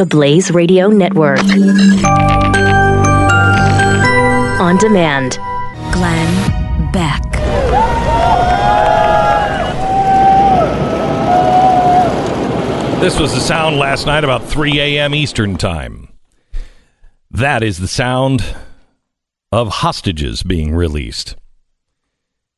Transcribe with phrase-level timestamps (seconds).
[0.00, 1.40] the Blaze Radio Network.
[4.58, 5.38] On demand.
[5.92, 7.22] Glenn Beck.
[13.02, 15.14] This was the sound last night about 3 a.m.
[15.14, 16.08] Eastern Time.
[17.30, 18.56] That is the sound
[19.52, 21.36] of hostages being released.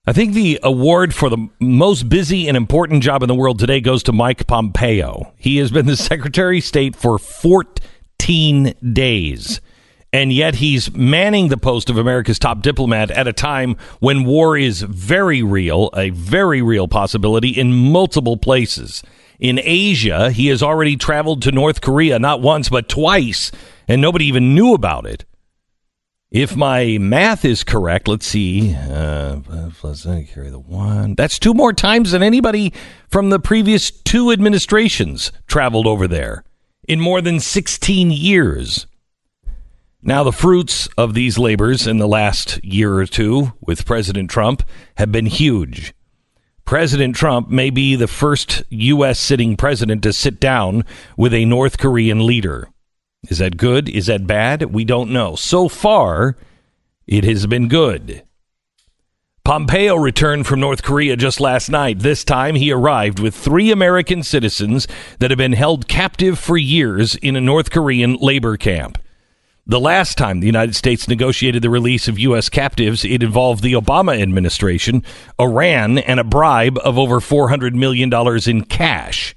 [0.04, 3.80] I think the award for the most busy and important job in the world today
[3.80, 5.32] goes to Mike Pompeo.
[5.36, 9.60] He has been the Secretary of State for 14 days.
[10.12, 14.58] And yet he's manning the post of America's top diplomat at a time when war
[14.58, 19.04] is very real, a very real possibility in multiple places.
[19.38, 23.52] In Asia, he has already traveled to North Korea not once, but twice,
[23.86, 25.24] and nobody even knew about it.
[26.32, 28.74] If my math is correct, let's see.
[28.74, 29.40] Uh,
[29.82, 31.14] let's carry the one.
[31.14, 32.72] That's two more times than anybody
[33.10, 36.42] from the previous two administrations traveled over there
[36.88, 38.86] in more than 16 years.
[40.00, 44.62] Now, the fruits of these labors in the last year or two with President Trump
[44.96, 45.92] have been huge.
[46.64, 49.20] President Trump may be the first U.S.
[49.20, 52.71] sitting president to sit down with a North Korean leader.
[53.28, 53.88] Is that good?
[53.88, 54.72] Is that bad?
[54.72, 55.36] We don't know.
[55.36, 56.36] So far,
[57.06, 58.22] it has been good.
[59.44, 61.98] Pompeo returned from North Korea just last night.
[61.98, 64.86] This time, he arrived with three American citizens
[65.18, 68.98] that have been held captive for years in a North Korean labor camp.
[69.66, 72.48] The last time the United States negotiated the release of U.S.
[72.48, 75.04] captives, it involved the Obama administration,
[75.40, 78.12] Iran, and a bribe of over $400 million
[78.48, 79.36] in cash.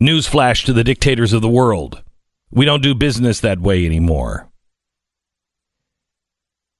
[0.00, 2.02] Newsflash to the dictators of the world.
[2.56, 4.48] We don't do business that way anymore.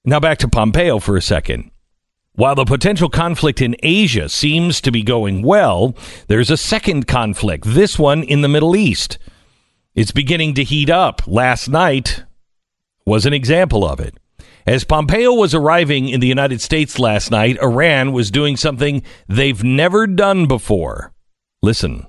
[0.07, 1.71] Now back to Pompeo for a second.
[2.33, 5.95] While the potential conflict in Asia seems to be going well,
[6.29, 9.19] there's a second conflict, this one in the Middle East.
[9.95, 11.27] It's beginning to heat up.
[11.27, 12.25] Last night,
[13.05, 14.17] was an example of it.
[14.67, 19.63] As Pompeo was arriving in the United States last night, Iran was doing something they've
[19.63, 21.13] never done before.
[21.63, 22.07] Listen.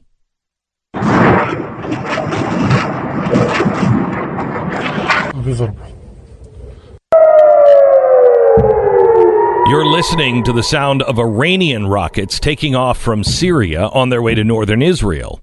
[9.70, 14.34] You're listening to the sound of Iranian rockets taking off from Syria on their way
[14.34, 15.42] to northern Israel.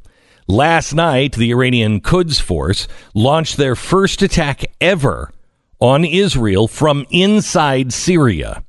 [0.49, 5.31] Last night, the Iranian Quds Force launched their first attack ever
[5.79, 8.64] on Israel from inside Syria.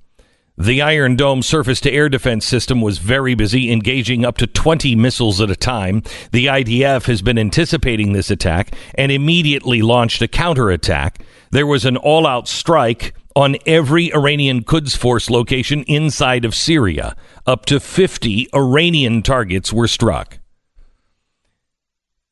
[0.57, 4.95] The Iron Dome surface to air defense system was very busy, engaging up to 20
[4.95, 6.01] missiles at a time.
[6.31, 11.21] The IDF has been anticipating this attack and immediately launched a counterattack.
[11.51, 17.17] There was an all out strike on every Iranian Quds Force location inside of Syria.
[17.45, 20.39] Up to 50 Iranian targets were struck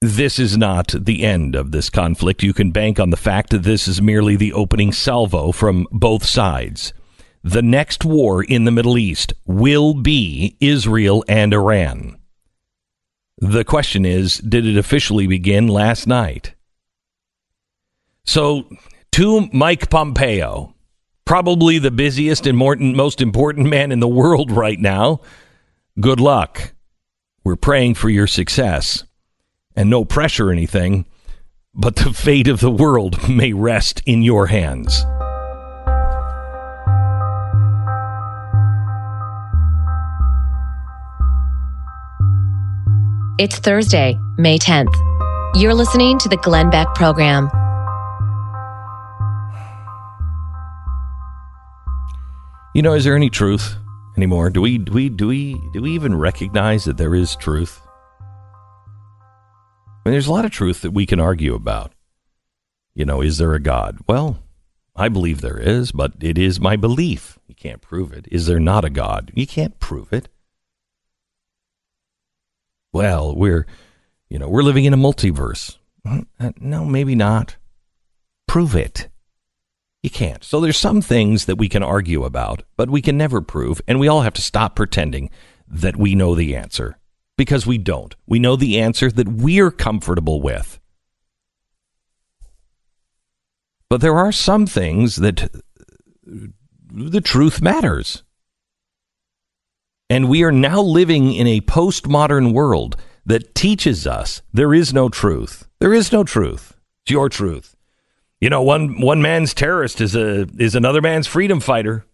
[0.04, 2.44] this is not the end of this conflict.
[2.44, 6.26] You can bank on the fact that this is merely the opening salvo from both
[6.26, 6.92] sides.
[7.44, 12.18] The next war in the Middle East will be Israel and Iran.
[13.38, 16.54] The question is did it officially begin last night?
[18.24, 18.70] So,
[19.12, 20.74] to Mike Pompeo,
[21.26, 25.20] probably the busiest and most important man in the world right now,
[26.00, 26.74] good luck.
[27.44, 29.04] We're praying for your success
[29.76, 31.06] and no pressure or anything,
[31.74, 35.04] but the fate of the world may rest in your hands.
[43.40, 44.94] It's Thursday, May 10th.
[45.56, 47.50] You're listening to the Glenn Beck program.
[52.76, 53.76] You know, is there any truth
[54.16, 54.52] anymore?
[54.52, 57.82] Do we do we do we do we even recognize that there is truth?
[58.22, 58.24] I
[60.06, 61.92] mean, there's a lot of truth that we can argue about.
[62.94, 63.98] You know, is there a God?
[64.08, 64.44] Well,
[64.96, 67.40] I believe there is, but it is my belief.
[67.48, 68.28] You can't prove it.
[68.30, 69.32] Is there not a God?
[69.34, 70.30] You can't prove it.
[72.94, 73.66] Well, we're,
[74.30, 75.78] you know, we're living in a multiverse.
[76.06, 77.58] Uh, no, maybe not.
[78.48, 79.10] Prove it.
[80.04, 80.44] You can't.
[80.44, 84.00] So there's some things that we can argue about, but we can never prove, and
[84.00, 85.30] we all have to stop pretending
[85.68, 86.98] that we know the answer
[87.38, 88.16] because we don't.
[88.28, 90.80] We know the answer that we're comfortable with.
[93.90, 95.52] But there are some things that
[96.26, 98.24] the truth matters.
[100.14, 102.96] And we are now living in a postmodern world
[103.26, 105.68] that teaches us there is no truth.
[105.80, 106.78] There is no truth.
[107.04, 107.76] It's your truth.
[108.40, 112.06] You know, one one man's terrorist is a is another man's freedom fighter.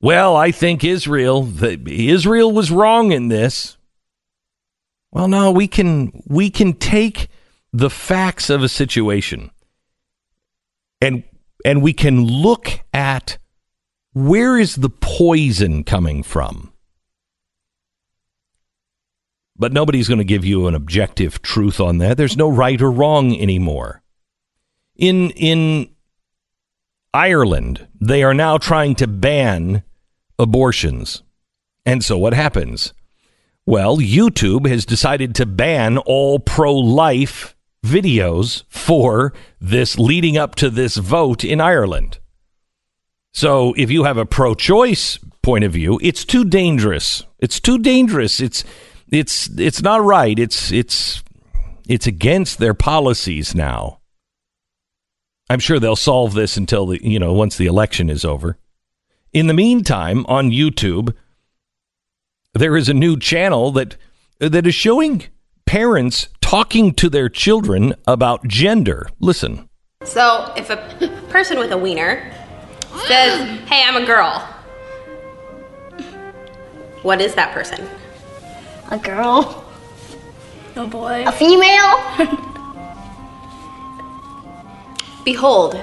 [0.00, 1.46] Well, I think Israel,
[1.86, 3.76] Israel was wrong in this.
[5.10, 7.28] Well, no, we can we can take
[7.74, 9.50] the facts of a situation
[10.98, 11.24] and
[11.62, 13.36] and we can look at
[14.12, 16.72] where is the poison coming from?
[19.56, 22.16] But nobody's going to give you an objective truth on that.
[22.16, 24.02] There's no right or wrong anymore.
[24.96, 25.90] In in
[27.14, 29.82] Ireland they are now trying to ban
[30.38, 31.22] abortions.
[31.86, 32.92] And so what happens?
[33.64, 37.54] Well YouTube has decided to ban all pro life
[37.84, 42.18] videos for this leading up to this vote in Ireland.
[43.32, 47.24] So if you have a pro choice point of view, it's too dangerous.
[47.38, 48.40] It's too dangerous.
[48.40, 48.64] It's
[49.10, 50.38] it's it's not right.
[50.38, 51.22] It's it's
[51.88, 54.00] it's against their policies now.
[55.48, 58.58] I'm sure they'll solve this until the you know once the election is over.
[59.32, 61.14] In the meantime, on YouTube,
[62.52, 63.96] there is a new channel that
[64.38, 65.24] that is showing
[65.64, 69.08] parents talking to their children about gender.
[69.20, 69.68] Listen.
[70.04, 70.76] So, if a
[71.30, 72.30] person with a wiener
[73.06, 74.40] says, Hey, I'm a girl,
[77.02, 77.86] what is that person?
[78.90, 79.64] A girl.
[80.76, 81.24] A boy.
[81.26, 82.38] A female.
[85.24, 85.80] Behold,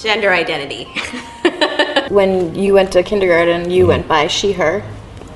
[0.00, 0.84] gender identity.
[2.08, 4.82] when you went to kindergarten, you went by she, her,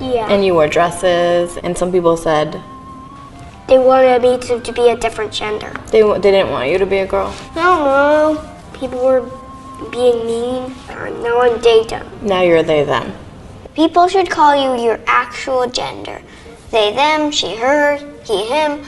[0.00, 0.26] Yeah.
[0.28, 2.60] and you wore dresses, and some people said
[3.68, 5.72] they wanted me to, to be a different gender.
[5.90, 7.34] they, they didn't want you to be a girl.
[7.52, 8.50] I don't know.
[8.74, 9.28] People were
[9.90, 10.74] being mean.
[10.88, 12.06] Now I'm data.
[12.22, 13.12] Now you're they, them.
[13.74, 16.22] People should call you your actual gender.
[16.70, 18.84] They, them, she, her, he, him,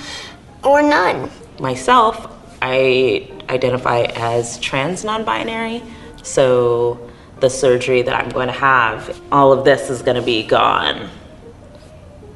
[0.65, 1.31] or none.
[1.61, 2.33] myself,
[2.63, 5.83] I identify as trans non binary.
[6.23, 7.11] So
[7.41, 11.09] the surgery that I'm going to have, all of this is going to be gone.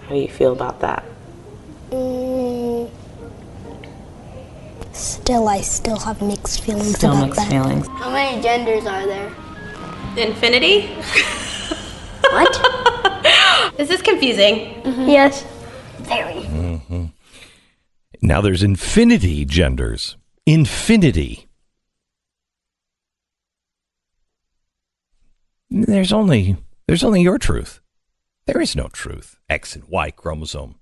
[0.03, 1.05] How do you feel about that?
[1.91, 2.91] Mm,
[4.92, 7.50] still, I still have mixed feelings Still about mixed that.
[7.50, 7.87] feelings.
[7.88, 9.32] How many genders are there?
[10.16, 10.90] Infinity?
[12.31, 13.75] What?
[13.81, 14.81] Is this is confusing?
[14.84, 15.08] Mm-hmm.
[15.08, 15.44] Yes.
[15.98, 16.34] Very.
[16.42, 17.06] Mm-hmm.
[18.22, 20.16] Now there's infinity genders.
[20.46, 21.48] Infinity.
[25.70, 26.56] There's only
[26.87, 27.81] there's only your truth.
[28.46, 29.37] There is no truth.
[29.48, 30.76] X and Y chromosome.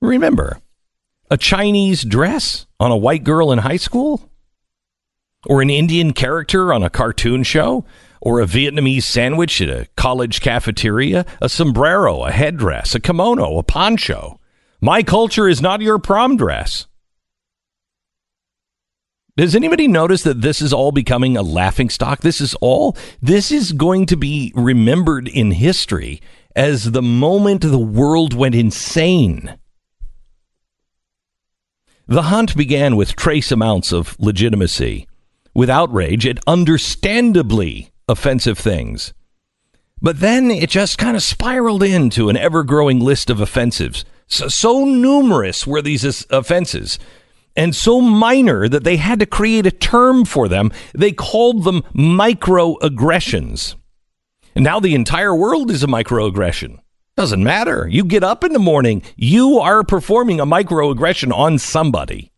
[0.00, 0.60] Remember,
[1.30, 4.30] a Chinese dress on a white girl in high school?
[5.46, 7.84] Or an Indian character on a cartoon show?
[8.20, 11.24] Or a Vietnamese sandwich at a college cafeteria?
[11.40, 14.40] A sombrero, a headdress, a kimono, a poncho?
[14.80, 16.86] My culture is not your prom dress.
[19.36, 22.20] Does anybody notice that this is all becoming a laughing stock?
[22.20, 26.22] This is all, this is going to be remembered in history
[26.54, 29.58] as the moment the world went insane.
[32.08, 35.08] The hunt began with trace amounts of legitimacy,
[35.54, 39.12] with outrage at understandably offensive things.
[40.00, 44.04] But then it just kind of spiraled into an ever growing list of offensives.
[44.28, 46.98] So, so numerous were these offenses
[47.56, 50.70] and so minor that they had to create a term for them.
[50.94, 53.74] They called them microaggressions.
[54.54, 56.78] And now the entire world is a microaggression.
[57.16, 57.88] Doesn't matter.
[57.88, 62.30] You get up in the morning, you are performing a microaggression on somebody.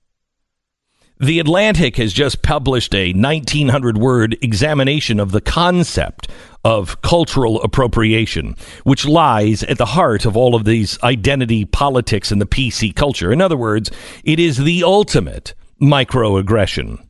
[1.18, 6.28] The Atlantic has just published a 1900 word examination of the concept
[6.64, 8.54] of cultural appropriation,
[8.84, 13.32] which lies at the heart of all of these identity politics in the PC culture.
[13.32, 13.90] In other words,
[14.22, 17.04] it is the ultimate microaggression.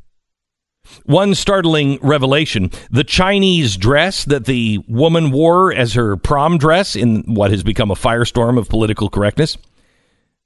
[1.05, 7.23] One startling revelation the Chinese dress that the woman wore as her prom dress in
[7.23, 9.57] what has become a firestorm of political correctness,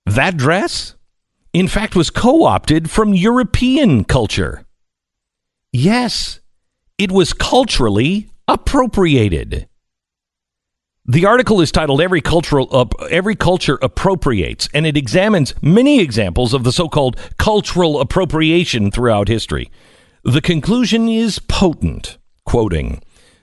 [0.07, 0.95] that dress
[1.53, 4.65] in fact, was co opted from European culture.
[5.73, 6.41] Yes,
[6.99, 9.69] it was culturally appropriated.
[11.05, 16.55] The article is titled "Every Cultural uh, Every Culture Appropriates," and it examines many examples
[16.55, 19.71] of the so-called cultural appropriation throughout history.
[20.25, 22.17] The conclusion is potent.
[22.45, 23.03] Quoting,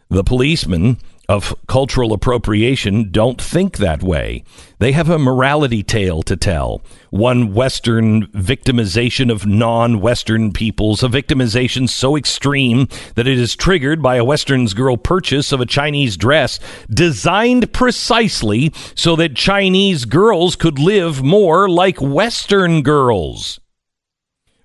[0.09, 4.45] "The policemen of cultural appropriation don't think that way.
[4.79, 6.81] They have a morality tale to tell.
[7.09, 14.01] One Western victimization of non Western peoples, a victimization so extreme that it is triggered
[14.01, 20.55] by a Western's girl purchase of a Chinese dress designed precisely so that Chinese girls
[20.55, 23.59] could live more like Western girls.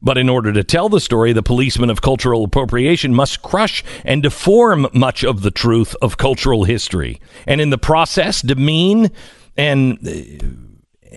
[0.05, 4.23] But in order to tell the story, the policeman of cultural appropriation must crush and
[4.23, 9.11] deform much of the truth of cultural history, and in the process, demean
[9.57, 9.99] and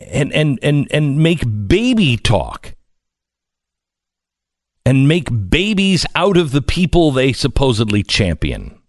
[0.10, 2.76] and and and and make baby talk
[4.86, 8.80] and make babies out of the people they supposedly champion.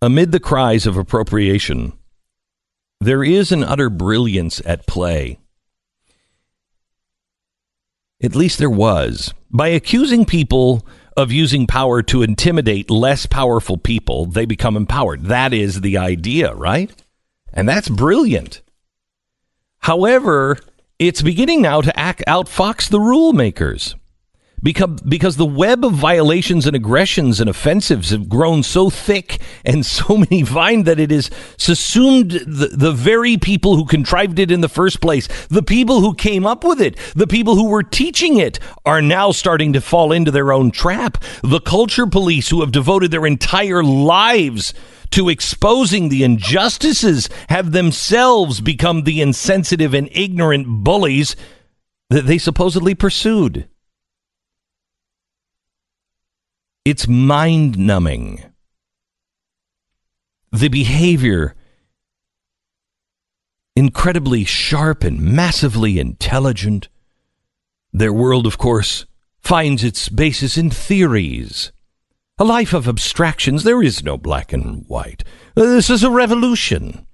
[0.00, 1.94] Amid the cries of appropriation,
[3.00, 5.40] there is an utter brilliance at play.
[8.22, 9.34] At least there was.
[9.50, 10.86] By accusing people
[11.16, 15.24] of using power to intimidate less powerful people, they become empowered.
[15.24, 16.90] That is the idea, right?
[17.52, 18.62] And that's brilliant.
[19.78, 20.56] However,
[20.98, 23.96] it's beginning now to act outfox the rule makers
[24.62, 29.84] because, because the web of violations and aggressions and offensives have grown so thick and
[29.92, 34.60] so many vine that it has subsumed the, the very people who contrived it in
[34.60, 35.28] the first place.
[35.48, 39.32] The people who came up with it, the people who were teaching it are now
[39.32, 41.22] starting to fall into their own trap.
[41.42, 44.74] The culture police who have devoted their entire lives
[45.10, 51.36] to exposing the injustices have themselves become the insensitive and ignorant bullies
[52.08, 53.68] that they supposedly pursued.
[56.84, 58.42] It's mind numbing.
[60.50, 61.54] The behavior,
[63.76, 66.88] incredibly sharp and massively intelligent.
[67.92, 69.06] Their world, of course,
[69.38, 71.70] finds its basis in theories.
[72.38, 73.62] A life of abstractions.
[73.62, 75.22] There is no black and white.
[75.56, 77.06] Uh, this is a revolution.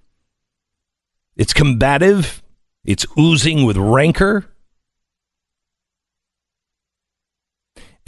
[1.37, 2.43] It's combative.
[2.87, 4.47] It's oozing with rancor.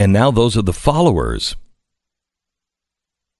[0.01, 1.55] And now those are the followers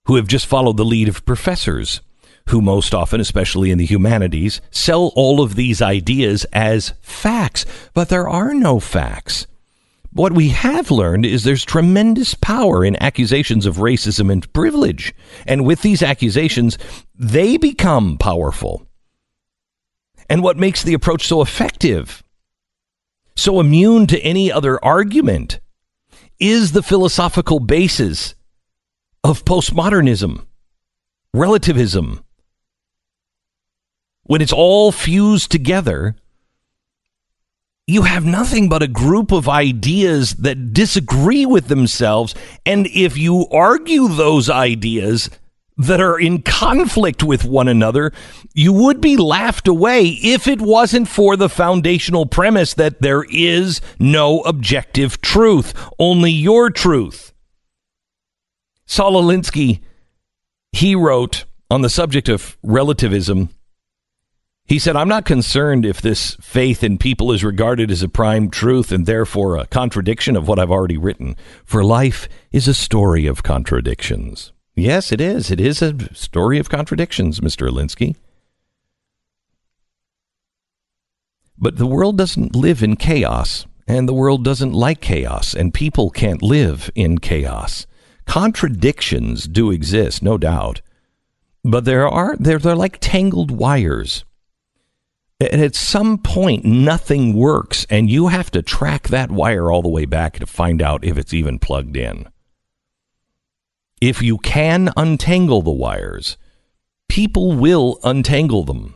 [0.05, 2.01] who have just followed the lead of professors,
[2.49, 7.65] who most often, especially in the humanities, sell all of these ideas as facts.
[7.95, 9.47] But there are no facts.
[10.11, 15.15] What we have learned is there's tremendous power in accusations of racism and privilege.
[15.47, 16.77] And with these accusations,
[17.15, 18.85] they become powerful.
[20.29, 22.21] And what makes the approach so effective,
[23.35, 25.59] so immune to any other argument,
[26.41, 28.35] is the philosophical basis
[29.23, 30.43] of postmodernism,
[31.33, 32.23] relativism.
[34.23, 36.15] When it's all fused together,
[37.85, 42.33] you have nothing but a group of ideas that disagree with themselves.
[42.65, 45.29] And if you argue those ideas
[45.77, 48.11] that are in conflict with one another,
[48.53, 53.81] you would be laughed away if it wasn't for the foundational premise that there is
[53.99, 57.33] no objective truth, only your truth.
[58.85, 59.79] Saul Alinsky,
[60.71, 63.49] he wrote on the subject of relativism.
[64.65, 68.49] He said, I'm not concerned if this faith in people is regarded as a prime
[68.49, 71.35] truth and therefore a contradiction of what I've already written,
[71.65, 74.51] for life is a story of contradictions.
[74.81, 75.51] Yes, it is.
[75.51, 77.69] It is a story of contradictions, Mr.
[77.69, 78.15] Alinsky.
[81.55, 86.09] But the world doesn't live in chaos, and the world doesn't like chaos, and people
[86.09, 87.85] can't live in chaos.
[88.25, 90.81] Contradictions do exist, no doubt,
[91.63, 94.25] but there are they're, they're like tangled wires.
[95.39, 99.89] And at some point, nothing works, and you have to track that wire all the
[99.89, 102.30] way back to find out if it's even plugged in
[104.01, 106.35] if you can untangle the wires,
[107.07, 108.95] people will untangle them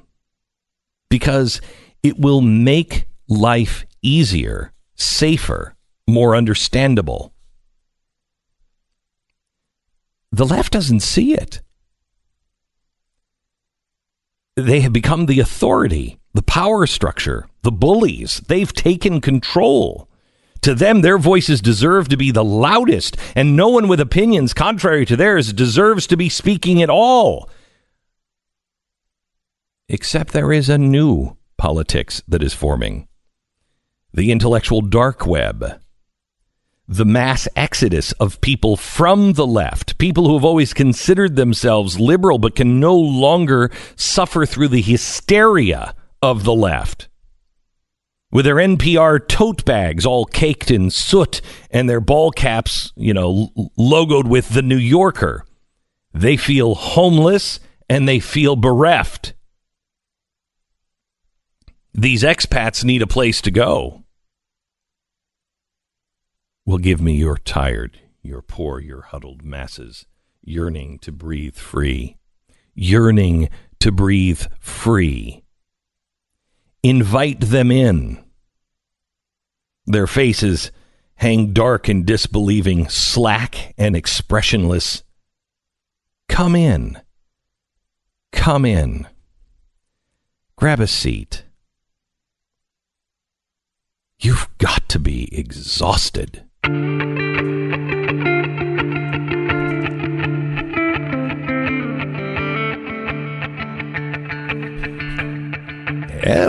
[1.09, 1.61] because
[2.01, 5.75] it will make life easier, safer,
[6.07, 7.33] more understandable.
[10.31, 11.61] The left doesn't see it.
[14.55, 18.41] They have become the authority, the power structure, the bullies.
[18.47, 20.09] They've taken control.
[20.61, 25.05] To them, their voices deserve to be the loudest, and no one with opinions contrary
[25.05, 27.49] to theirs deserves to be speaking at all.
[29.87, 33.07] Except there is a new politics that is forming
[34.11, 35.81] the intellectual dark web.
[36.87, 42.37] The mass exodus of people from the left, people who have always considered themselves liberal
[42.37, 47.09] but can no longer suffer through the hysteria of the left
[48.35, 51.39] with their NPR tote bags all caked in soot
[51.71, 53.47] and their ball caps, you know,
[53.79, 55.45] logoed with the New Yorker.
[56.13, 59.35] They feel homeless and they feel bereft.
[61.93, 64.03] These expats need a place to go.
[66.65, 70.07] Well, give me your tired, your poor, your huddled masses
[70.43, 72.17] yearning to breathe free,
[72.73, 73.47] yearning
[73.79, 75.41] to breathe free.
[76.83, 78.24] Invite them in
[79.87, 80.71] their faces
[81.15, 85.03] hang dark and disbelieving, slack and expressionless.
[86.27, 86.99] Come in.
[88.31, 89.07] Come in.
[90.55, 91.43] Grab a seat.
[94.19, 96.43] You've got to be exhausted.
[106.23, 106.47] Yeah,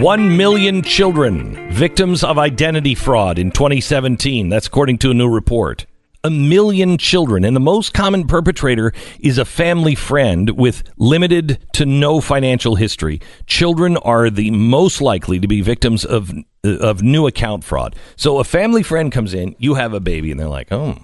[0.00, 4.48] 1 million children victims of identity fraud in 2017.
[4.48, 5.84] That's according to a new report.
[6.24, 11.84] A million children, and the most common perpetrator is a family friend with limited to
[11.84, 13.20] no financial history.
[13.44, 16.32] Children are the most likely to be victims of
[16.64, 17.94] of new account fraud.
[18.16, 20.96] So a family friend comes in, you have a baby, and they're like, "Oh,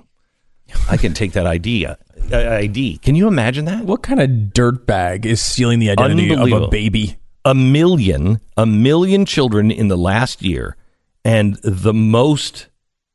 [0.88, 1.98] I can take that idea."
[2.32, 2.96] Uh, ID.
[2.98, 3.84] Can you imagine that?
[3.84, 7.18] What kind of dirtbag is stealing the identity of a baby?
[7.46, 10.76] A million, a million children in the last year,
[11.24, 12.66] and the most,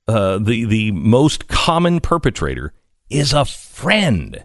[0.08, 2.74] uh, the the most common perpetrator
[3.10, 4.44] is a friend.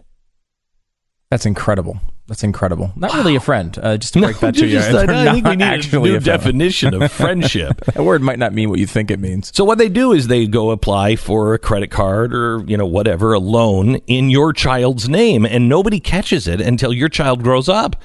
[1.31, 1.99] That's incredible.
[2.27, 2.91] That's incredible.
[2.97, 3.77] Not really a friend.
[3.81, 4.73] Uh, just to break that to you.
[4.73, 7.79] just- I think we not need a actually new a definition of friendship.
[7.85, 9.55] that word might not mean what you think it means.
[9.55, 12.85] So what they do is they go apply for a credit card or you know
[12.85, 17.69] whatever a loan in your child's name, and nobody catches it until your child grows
[17.69, 17.95] up.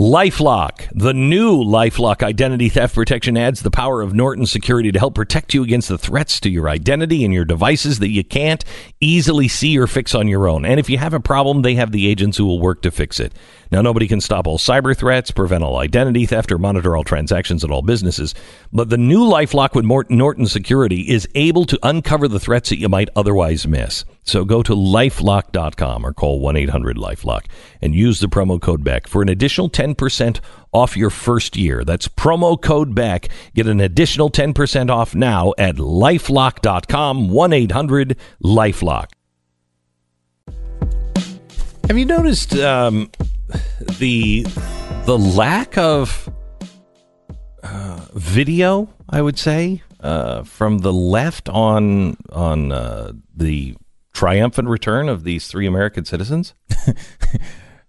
[0.00, 5.14] LifeLock, the new LifeLock identity theft protection adds the power of Norton Security to help
[5.14, 8.64] protect you against the threats to your identity and your devices that you can't
[9.00, 10.64] easily see or fix on your own.
[10.64, 13.20] And if you have a problem, they have the agents who will work to fix
[13.20, 13.34] it.
[13.70, 17.62] Now, nobody can stop all cyber threats, prevent all identity theft, or monitor all transactions
[17.62, 18.34] at all businesses.
[18.72, 22.88] But the new LifeLock with Norton Security is able to uncover the threats that you
[22.88, 24.06] might otherwise miss.
[24.24, 27.46] So go to lifelock.com or call 1 800 Lifelock
[27.80, 30.40] and use the promo code BECK for an additional 10%
[30.72, 31.84] off your first year.
[31.84, 33.28] That's promo code BECK.
[33.54, 39.08] Get an additional 10% off now at lifelock.com, 1 800 Lifelock.
[41.88, 43.10] Have you noticed um,
[43.98, 44.46] the
[45.04, 46.30] the lack of
[47.62, 48.88] uh, video?
[49.10, 53.76] I would say uh, from the left on on uh, the
[54.12, 56.54] triumphant return of these three American citizens.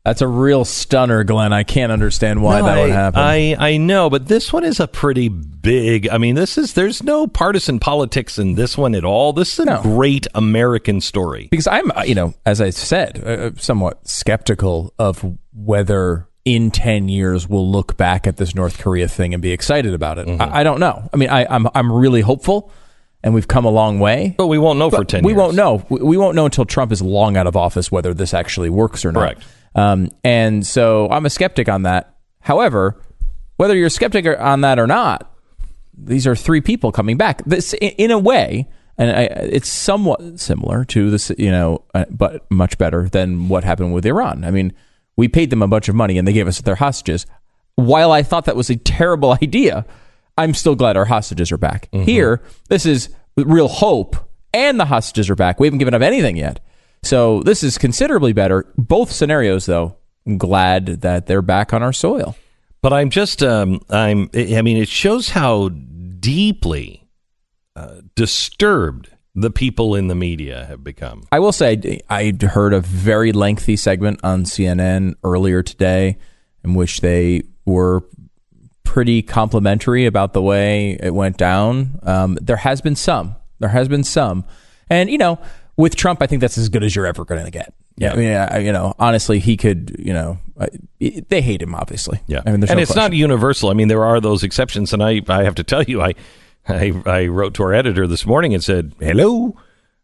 [0.05, 1.53] That's a real stunner, Glenn.
[1.53, 3.21] I can't understand why No, that would happen.
[3.21, 6.09] I, I know, but this one is a pretty big.
[6.09, 9.31] I mean, this is there's no partisan politics in this one at all.
[9.31, 9.81] This is a No.
[9.81, 11.47] great American story.
[11.49, 17.07] because I'm, uh, you know, as I said, uh, somewhat skeptical of whether in 10
[17.07, 20.27] years we'll look back at this North Korea thing and be excited about it.
[20.27, 21.07] I, I don't know.
[21.13, 22.69] I mean, I, I'm, I'm really hopeful
[23.23, 24.35] and we've come a long way.
[24.37, 25.23] But we won't know for ten.
[25.23, 25.37] we years.
[25.37, 25.85] won't know.
[25.89, 29.11] We, won't know until Trump is long out of office whether this actually works or
[29.11, 29.19] not.
[29.21, 29.45] Correct.
[29.75, 32.15] Um, and so I'm a skeptic on that.
[32.41, 33.01] However,
[33.57, 35.31] whether you're a skeptic on that or not,
[35.97, 37.43] these are three people coming back.
[37.45, 42.05] This, in, in a way, and I, it's somewhat similar to this, you know, uh,
[42.09, 44.43] but much better than what happened with Iran.
[44.43, 44.73] I mean,
[45.15, 47.25] we paid them a bunch of money and they gave us their hostages.
[47.75, 49.85] While I thought that was a terrible idea,
[50.37, 51.89] I'm still glad our hostages are back.
[51.91, 54.15] Here, this is real hope,
[54.53, 55.59] and the hostages are back.
[55.59, 56.59] We haven't given up anything yet.
[57.03, 58.65] So this is considerably better.
[58.77, 62.35] Both scenarios, though, I'm glad that they're back on our soil.
[62.81, 67.07] But I'm just, um, I'm, I mean, it shows how deeply
[67.75, 71.23] uh, disturbed the people in the media have become.
[71.31, 76.17] I will say, I heard a very lengthy segment on CNN earlier today
[76.63, 78.03] in which they were
[78.83, 81.99] pretty complimentary about the way it went down.
[82.03, 83.35] Um, there has been some.
[83.59, 84.45] There has been some.
[84.89, 85.39] And, you know,
[85.77, 87.73] with Trump, I think that's as good as you're ever going to get.
[87.95, 88.13] Yeah.
[88.13, 90.67] I mean, I, you know, honestly, he could, you know, uh,
[90.99, 92.19] they hate him, obviously.
[92.27, 92.95] Yeah, I mean, and no it's question.
[92.95, 93.69] not universal.
[93.69, 96.13] I mean, there are those exceptions, and I, I have to tell you, I,
[96.67, 99.55] I, I wrote to our editor this morning and said, "Hello,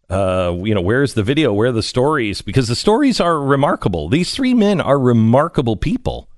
[0.10, 1.54] uh, you know, where's the video?
[1.54, 2.42] Where are the stories?
[2.42, 4.10] Because the stories are remarkable.
[4.10, 6.29] These three men are remarkable people,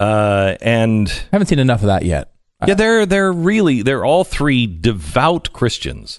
[0.00, 2.32] uh, and I haven't seen enough of that yet.
[2.66, 6.18] yeah, they're they're really they're all three devout Christians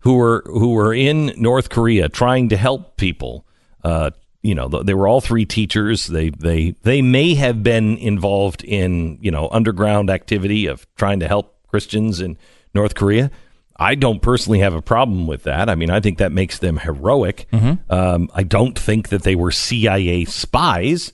[0.00, 3.46] who were who were in North Korea trying to help people.
[3.82, 4.10] Uh,
[4.42, 6.06] you know, they were all three teachers.
[6.06, 11.28] They they they may have been involved in you know underground activity of trying to
[11.28, 12.36] help Christians in
[12.74, 13.30] North Korea.
[13.76, 15.70] I don't personally have a problem with that.
[15.70, 17.46] I mean, I think that makes them heroic.
[17.88, 21.12] Um, I don't think that they were CIA spies,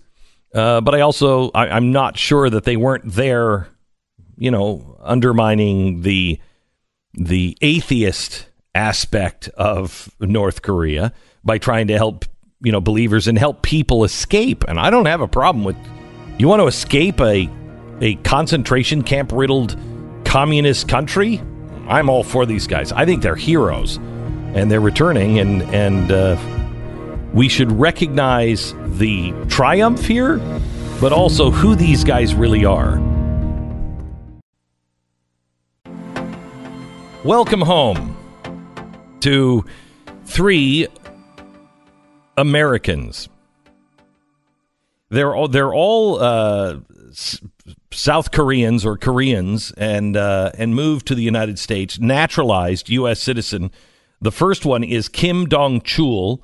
[0.56, 3.68] uh, but I also I, I'm not sure that they weren't there
[4.36, 6.38] you know, undermining the
[7.14, 12.26] the atheist aspect of North Korea by trying to help,
[12.60, 14.64] you know, believers and help people escape.
[14.68, 15.76] And I don't have a problem with
[16.38, 17.50] you want to escape a
[18.00, 19.78] a concentration camp riddled
[20.24, 21.40] communist country?
[21.88, 22.92] I'm all for these guys.
[22.92, 26.36] I think they're heroes and they're returning and and uh,
[27.37, 30.38] we should recognize the triumph here
[31.01, 32.99] but also who these guys really are.
[37.22, 38.16] Welcome home
[39.20, 39.64] to
[40.25, 40.87] three
[42.37, 43.29] Americans.
[45.11, 46.79] They're all they're all uh,
[47.92, 53.20] South Koreans or Koreans, and uh, and moved to the United States, naturalized U.S.
[53.20, 53.70] citizen.
[54.20, 56.42] The first one is Kim Dong Chul.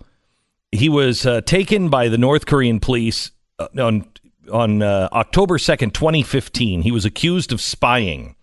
[0.72, 4.06] He was uh, taken by the North Korean police uh, on
[4.50, 6.82] on uh, October second, twenty fifteen.
[6.82, 8.34] He was accused of spying.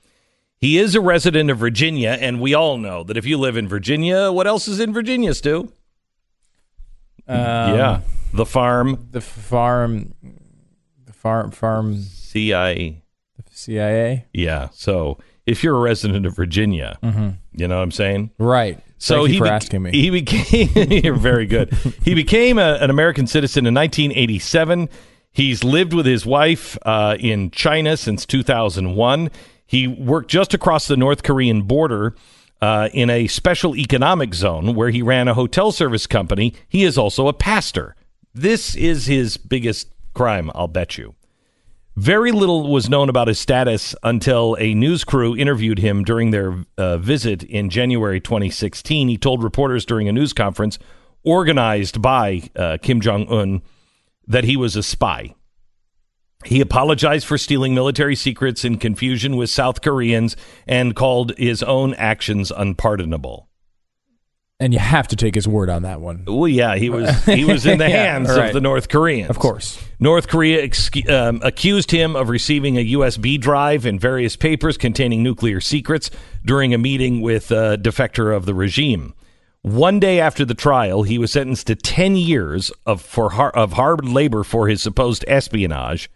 [0.58, 3.68] He is a resident of Virginia, and we all know that if you live in
[3.68, 5.72] Virginia, what else is in Virginia, Stu?
[7.28, 8.02] yeah,
[8.34, 10.14] the farm, the farm,
[11.06, 13.04] the farm, farm, CIA.
[13.52, 14.26] CIA.
[14.34, 14.70] Yeah.
[14.72, 16.98] So if you're a resident of Virginia,
[17.54, 18.32] you know what I'm saying?
[18.38, 18.80] Right.
[19.00, 19.92] So Thank you he for bec- asking me.
[19.92, 20.70] He became
[21.04, 21.74] you're very good.
[22.04, 24.90] he became a, an American citizen in 1987.
[25.32, 29.32] He's lived with his wife uh, in China since 2001.
[29.66, 32.14] He worked just across the North Korean border
[32.62, 36.54] uh, in a special economic zone where he ran a hotel service company.
[36.68, 37.96] He is also a pastor.
[38.34, 41.16] This is his biggest crime, I'll bet you.
[41.96, 46.64] Very little was known about his status until a news crew interviewed him during their
[46.78, 49.10] uh, visit in January 2016.
[49.10, 50.80] He told reporters during a news conference
[51.24, 53.62] organized by uh, Kim Jong un
[54.28, 55.36] that he was a spy.
[56.46, 61.94] He apologized for stealing military secrets in confusion with South Koreans and called his own
[61.96, 63.49] actions unpardonable.
[64.60, 66.24] And you have to take his word on that one.
[66.28, 68.48] Well, yeah, he was he was in the Yeah, hands right.
[68.48, 69.82] of the North Koreans, Of course.
[70.00, 75.24] North Korea ex- um, accused him of receiving a USB drive and various papers containing
[75.24, 76.10] nuclear secrets
[76.44, 79.14] during a meeting with a defector of the regime.
[79.62, 83.74] One day after the trial, he was sentenced to 10 years of, for har- of
[83.74, 86.10] hard labor for his supposed espionage.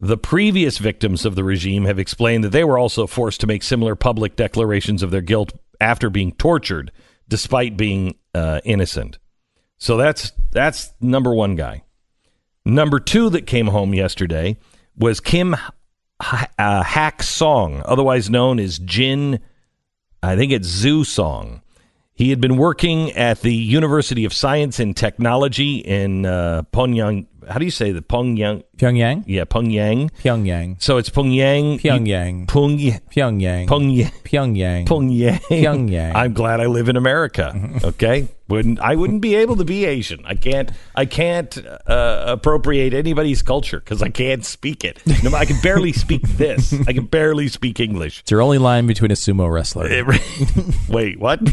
[0.00, 3.62] The previous victims of the regime have explained that they were also forced to make
[3.62, 6.90] similar public declarations of their guilt after being tortured,
[7.28, 9.18] despite being uh, innocent.
[9.78, 11.82] So that's that's number one guy.
[12.64, 14.56] Number two that came home yesterday
[14.96, 15.54] was Kim
[16.22, 19.40] H- uh, Hak Song, otherwise known as Jin.
[20.22, 21.62] I think it's Zoo Song.
[22.14, 27.26] He had been working at the University of Science and Technology in uh, Pyongyang.
[27.48, 28.08] How do you say that?
[28.08, 28.64] Pyongyang.
[28.76, 29.24] Pyongyang?
[29.26, 30.10] Yeah, Pyongyang.
[30.22, 30.82] Pyongyang.
[30.82, 31.80] So it's Pyongyang.
[31.80, 32.46] Pyongyang.
[32.46, 33.00] Pyongyang.
[33.10, 33.68] Pyongyang.
[33.68, 34.12] Pyongyang.
[34.24, 34.86] Pyongyang.
[34.86, 35.40] Pyongyang.
[35.48, 36.14] Pyongyang.
[36.14, 37.54] I'm glad I live in America.
[37.86, 40.24] Okay, wouldn't I wouldn't be able to be Asian.
[40.24, 40.70] I can't.
[40.94, 41.56] I can't
[41.86, 45.00] uh, appropriate anybody's culture because I can't speak it.
[45.22, 46.72] No, I can barely speak this.
[46.86, 48.20] I can barely speak English.
[48.20, 49.88] It's your only line between a sumo wrestler.
[50.88, 51.40] Wait, what?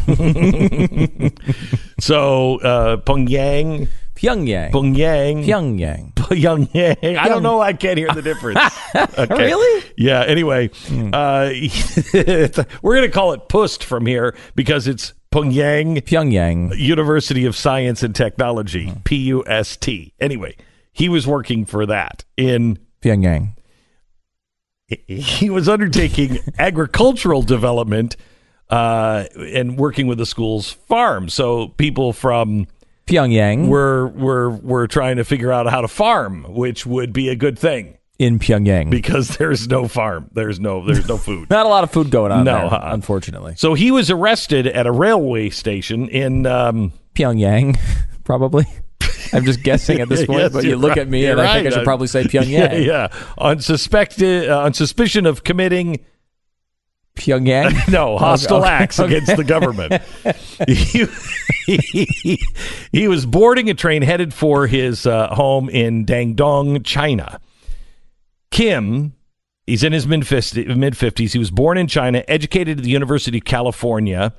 [1.99, 4.71] so uh, Pyongyang, Pyongyang.
[4.71, 6.13] Pyongyang, Pyongyang.
[6.13, 7.17] Pyongyang.
[7.17, 7.59] I don't know.
[7.61, 8.59] I can't hear the difference.
[8.95, 9.45] Okay.
[9.45, 9.83] Really?
[9.97, 10.21] Yeah.
[10.21, 10.69] Anyway,
[11.13, 11.49] uh,
[12.81, 16.77] we're going to call it PUST from here because it's Pyongyang Pyongyang.
[16.77, 20.13] University of Science and Technology, P U S T.
[20.19, 20.55] Anyway,
[20.91, 22.77] he was working for that in.
[23.01, 23.55] Pyongyang.
[25.07, 28.15] He was undertaking agricultural development
[28.69, 31.29] uh, and working with the school's farm.
[31.29, 32.67] So people from
[33.07, 33.67] Pyongyang.
[33.67, 37.57] We're we're were trying to figure out how to farm, which would be a good
[37.59, 38.89] thing in Pyongyang.
[38.89, 41.49] because there's no farm, there's no there's no food.
[41.49, 42.93] Not a lot of food going on No, there, uh-uh.
[42.93, 43.55] unfortunately.
[43.57, 46.45] So he was arrested at a railway station in.
[46.45, 47.77] Um, Pyongyang,
[48.23, 48.65] probably.
[49.33, 50.97] I'm just guessing at this point, Yes, but you look right.
[50.99, 52.85] at me You're and I think I should probably say yeah, Pyongyang.
[52.85, 56.03] yeah, on suspected uh, on suspicion of committing
[57.15, 57.87] Pyongyang?
[57.91, 60.01] no hostile Okay, acts against the government.
[60.67, 61.05] he,
[61.65, 62.39] he,
[62.91, 67.39] he was boarding a train headed for his uh, home in Dandong, China.
[68.51, 69.13] Kim,
[69.65, 71.33] he's in his mid fifties.
[71.33, 74.33] He was born in China, educated at the University of California.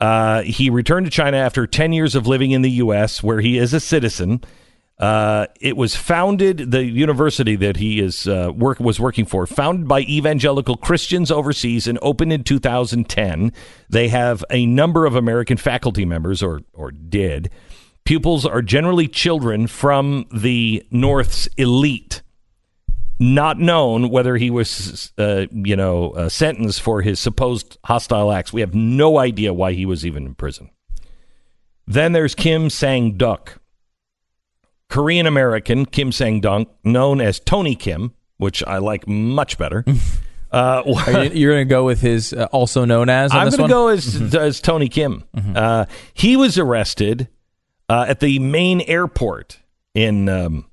[0.00, 3.58] Uh, he returned to China after ten years of living in the U.S., where he
[3.58, 4.42] is a citizen.
[4.98, 9.86] Uh, it was founded the university that he is uh, work was working for, founded
[9.86, 13.52] by evangelical Christians overseas and opened in 2010.
[13.90, 17.50] They have a number of American faculty members, or or did.
[18.06, 22.22] Pupils are generally children from the North's elite.
[23.18, 28.52] Not known whether he was, uh, you know, uh, sentenced for his supposed hostile acts.
[28.52, 30.70] We have no idea why he was even in prison.
[31.86, 33.60] Then there's Kim Sang Duk.
[34.88, 39.84] Korean American Kim Sang Dong, known as Tony Kim, which I like much better.
[40.48, 43.50] Uh, Are you, you're going to go with his uh, also known as on I'm
[43.50, 43.58] going?
[43.58, 43.66] Mm-hmm.
[43.66, 45.24] to go as, as Tony Kim.
[45.54, 47.28] Uh, he was arrested
[47.90, 49.58] uh, at the main airport
[49.92, 50.64] in um,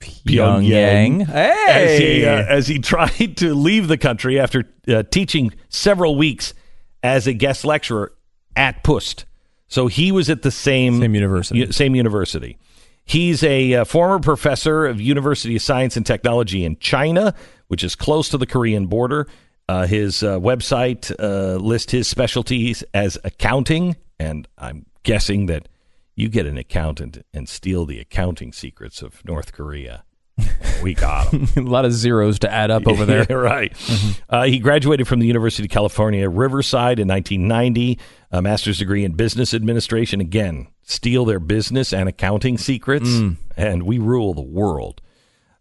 [0.00, 1.28] Pyongyang.
[1.28, 6.54] as he uh, as he tried to leave the country after uh, teaching several weeks
[7.02, 8.12] as a guest lecturer
[8.56, 9.26] at Pust.
[9.68, 11.60] So he was at the same Same university.
[11.60, 12.56] u- same university.
[13.08, 17.34] He's a uh, former professor of University of Science and Technology in China,
[17.68, 19.26] which is close to the Korean border.
[19.66, 25.68] Uh, his uh, website uh, lists his specialties as accounting, and I'm guessing that
[26.16, 30.04] you get an accountant and steal the accounting secrets of North Korea.
[30.82, 31.48] We got him.
[31.66, 33.26] a lot of zeros to add up over there.
[33.30, 33.72] Yeah, right.
[34.28, 37.98] Uh, he graduated from the University of California, Riverside in 1990,
[38.30, 40.20] a master's degree in business administration.
[40.20, 43.08] Again, steal their business and accounting secrets,
[43.56, 45.02] and we rule the world.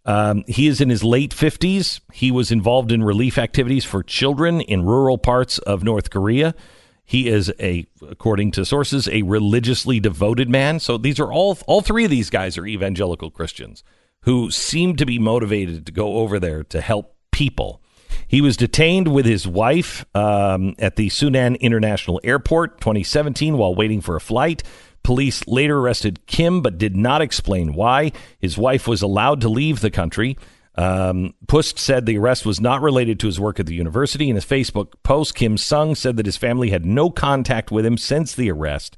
[0.06, 2.00] Um, he is in his late 50s.
[2.14, 6.56] He was involved in relief activities for children in rural parts of North Korea.
[7.04, 10.80] He is a, according to sources, a religiously devoted man.
[10.80, 13.84] So these are all, all three of these guys are evangelical Christians
[14.22, 17.82] who seem to be motivated to go over there to help people.
[18.28, 24.02] He was detained with his wife um, at the Sunan International Airport 2017 while waiting
[24.02, 24.64] for a flight.
[25.08, 28.12] Police later arrested Kim, but did not explain why.
[28.42, 30.38] His wife was allowed to leave the country.
[30.76, 34.30] Um, Pust said the arrest was not related to his work at the university.
[34.30, 37.98] In his Facebook post, Kim Sung said that his family had no contact with him
[37.98, 38.98] since the arrest,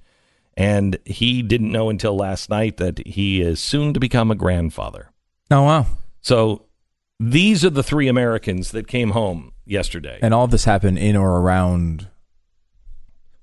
[0.58, 5.12] and he didn't know until last night that he is soon to become a grandfather.
[5.52, 5.86] Oh wow!
[6.22, 6.66] So
[7.20, 10.18] these are the three Americans that came home yesterday.
[10.24, 12.08] And all this happened in or around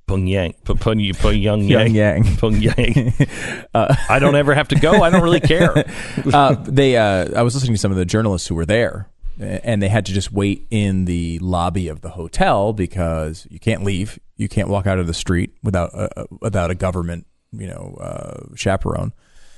[0.08, 2.22] Pyongyang, Pyongyang, Pyongyang.
[2.38, 3.66] Pyongyang.
[4.08, 5.02] I don't ever have to go.
[5.02, 5.84] I don't really care.
[6.32, 6.96] uh, they.
[6.96, 9.08] Uh, I was listening to some of the journalists who were there,
[9.40, 13.82] and they had to just wait in the lobby of the hotel because you can't
[13.82, 14.20] leave.
[14.36, 18.54] You can't walk out of the street without uh, without a government, you know, uh,
[18.54, 19.12] chaperone.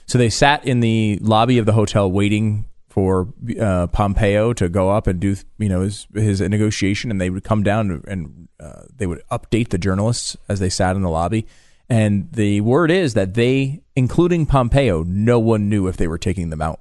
[0.07, 2.65] So they sat in the lobby of the hotel waiting
[2.99, 7.31] for uh, Pompeo to go up and do you know his his negotiation, and they
[7.31, 11.09] would come down and uh, they would update the journalists as they sat in the
[11.09, 11.47] lobby.
[11.89, 16.51] And the word is that they, including Pompeo, no one knew if they were taking
[16.51, 16.81] them out.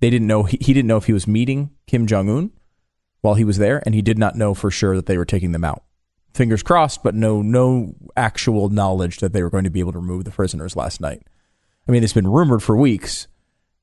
[0.00, 2.50] They didn't know he, he didn't know if he was meeting Kim Jong Un
[3.20, 5.52] while he was there, and he did not know for sure that they were taking
[5.52, 5.82] them out.
[6.32, 9.98] Fingers crossed, but no no actual knowledge that they were going to be able to
[9.98, 11.22] remove the prisoners last night.
[11.86, 13.28] I mean, it's been rumored for weeks,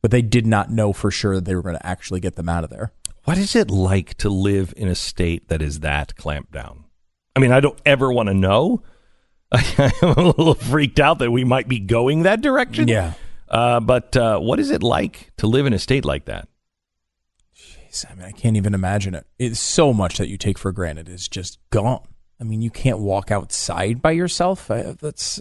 [0.02, 2.50] but they did not know for sure that they were going to actually get them
[2.50, 2.92] out of there.
[3.24, 6.86] What is it like to live in a state that is that clamped down?
[7.36, 8.84] I mean, I don't ever want to know.
[9.52, 12.88] I'm a little freaked out that we might be going that direction.
[12.88, 13.14] Yeah.
[13.48, 16.48] Uh, but uh, what is it like to live in a state like that?
[17.56, 19.26] Jeez, I mean, I can't even imagine it.
[19.40, 22.08] It's so much that you take for granted is just gone.
[22.40, 24.70] I mean, you can't walk outside by yourself.
[24.70, 25.40] I, that's,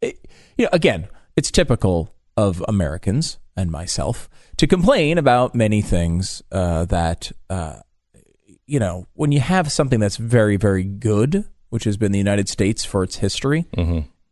[0.00, 6.42] it, you know, again, it's typical of Americans and myself to complain about many things
[6.52, 7.80] uh, that, uh,
[8.66, 12.48] you know, when you have something that's very, very good, which has been the United
[12.48, 13.66] States for its history.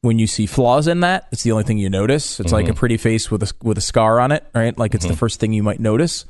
[0.02, 2.38] When you see flaws in that, it's the only thing you notice.
[2.38, 4.76] It's like a pretty face with a with a scar on it, right?
[4.78, 6.24] Like it's the first thing you might notice.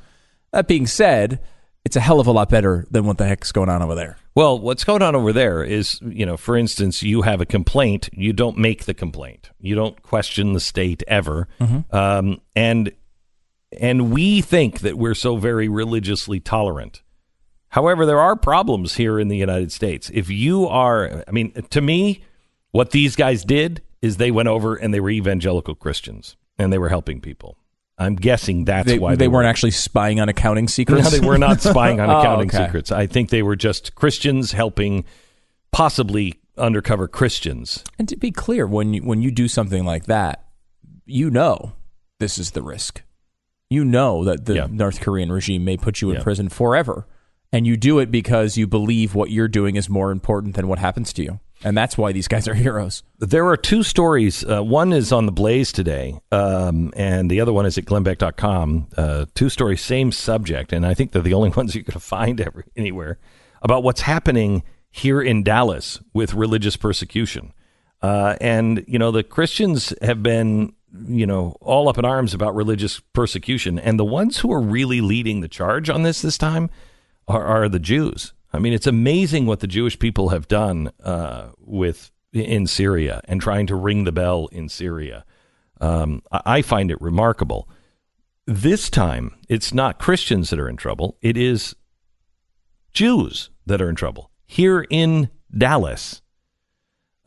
[0.53, 1.41] That being said,
[1.87, 4.17] it's a hell of a lot better than what the heck's going on over there.
[4.35, 8.09] Well, what's going on over there is, you know, for instance, you have a complaint,
[8.13, 11.47] you don't make the complaint, you don't question the state ever,
[11.93, 12.91] um, and
[13.81, 17.03] and we think that we're so very religiously tolerant.
[17.69, 20.11] However, there are problems here in the United States.
[20.13, 22.25] If you are, I mean, to me,
[22.73, 26.79] what these guys did is they went over and they were evangelical Christians and they
[26.79, 27.57] were helping people.
[27.99, 31.05] I'm guessing that's They, why they, weren't were- actually spying on accounting secrets.
[31.05, 32.67] no, they were not spying on Oh, accounting okay.
[32.67, 32.93] secrets.
[32.93, 35.05] I think they were just Christians helping
[35.73, 37.85] possibly undercover Christians.
[37.99, 40.45] And to be clear, when you, when you do something like that,
[41.05, 41.73] you know
[42.19, 43.03] this is the risk.
[43.71, 44.67] You know that the Yeah.
[44.71, 46.23] North Korean regime may put you in Yeah.
[46.23, 47.07] prison forever,
[47.53, 50.79] and you do it because you believe what you're doing is more important than what
[50.79, 53.03] happens to you, and that's why these guys are heroes.
[53.19, 54.45] There are two stories.
[54.45, 58.89] Uh, one is on the Blaze today, um, and the other one is at glennbeck.com.
[58.97, 62.01] Uh, two stories, same subject, and I think they're the only ones you're going to
[62.01, 63.19] find every, anywhere
[63.63, 67.53] about what's happening here in Dallas with religious persecution.
[68.03, 70.73] Uh, and, you know, the Christians have been,
[71.07, 73.79] you know, all up in arms about religious persecution.
[73.79, 76.71] And the ones who are really leading the charge on this this time
[77.29, 78.33] are, are the Jews.
[78.53, 83.41] I mean, it's amazing what the Jewish people have done uh, with in Syria and
[83.41, 85.25] trying to ring the bell in Syria.
[85.81, 87.69] Um, I find it remarkable.
[88.47, 91.75] This time, it's not Christians that are in trouble; it is
[92.93, 96.23] Jews that are in trouble here in Dallas.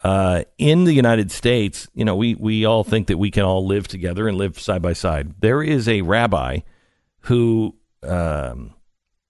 [0.03, 3.65] uh, in the United States, you know, we, we all think that we can all
[3.65, 5.33] live together and live side by side.
[5.41, 6.59] There is a rabbi
[7.21, 8.73] who um,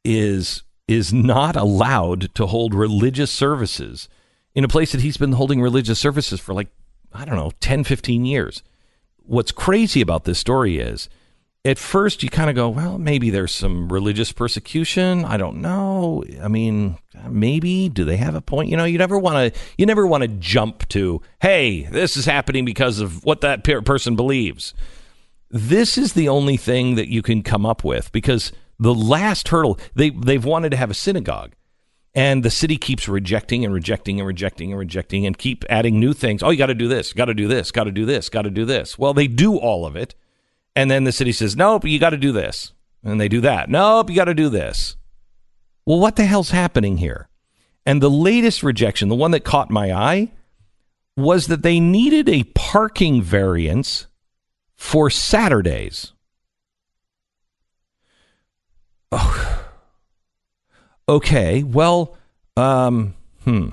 [0.03, 4.09] is is not allowed to hold religious services
[4.55, 6.69] in a place that he's been holding religious services for like
[7.13, 8.63] I don't know 10 15 years.
[9.17, 11.09] What's crazy about this story is
[11.65, 15.25] at first you kind of go, well, maybe there's some religious persecution.
[15.25, 16.23] I don't know.
[16.41, 18.69] I mean, maybe do they have a point?
[18.69, 22.25] You know, you never want to you never want to jump to, "Hey, this is
[22.25, 24.73] happening because of what that per- person believes."
[25.51, 29.79] This is the only thing that you can come up with because the last hurdle
[29.93, 31.53] they they've wanted to have a synagogue.
[32.15, 36.13] And the city keeps rejecting and rejecting and rejecting and rejecting and keep adding new
[36.13, 36.41] things.
[36.41, 38.41] Oh, you got to do this, got to do this, got to do this, got
[38.41, 38.97] to do this.
[38.97, 40.15] Well, they do all of it
[40.75, 42.71] and then the city says, nope, you got to do this.
[43.03, 43.69] And they do that.
[43.69, 44.95] Nope, you got to do this.
[45.85, 47.27] Well, what the hell's happening here?
[47.85, 50.31] And the latest rejection, the one that caught my eye,
[51.17, 54.07] was that they needed a parking variance
[54.75, 56.13] for Saturdays.
[59.11, 59.65] Oh.
[61.07, 62.15] Okay, well,
[62.55, 63.69] um, hmm.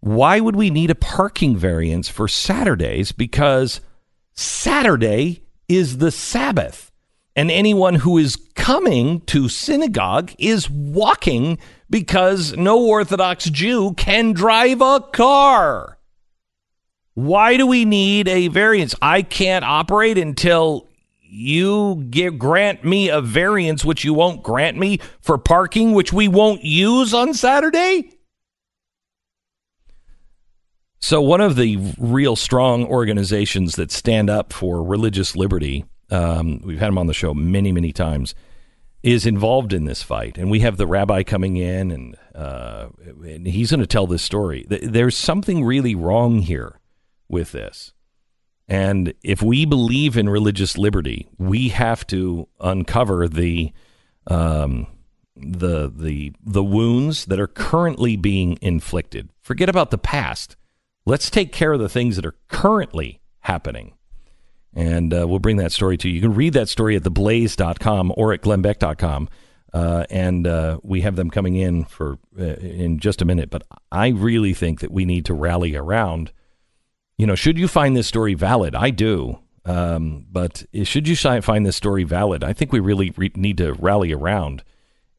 [0.00, 3.12] Why would we need a parking variance for Saturdays?
[3.12, 3.80] Because
[4.34, 6.90] Saturday is the Sabbath.
[7.34, 14.82] And anyone who is coming to synagogue is walking because no Orthodox Jew can drive
[14.82, 15.98] a car.
[17.14, 18.94] Why do we need a variance?
[19.00, 20.88] I can't operate until
[21.34, 26.28] you give, grant me a variance, which you won't grant me for parking, which we
[26.28, 28.10] won't use on Saturday?
[31.00, 36.78] So, one of the real strong organizations that stand up for religious liberty, um, we've
[36.78, 38.34] had them on the show many, many times,
[39.02, 40.38] is involved in this fight.
[40.38, 44.22] And we have the rabbi coming in, and, uh, and he's going to tell this
[44.22, 44.66] story.
[44.68, 46.80] There's something really wrong here
[47.28, 47.92] with this.
[48.66, 53.72] And if we believe in religious liberty, we have to uncover the
[54.26, 54.86] um,
[55.36, 59.28] the the the wounds that are currently being inflicted.
[59.42, 60.56] Forget about the past.
[61.06, 63.92] Let's take care of the things that are currently happening.
[64.72, 66.14] And uh, we'll bring that story to you.
[66.14, 69.28] You can read that story at theblaze.com or at glennbeck.com.
[69.72, 73.50] Uh, and uh, we have them coming in for uh, in just a minute.
[73.50, 76.32] But I really think that we need to rally around.
[77.16, 78.74] You know, should you find this story valid?
[78.74, 79.38] I do.
[79.64, 82.44] Um, but should you find this story valid?
[82.44, 84.62] I think we really re- need to rally around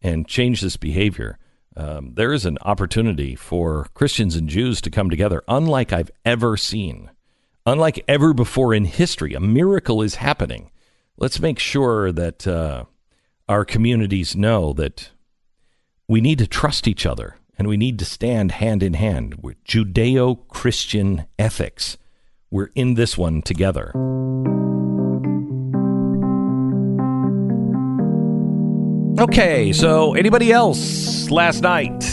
[0.02, 1.40] and change this behavior
[1.78, 6.56] um, there is an opportunity for Christians and Jews to come together, unlike I've ever
[6.56, 7.12] seen,
[7.66, 9.34] unlike ever before in history.
[9.34, 10.72] A miracle is happening.
[11.18, 12.86] Let's make sure that uh,
[13.50, 15.12] our communities know that
[16.08, 19.64] we need to trust each other and we need to stand hand in hand with
[19.64, 21.98] Judeo Christian ethics.
[22.52, 23.92] We're in this one together.
[29.18, 32.04] Okay, so anybody else last night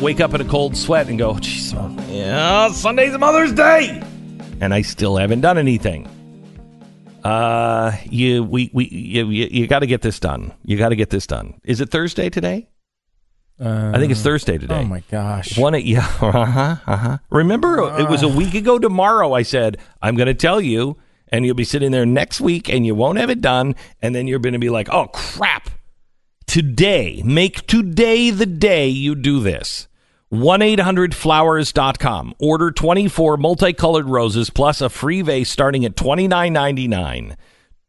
[0.00, 1.72] wake up in a cold sweat and go, "Jeez,
[2.12, 4.02] yeah, Sunday's Mother's Day,"
[4.60, 6.06] and I still haven't done anything.
[7.24, 10.52] Uh, you we we you you, you got to get this done.
[10.64, 11.60] You got to get this done.
[11.64, 12.68] Is it Thursday today?
[13.62, 14.80] Uh, I think it's Thursday today.
[14.80, 15.56] Oh my gosh!
[15.56, 17.18] One, yeah, uh huh, uh huh.
[17.30, 19.34] Remember, it was a week ago tomorrow.
[19.34, 20.96] I said I'm going to tell you,
[21.28, 24.26] and you'll be sitting there next week, and you won't have it done, and then
[24.26, 25.70] you're going to be like, "Oh crap."
[26.46, 29.88] Today, make today the day you do this.
[30.32, 32.34] 1-800-Flowers.com.
[32.38, 37.36] Order 24 multicolored roses plus a free vase starting at $29.99.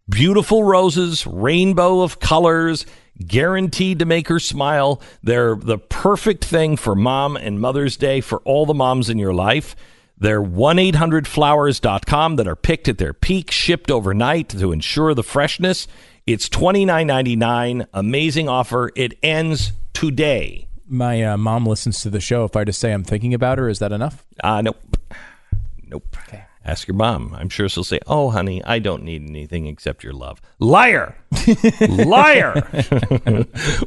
[0.09, 2.85] Beautiful roses, rainbow of colors,
[3.27, 5.01] guaranteed to make her smile.
[5.21, 9.33] They're the perfect thing for mom and Mother's Day for all the moms in your
[9.33, 9.75] life.
[10.17, 15.87] They're 1-800-Flowers.com that are picked at their peak, shipped overnight to ensure the freshness.
[16.25, 17.85] It's twenty nine ninety nine.
[17.93, 18.91] Amazing offer.
[18.95, 20.69] It ends today.
[20.87, 22.45] My uh, mom listens to the show.
[22.45, 24.25] If I just say I'm thinking about her, is that enough?
[24.41, 24.77] Uh, nope.
[25.85, 26.15] Nope.
[26.27, 26.45] Okay.
[26.65, 27.35] Ask your mom.
[27.37, 31.17] I'm sure she'll say, "Oh, honey, I don't need anything except your love." Liar,
[31.89, 32.61] liar.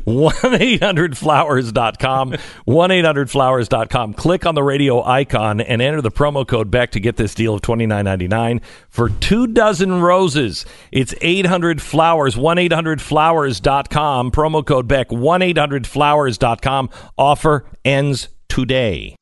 [0.05, 2.37] One eight hundred flowers.com.
[2.66, 4.12] One eight hundred flowers.com.
[4.14, 7.55] Click on the radio icon and enter the promo code Beck to get this deal
[7.55, 8.61] of twenty nine ninety nine
[8.91, 10.66] for two dozen roses.
[10.93, 12.37] It's eight hundred flowers.
[12.37, 14.33] One eight hundred flowers.com.
[14.33, 15.11] Promo code Beck.
[15.11, 16.91] One eight hundred flowers.com.
[17.16, 19.16] Offer ends today.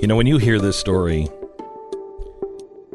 [0.00, 1.28] You know when you hear this story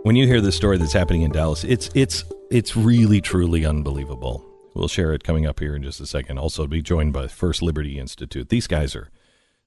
[0.03, 4.45] when you hear the story that's happening in Dallas, it's it's it's really truly unbelievable.
[4.73, 6.37] We'll share it coming up here in just a second.
[6.37, 8.49] Also, be joined by First Liberty Institute.
[8.49, 9.09] These guys are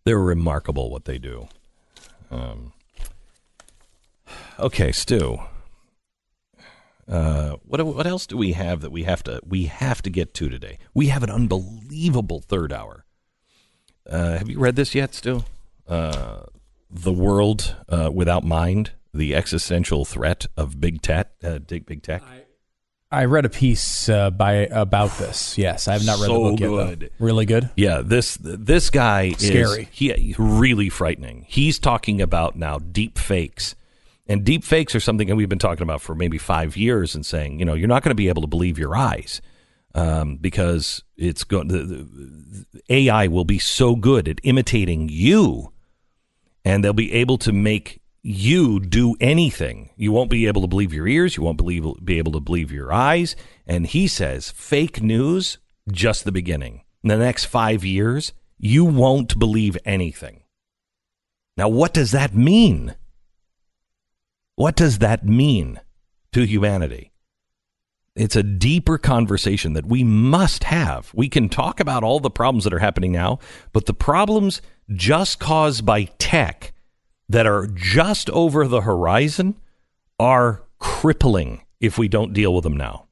[0.04, 1.48] they're remarkable what they do.
[2.30, 2.72] Um,
[4.58, 5.40] okay, Stu.
[7.08, 10.34] Uh, what what else do we have that we have to we have to get
[10.34, 10.78] to today?
[10.94, 13.04] We have an unbelievable third hour.
[14.08, 15.44] Uh, have you read this yet, Stu?
[15.86, 16.44] Uh,
[16.90, 21.32] the world uh, without mind: the existential threat of big tech.
[21.42, 22.22] Uh, big, big tech.
[23.10, 25.58] I read a piece uh, by about this.
[25.58, 27.00] Yes, I have not read So the book yet.
[27.00, 27.06] though.
[27.18, 27.68] Really good.
[27.76, 29.82] Yeah, this this guy Scary.
[29.82, 31.44] is he really frightening.
[31.46, 33.74] He's talking about now deep fakes.
[34.26, 37.26] And deep fakes are something that we've been talking about for maybe five years and
[37.26, 39.42] saying, you know, you're not going to be able to believe your eyes
[39.94, 41.68] um, because it's going.
[41.68, 45.72] The, the, AI will be so good at imitating you,
[46.64, 49.90] and they'll be able to make you do anything.
[49.96, 51.36] You won't be able to believe your ears.
[51.36, 53.34] You won't believe be able to believe your eyes.
[53.66, 55.58] And he says, fake news,
[55.90, 56.82] just the beginning.
[57.02, 60.44] In the next five years, you won't believe anything.
[61.56, 62.94] Now, what does that mean?
[64.54, 65.80] What does that mean
[66.32, 67.12] to humanity?
[68.14, 71.10] It's a deeper conversation that we must have.
[71.14, 73.38] We can talk about all the problems that are happening now,
[73.72, 74.62] but the problems
[74.94, 76.72] just caused by tech
[77.28, 79.58] that are just over the horizon
[80.18, 83.06] are crippling if we don't deal with them now.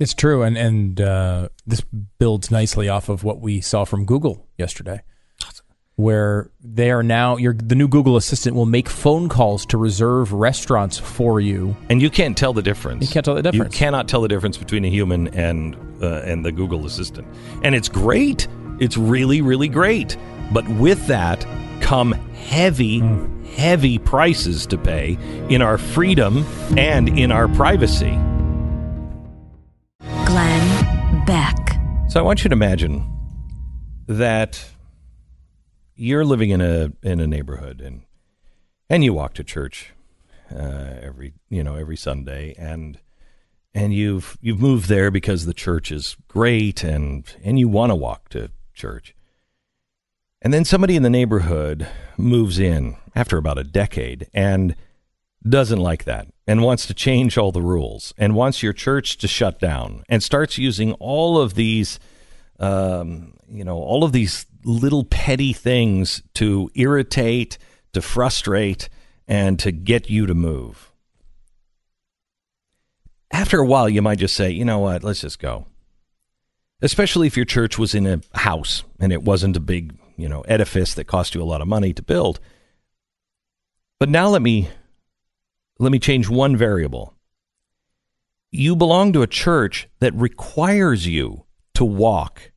[0.00, 1.82] It's true, and and uh, this
[2.18, 5.02] builds nicely off of what we saw from Google yesterday,
[5.96, 10.32] where they are now your the new Google Assistant will make phone calls to reserve
[10.32, 11.76] restaurants for you.
[11.90, 13.06] And you can't tell the difference.
[13.06, 13.74] You can't tell the difference.
[13.74, 17.28] You cannot tell the difference between a human and uh, and the Google Assistant.
[17.62, 18.48] And it's great.
[18.78, 20.16] It's really really great.
[20.50, 21.46] But with that
[21.82, 22.14] come
[22.48, 23.44] heavy Hmm.
[23.56, 25.18] heavy prices to pay
[25.48, 26.44] in our freedom
[26.76, 28.16] and in our privacy.
[30.26, 31.56] Glenn Beck.
[32.08, 33.04] So I want you to imagine
[34.06, 34.64] that
[35.96, 38.02] you're living in a in a neighborhood and
[38.88, 39.92] and you walk to church
[40.54, 42.98] uh, every you know every Sunday and
[43.74, 47.96] and you've you've moved there because the church is great and and you want to
[47.96, 49.14] walk to church.
[50.42, 51.86] And then somebody in the neighborhood
[52.16, 54.74] moves in after about a decade and
[55.46, 59.28] doesn't like that and wants to change all the rules and wants your church to
[59.28, 61.98] shut down and starts using all of these
[62.58, 67.56] um, you know all of these little petty things to irritate
[67.92, 68.88] to frustrate
[69.26, 70.92] and to get you to move.
[73.32, 75.02] After a while you might just say you know what?
[75.02, 75.66] Let's just go.
[76.82, 80.42] Especially if your church was in a house and it wasn't a big you know
[80.42, 82.40] edifice that cost you a lot of money to build
[84.00, 84.70] but now let me
[85.78, 87.14] let me change one variable.
[88.50, 91.44] You belong to a church that requires you
[91.74, 92.52] to walk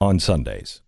[0.00, 0.82] on Sundays.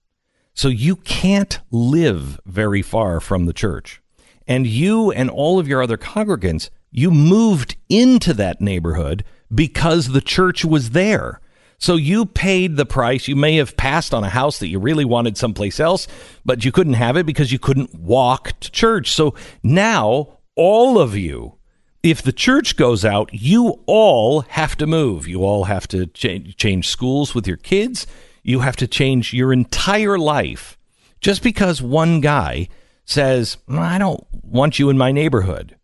[0.53, 4.03] So you can't live very far from the church.
[4.49, 10.20] And you and all of your other congregants, you moved into that neighborhood because the
[10.20, 11.39] church was there.
[11.81, 13.26] So you paid the price.
[13.26, 16.07] You may have passed on a house that you really wanted someplace else,
[16.45, 19.11] but you couldn't have it because you couldn't walk to church.
[19.11, 21.57] So now all of you
[22.03, 25.28] if the church goes out, you all have to move.
[25.28, 28.07] You all have to change, change schools with your kids.
[28.43, 30.78] You have to change your entire life
[31.20, 32.68] just because one guy
[33.05, 35.76] says, I don't want you in my neighborhood.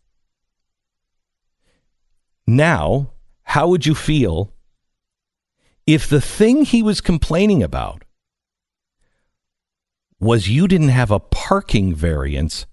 [2.46, 3.10] Now,
[3.42, 4.52] how would you feel
[5.86, 8.04] if the thing he was complaining about
[10.18, 12.66] was you didn't have a parking variance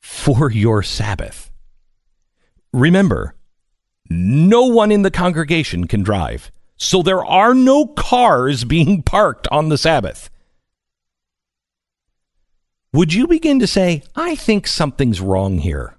[0.00, 1.50] for your Sabbath?
[2.72, 3.34] Remember,
[4.10, 9.68] no one in the congregation can drive, so there are no cars being parked on
[9.68, 10.28] the Sabbath.
[12.92, 15.96] Would you begin to say, I think something's wrong here?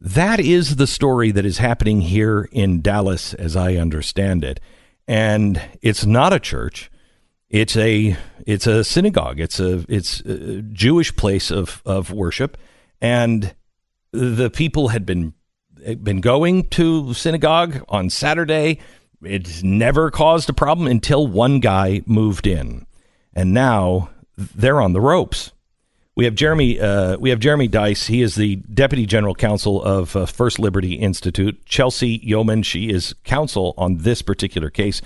[0.00, 4.58] That is the story that is happening here in Dallas, as I understand it.
[5.10, 6.88] And it's not a church.
[7.48, 9.40] It's a it's a synagogue.
[9.40, 12.56] It's a it's a Jewish place of, of worship.
[13.00, 13.52] And
[14.12, 15.34] the people had been
[16.00, 18.78] been going to synagogue on Saturday.
[19.20, 22.86] It's never caused a problem until one guy moved in,
[23.34, 25.50] and now they're on the ropes.
[26.20, 26.78] We have Jeremy.
[26.78, 28.06] Uh, we have Jeremy Dys.
[28.06, 31.64] He is the deputy general counsel of uh, First Liberty Institute.
[31.64, 32.62] Chelsey Youman.
[32.62, 35.00] She is counsel on this particular case.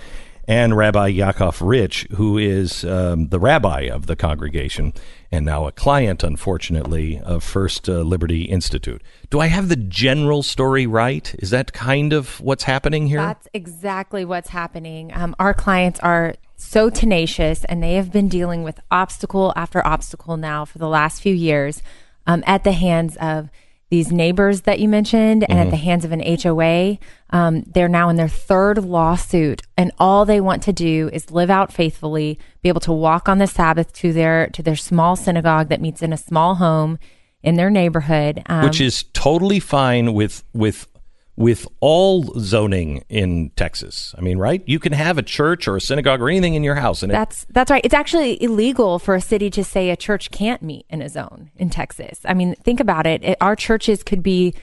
[0.49, 4.93] and Rabbi Yaakov Rich, who is um, the rabbi of the congregation
[5.35, 9.03] and now a client, unfortunately, of First uh, Liberty Institute.
[9.30, 11.35] Do I have the general story right?
[11.41, 13.18] Is that kind of what's happening here?
[13.18, 15.12] That's exactly what's happening.
[15.12, 20.37] Um, our clients are so tenacious and they have been dealing with obstacle after obstacle
[20.37, 21.82] now for the last few years
[22.26, 23.51] um, at the hands of
[23.95, 26.99] these neighbors that you mentioned and at the hands of an HOA.
[27.30, 31.49] Um, they're now in their third lawsuit, and all they want to do is live
[31.49, 35.68] out faithfully, be able to walk on the Sabbath to their to their small synagogue
[35.68, 36.99] that meets in a small home
[37.45, 38.42] in their neighborhood.
[38.47, 40.88] Um, Which is totally fine with with
[41.37, 44.14] with all zoning in Texas.
[44.16, 44.62] I mean, right?
[44.66, 47.14] You can have a church or a synagogue or anything in your house, and it,
[47.14, 47.85] That's that's right.
[47.85, 51.51] It's actually illegal for a city to say a church can't meet in a zone
[51.57, 52.20] in Texas.
[52.24, 53.24] I mean, think about it.
[53.24, 54.55] it our churches could be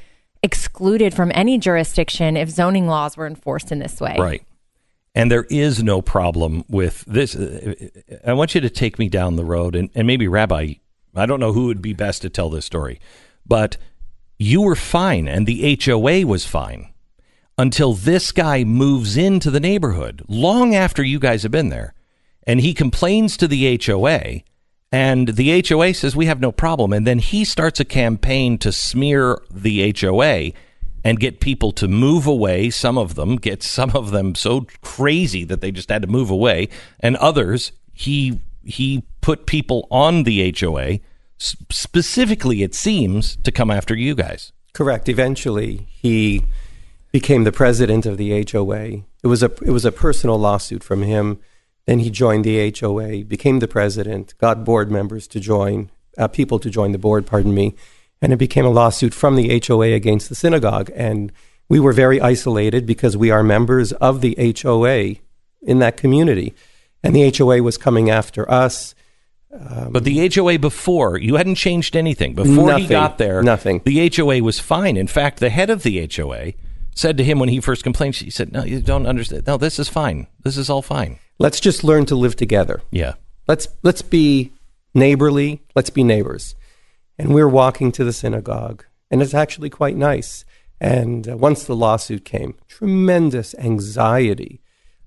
[0.43, 4.15] excluded from any jurisdiction if zoning laws were enforced in this way.
[4.17, 4.43] Right.
[5.13, 7.36] And there is no problem with this.
[7.36, 7.74] Uh,
[8.26, 10.76] I want you to take me down the road, and, and maybe Rabbi,
[11.13, 13.01] I don't know who would be best to tell this story,
[13.45, 13.78] but
[14.41, 16.91] you were fine, and the HOA was fine
[17.57, 21.93] until this guy moves into the neighborhood long after you guys have been there.
[22.47, 24.41] And he complains to the HOA,
[24.91, 26.91] and the HOA says, We have no problem.
[26.91, 30.51] And then he starts a campaign to smear the HOA
[31.03, 32.71] and get people to move away.
[32.71, 36.31] Some of them get some of them so crazy that they just had to move
[36.31, 36.67] away,
[36.99, 40.99] and others he he put people on the HOA
[41.41, 44.51] specifically, it seems, to come after you guys.
[44.73, 45.09] Correct.
[45.09, 46.43] Eventually, he
[47.11, 49.03] became the president of the HOA.
[49.23, 51.39] It was a it was a personal lawsuit from him.
[51.85, 56.59] Then he joined the HOA, became the president, got board members to join, uh, people
[56.59, 57.25] to join the board.
[57.25, 57.75] Pardon me,
[58.21, 60.91] and it became a lawsuit from the HOA against the synagogue.
[60.95, 61.31] And
[61.67, 65.15] we were very isolated because we are members of the HOA
[65.61, 66.53] in that community,
[67.03, 68.95] and the HOA was coming after us.
[69.52, 72.34] But the HOA before, you hadn't changed anything.
[72.34, 73.82] Before he got there, Nothing.
[73.84, 74.95] The HOA was fine.
[74.97, 76.54] In fact, the head of the HOA
[76.95, 79.47] said to him when he first complained, she said, No, you don't understand.
[79.47, 80.28] No, this is fine.
[80.43, 81.20] This is all fine.
[81.39, 82.82] Let's just learn to live together.
[82.91, 83.14] Yeah.
[83.47, 84.52] let's let's be
[84.93, 86.56] neighborly let's be neighbors
[87.18, 90.45] and we're walking to the synagogue and it's actually quite nice
[90.80, 94.62] and uh, once the lawsuit came tremendous anxiety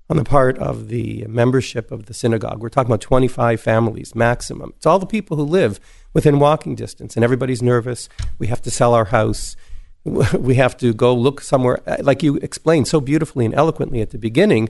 [0.09, 4.73] on the part of the membership of the synagogue we're talking about 25 families maximum
[4.75, 5.79] it's all the people who live
[6.13, 8.07] within walking distance and everybody's nervous
[8.39, 9.55] we have to sell our house
[10.05, 14.17] we have to go look somewhere like you explained so beautifully and eloquently at the
[14.17, 14.69] beginning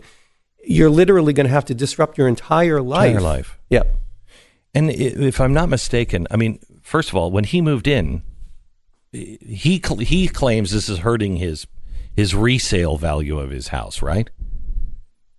[0.67, 3.59] you're literally going to have to disrupt your entire life Entire life.
[3.69, 3.97] Yep.
[4.73, 8.23] And if I'm not mistaken, I mean, first of all, when he moved in,
[9.13, 11.65] he he claims this is hurting his
[12.13, 14.29] his resale value of his house, right?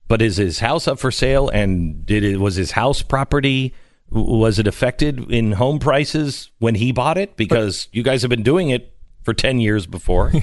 [0.09, 1.49] But is his house up for sale?
[1.49, 3.75] And did it was his house property?
[4.11, 7.37] Was it affected in home prices when he bought it?
[7.37, 8.95] Because you guys have been doing it
[9.25, 10.33] for ten years before.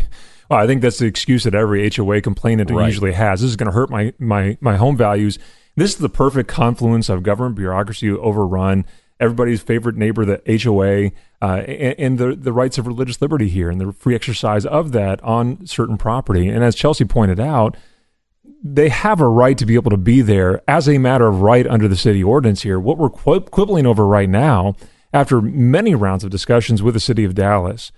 [0.49, 2.85] Well, I think that's the excuse that every HOA complainant Right.
[2.87, 3.39] usually has.
[3.41, 5.39] This is going to hurt my, my, my home values.
[5.77, 8.85] This is the perfect confluence of government bureaucracy overrun,
[9.21, 11.11] everybody's favorite neighbor, the HOA,
[11.41, 14.91] uh, and, and the, the rights of religious liberty here and the free exercise of
[14.91, 16.49] that on certain property.
[16.49, 17.77] And as Chelsea pointed out,
[18.63, 21.67] they have a right to be able to be there as a matter of right
[21.67, 22.79] under the city ordinance here.
[22.79, 24.75] What we're quibbling over right now,
[25.11, 27.91] after many rounds of discussions with the city of Dallas,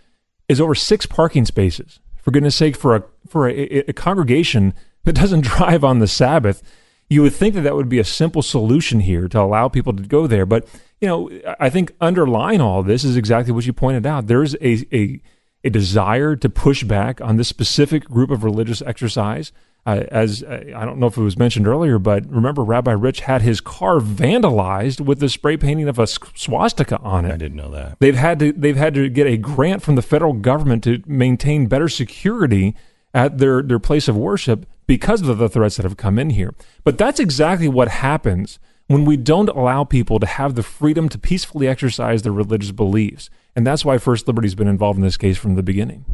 [0.49, 1.99] is over six parking spaces.
[2.17, 6.63] For goodness sake, for a for a, a congregation that doesn't drive on the Sabbath,
[7.09, 10.01] you would think that that would be a simple solution here to allow people to
[10.01, 10.47] go there.
[10.47, 10.67] But
[10.99, 14.25] you know, I think underlying all this is exactly what you pointed out.
[14.25, 15.21] There is a a,
[15.63, 19.51] a desire to push back on this specific group of religious exercise.
[19.85, 23.19] Uh, as uh, I don't know if it was mentioned earlier, but remember Rabbi Rich
[23.21, 27.33] had his car vandalized with the spray painting of a swastika on it.
[27.33, 27.97] I didn't know that.
[27.99, 31.67] They've had to they've had to get a grant from the federal government to maintain
[31.67, 32.75] better security
[33.13, 36.55] at their their place of worship because of the threats that have come in here.
[36.83, 38.57] But that's exactly what happens
[38.87, 43.29] when we don't allow people to have the freedom to peacefully exercise their religious beliefs.
[43.55, 46.05] And that's why First Liberty's been involved in this case from the beginning.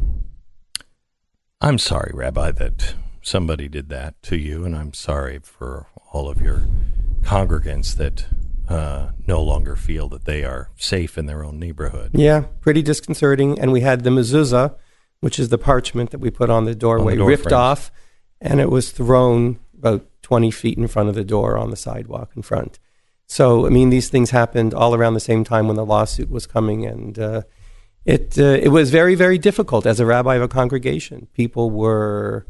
[1.60, 6.40] I'm sorry, Rabbi, that somebody did that to you, and I'm sorry for all of
[6.40, 6.66] your
[7.22, 8.26] congregants that
[8.68, 12.10] uh, no longer feel that they are safe in their own neighborhood.
[12.14, 13.58] Yeah, pretty disconcerting.
[13.58, 14.74] And we had the mezuzah,
[15.20, 17.52] which is the parchment that we put on the doorway, door ripped frames.
[17.52, 17.92] off,
[18.40, 22.30] and it was thrown about 20 feet in front of the door on the sidewalk
[22.36, 22.78] in front.
[23.26, 26.46] So, I mean, these things happened all around the same time when the lawsuit was
[26.46, 27.42] coming, and uh,
[28.04, 31.28] it uh, it was very very difficult as a rabbi of a congregation.
[31.34, 32.46] People were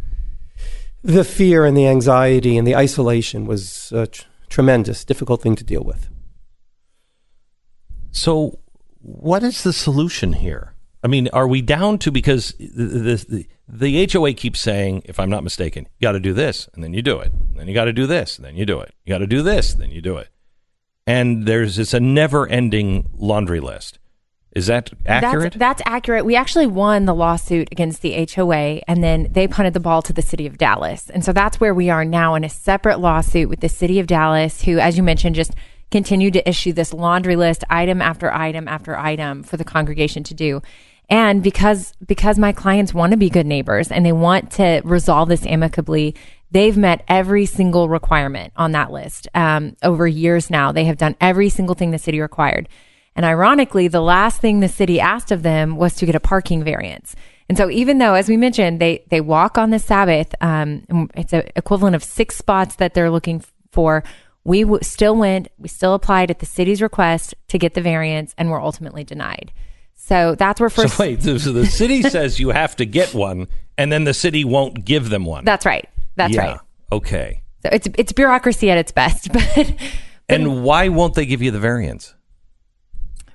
[1.02, 5.64] The fear and the anxiety and the isolation was a tr- tremendous, difficult thing to
[5.64, 6.08] deal with.
[8.12, 8.60] So,
[9.00, 10.74] what is the solution here?
[11.02, 15.30] I mean, are we down to because the the, the HOA keeps saying, if I'm
[15.30, 17.74] not mistaken, you got to do this, and then you do it, and then you
[17.74, 19.90] got to do this, and then you do it, you got to do this, then
[19.90, 20.28] you do it,
[21.06, 23.98] and there's it's a never-ending laundry list.
[24.54, 25.54] Is that accurate?
[25.54, 26.26] That's, that's accurate.
[26.26, 30.12] We actually won the lawsuit against the HOA, and then they punted the ball to
[30.12, 31.08] the city of Dallas.
[31.08, 34.06] And so that's where we are now in a separate lawsuit with the city of
[34.06, 35.52] Dallas, who, as you mentioned, just
[35.90, 40.34] continued to issue this laundry list, item after item after item, for the congregation to
[40.34, 40.60] do.
[41.08, 45.28] And because because my clients want to be good neighbors and they want to resolve
[45.28, 46.14] this amicably,
[46.50, 50.72] they've met every single requirement on that list um, over years now.
[50.72, 52.68] They have done every single thing the city required.
[53.14, 56.64] And ironically, the last thing the city asked of them was to get a parking
[56.64, 57.14] variance.
[57.48, 61.32] And so even though, as we mentioned, they, they walk on the Sabbath, um, it's
[61.32, 64.02] an equivalent of six spots that they're looking for.
[64.44, 68.34] We w- still went, we still applied at the city's request to get the variance
[68.38, 69.52] and were ultimately denied.
[69.94, 70.96] So that's where first.
[70.96, 73.46] So wait, so the city says you have to get one,
[73.78, 75.44] and then the city won't give them one.
[75.44, 75.88] That's right.
[76.16, 76.44] That's yeah.
[76.44, 76.60] right.
[76.90, 77.42] Okay.
[77.62, 79.74] So it's it's bureaucracy at its best, but
[80.28, 82.14] and why won't they give you the variance?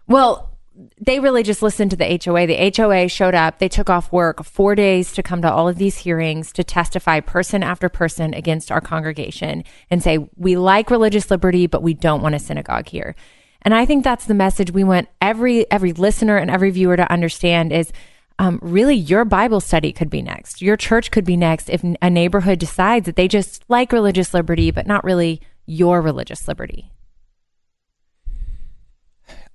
[0.07, 0.57] Well,
[0.99, 2.45] they really just listened to the HOA.
[2.45, 3.57] The HOA showed up.
[3.57, 7.19] They took off work four days to come to all of these hearings to testify
[7.19, 12.21] person after person against our congregation and say, we like religious liberty, but we don't
[12.21, 13.15] want a synagogue here.
[13.63, 17.11] And I think that's the message we want every every listener and every viewer to
[17.11, 17.91] understand is
[18.39, 20.61] um, really your Bible study could be next.
[20.61, 24.69] Your church could be next if a neighborhood decides that they just like religious liberty,
[24.69, 26.91] but not really your religious liberty.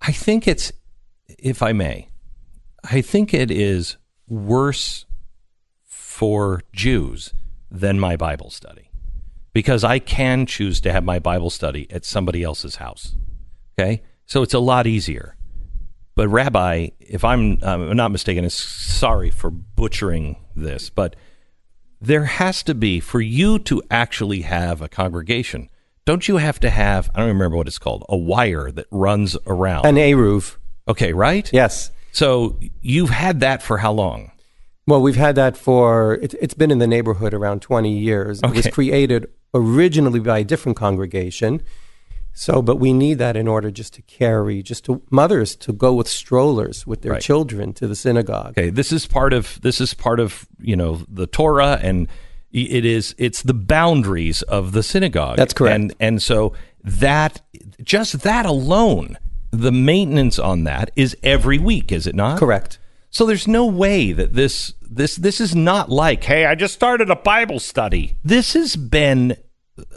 [0.03, 0.73] I think it's,
[1.39, 2.09] if I may,
[2.85, 3.97] I think it is
[4.29, 5.07] worse
[5.85, 7.33] for Jews
[7.71, 8.91] than my Bible study
[9.53, 13.15] because I can choose to have my Bible study at somebody else's house.
[13.79, 14.03] Okay.
[14.27, 15.37] So it's a lot easier.
[16.15, 21.17] But, Rabbi, if I'm, not mistaken, sorry for butchering this, but
[22.01, 25.71] there has to be, for you to actually have a congregation,
[26.05, 29.37] don't you have to have, I don't remember what it's called, a wire that runs
[29.47, 29.87] around?
[29.87, 30.57] An eruv.
[30.89, 31.49] Okay, right?
[31.53, 31.91] Yes.
[32.13, 34.33] So you've had that for how long?
[34.87, 38.43] Well, we've had that for, it, has been in the neighborhood around 20 years.
[38.43, 38.53] Okay.
[38.53, 41.63] It was created originally by a different congregation.
[42.35, 45.93] So, but we need that in order just to carry, just to mothers to go
[45.95, 47.23] with strollers with their Right.
[47.23, 48.59] children to the synagogue.
[48.59, 52.09] Okay, this is part of this is part of you know the Torah, and
[52.53, 55.37] it is it's the boundaries of the synagogue.
[55.37, 55.75] That's correct.
[55.75, 56.53] And and so
[56.85, 57.41] that
[57.83, 59.19] just that alone,
[59.51, 62.39] the maintenance on that is every week, is it not?
[62.39, 62.79] Correct.
[63.11, 67.11] So there's no way that this this this is not like, hey, I just started
[67.11, 68.17] a Bible study.
[68.25, 69.37] This has been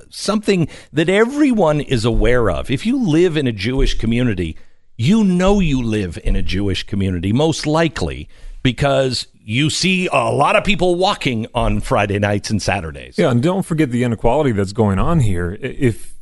[0.10, 2.72] something that everyone is aware of.
[2.72, 4.58] If you live in a Jewish community,
[4.98, 8.30] you know you live in a Jewish community, most likely
[8.64, 13.16] because you see a lot of people walking on Friday nights and Saturdays.
[13.16, 15.56] Yeah, and don't forget the inequality that's going on here.
[15.62, 16.16] If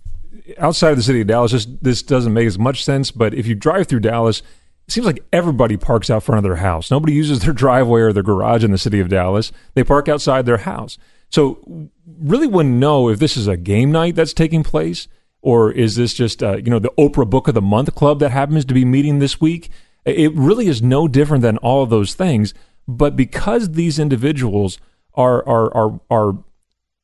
[0.58, 3.48] outside of the city of Dallas, this, this doesn't make as much sense, but if
[3.48, 4.42] you drive through Dallas,
[4.88, 6.92] it seems like everybody parks out front of their house.
[6.92, 9.54] Nobody uses their driveway or their garage in the city of Dallas.
[9.74, 10.98] They park outside their house.
[11.30, 15.08] So really wouldn't know if this is a game night that's taking place
[15.42, 18.32] or is this just uh, you know the Oprah Book of the Month club that
[18.32, 19.70] happens to be meeting this week?
[20.04, 22.54] It really is no different than all of those things.
[22.88, 24.78] But because these individuals
[25.16, 26.44] are are are are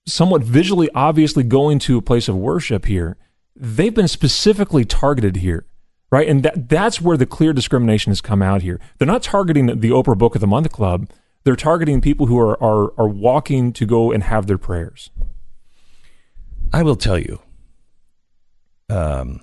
[0.06, 3.18] somewhat visually obviously going to a place of worship here,
[3.56, 5.66] they've been specifically targeted here.
[6.12, 6.28] Right.
[6.28, 8.80] And that that's where the clear discrimination has come out here.
[8.98, 11.08] They're not targeting the Oprah Book of the Month Club.
[11.44, 15.12] They're targeting people who are are are walking to go and have their prayers.
[16.74, 17.40] I will tell you,
[18.90, 19.42] um,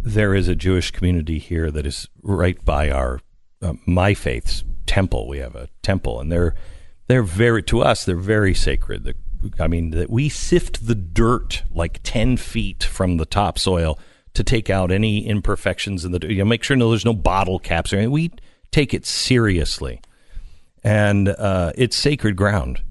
[0.00, 3.20] there is a Jewish community here that is right by our
[3.60, 4.64] uh, my faith's
[4.98, 5.28] temple.
[5.28, 6.54] We have a temple, and they're
[7.06, 9.04] they're very to us they're very sacred.
[9.04, 9.14] The,
[9.60, 13.98] I mean, that we sift the dirt like ten feet from the topsoil
[14.34, 16.20] to take out any imperfections in the.
[16.22, 18.10] You know, make sure no, there's no bottle caps or anything.
[18.10, 18.32] We
[18.72, 20.00] take it seriously,
[20.82, 22.82] and uh, it's sacred ground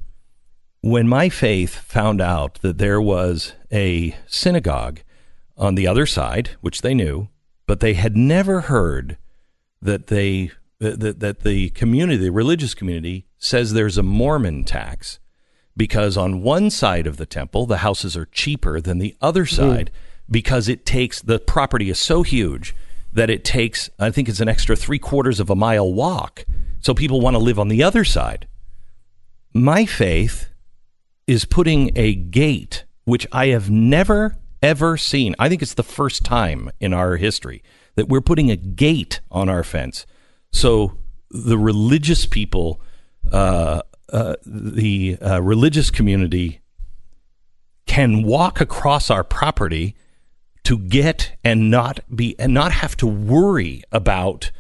[0.82, 5.02] when my faith found out that there was a synagogue
[5.58, 7.28] on the other side, which they knew,
[7.66, 9.18] but they had never heard
[9.82, 15.20] that they that, that the community, the religious community, says there's a Mormon tax
[15.76, 19.56] because on one side of the temple the houses are cheaper than the other mm.
[19.56, 19.92] side
[20.30, 22.76] because it takes the property is so huge
[23.14, 26.46] that it takes I think it's an extra three quarters of a mile walk.
[26.80, 28.48] So people want to live on the other side.
[29.54, 30.50] My faith
[31.26, 35.36] is putting a gate, which I have never ever seen.
[35.38, 37.64] I think it's the first time in our history
[37.96, 40.06] that we're putting a gate on our fence.
[40.58, 40.98] So
[41.30, 42.82] the religious people,
[43.32, 46.62] uh, uh, the uh, religious community,
[47.86, 49.96] can walk across our property
[50.64, 54.52] to get and not be and not have to worry about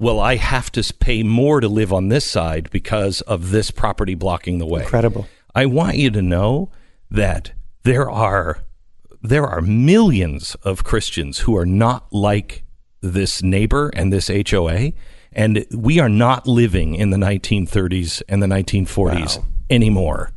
[0.00, 4.16] well I have to pay more to live on this side because of this property
[4.16, 4.82] blocking the way.
[4.82, 5.28] Incredible.
[5.54, 6.72] I want you to know
[7.12, 7.52] that
[7.84, 8.64] there are
[9.22, 12.64] there are millions of Christians who are not like
[13.00, 14.92] this neighbor and this HOA
[15.34, 19.44] and we are not living in the 1930s and the 1940s Wow.
[19.70, 20.30] anymore.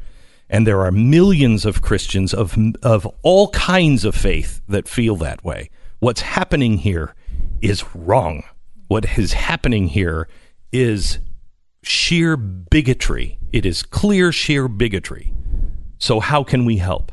[0.50, 5.44] And there are millions of Christians of of all kinds of faith that feel that
[5.44, 5.70] way.
[6.00, 7.14] What's happening here
[7.62, 8.44] is wrong.
[8.88, 10.28] What is happening here
[10.72, 11.20] is
[11.84, 13.40] sheer bigotry.
[13.52, 15.34] It is clear sheer bigotry.
[16.00, 17.12] So how can we help?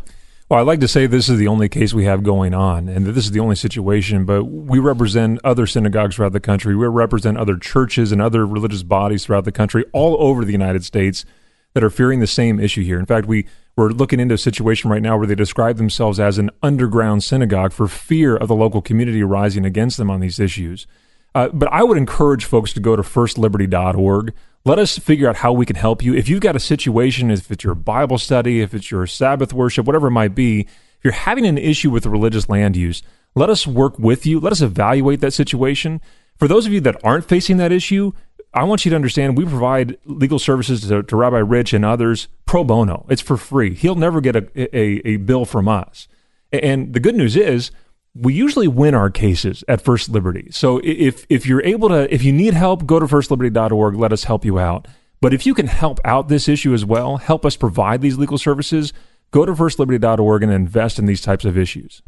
[0.55, 3.07] Well, I'd like to say this is the only case we have going on and
[3.07, 6.77] that this is the only situation, but we represent other synagogues throughout the country.
[6.77, 10.85] We represent other churches and other religious bodies throughout the country, all over the United
[10.85, 11.25] States,
[11.73, 13.01] that are fearing the same issue here.
[13.01, 16.39] In fact, we, we're looking into a situation right now where they describe themselves as
[16.39, 20.87] an underground synagogue for fear of the local community rising against them on these issues.
[21.35, 24.33] Uh, but I would encourage folks to go to firstliberty.org.
[24.67, 26.15] Let us figure out how we can help you.
[26.15, 29.85] If you've got a situation, if it's your Bible study, if it's your Sabbath worship,
[29.85, 33.03] whatever it might be, if you're having an issue with religious land use,
[33.35, 34.41] let us work with you.
[34.41, 36.01] Let us evaluate that situation.
[36.39, 38.13] For those of you that aren't facing that issue,
[38.55, 42.29] I want you to understand we provide legal services to, to Rabbi Rich and others
[42.47, 43.05] pro bono.
[43.11, 43.75] It's for free.
[43.75, 46.09] He'll never get a, a, a bill from us.
[46.55, 47.71] And the good news is,
[48.15, 50.49] we usually win our cases at First Liberty.
[50.51, 53.97] So if if you're able to, if you need help, go to firstliberty.org.
[53.97, 54.87] Let us help you out.
[55.21, 58.39] But if you can help out this issue as well, help us provide these legal
[58.39, 58.93] services,
[59.31, 62.03] go to firstliberty.org and invest in these types of issues.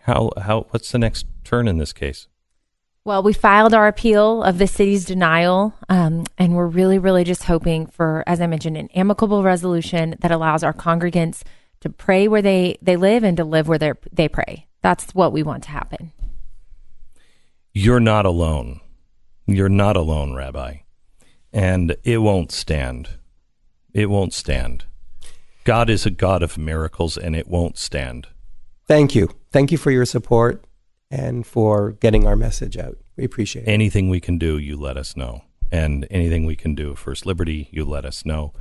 [0.00, 2.28] How how what's the next turn in this case?
[3.04, 7.44] Well, we filed our appeal of the city's denial, um, and we're really, really just
[7.44, 11.42] hoping for, as I mentioned, an amicable resolution that allows our congregants
[11.80, 14.67] to pray where they, they live and to live where they they pray.
[14.82, 16.12] That's what we want to happen.
[17.72, 18.80] You're not alone.
[19.46, 20.78] You're not alone, Rabbi.
[21.52, 23.10] And it won't stand.
[23.92, 24.84] It won't stand.
[25.64, 28.28] God is a God of miracles, and it won't stand.
[28.86, 29.30] Thank you.
[29.52, 30.64] Thank you for your support
[31.10, 32.98] and for getting our message out.
[33.16, 33.70] We appreciate it.
[33.70, 35.42] Anything we can do, you let us know.
[35.70, 38.54] And anything we can do, First Liberty, you let us know.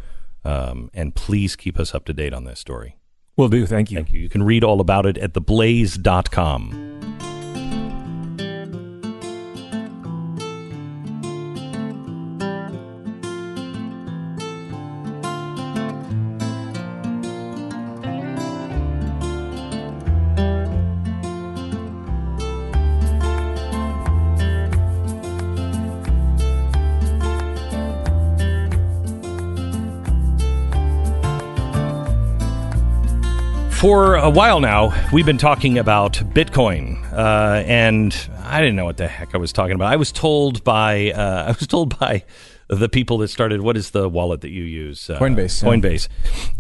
[0.44, 2.98] Um, and please keep us up to date on this story.
[3.38, 3.66] Will do.
[3.68, 3.98] Thank you.
[3.98, 4.20] Thank you.
[4.20, 6.88] You can read all about it at theblaze.com.
[33.88, 38.14] For a while now, we've been talking about Bitcoin, uh, and
[38.44, 39.94] I didn't know what the heck I was talking about.
[39.94, 42.26] I was told by uh, I was told by
[42.68, 43.62] the people that started.
[43.62, 45.10] What is the wallet that you use?
[45.10, 45.70] Uh, Coinbase, yeah.
[45.70, 46.10] Coinbase.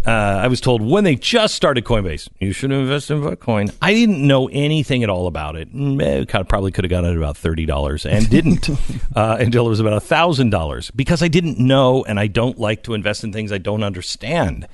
[0.05, 3.75] Uh, I was told when they just started Coinbase, you should invest in Bitcoin.
[3.82, 5.75] I didn't know anything at all about it.
[5.75, 8.69] Mm, eh, of probably could have gotten it about thirty dollars, and didn't
[9.17, 12.84] uh, until it was about thousand dollars because I didn't know, and I don't like
[12.84, 14.65] to invest in things I don't understand.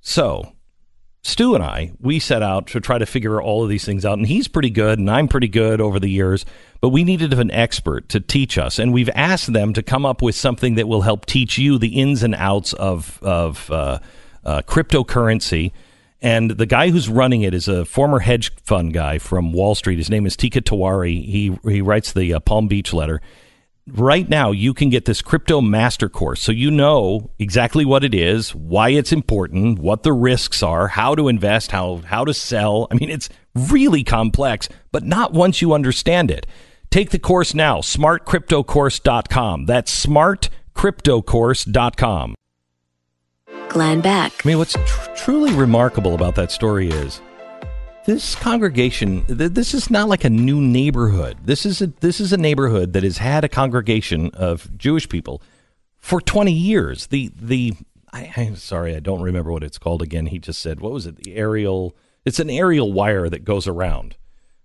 [0.00, 0.54] So
[1.24, 4.18] Stu and I, we set out to try to figure all of these things out.
[4.18, 6.44] And he's pretty good, and I'm pretty good over the years.
[6.80, 8.80] But we needed an expert to teach us.
[8.80, 12.00] And we've asked them to come up with something that will help teach you the
[12.00, 14.00] ins and outs of, of uh,
[14.44, 15.70] uh, cryptocurrency.
[16.20, 19.98] And the guy who's running it is a former hedge fund guy from Wall Street.
[19.98, 21.24] His name is Teeka Tiwari.
[21.24, 23.20] He, he writes the uh, Palm Beach letter
[23.86, 26.40] right now you can get this crypto master course.
[26.40, 31.14] So you know exactly what it is why it's important what the risks are how
[31.14, 32.88] to invest how how to sell.
[32.90, 36.46] I mean it's really complex but not once you understand it.
[36.90, 42.34] Take the course now smartcryptocourse.com that's smartcryptocourse.com
[43.68, 44.44] Glenn Beck.
[44.44, 47.22] I mean, what's tr- truly remarkable about that story is
[48.06, 49.24] this congregation.
[49.26, 51.38] Th- this is not like a new neighborhood.
[51.44, 55.42] This is a this is a neighborhood that has had a congregation of Jewish people
[55.98, 57.06] for twenty years.
[57.08, 57.74] The the
[58.12, 60.26] I, I'm sorry, I don't remember what it's called again.
[60.26, 61.16] He just said, what was it?
[61.16, 61.96] The aerial.
[62.24, 64.16] It's an aerial wire that goes around.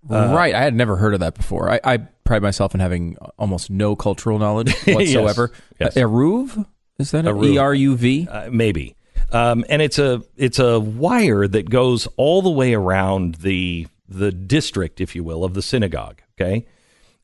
[0.08, 0.54] Uh, right.
[0.54, 1.70] I had never heard of that before.
[1.70, 5.50] I, I pride myself in having almost no cultural knowledge whatsoever.
[5.80, 5.96] Yes.
[5.96, 6.66] Uh, Eruv?
[6.98, 7.28] Is that it?
[7.34, 7.46] Eruv.
[7.46, 8.28] E R U V?
[8.30, 8.94] Uh, maybe.
[9.32, 14.32] Um, and it's a it's a wire that goes all the way around the the
[14.32, 16.22] district, if you will, of the synagogue.
[16.40, 16.66] Okay,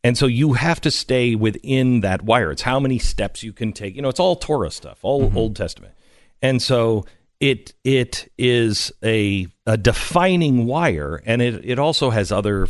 [0.03, 2.51] and so you have to stay within that wire.
[2.51, 3.97] It's how many steps you can take.
[3.97, 5.95] You know, it's all Torah stuff, all Old Testament,
[6.43, 7.07] and so
[7.41, 12.69] it it is a a defining wire, and it it also has other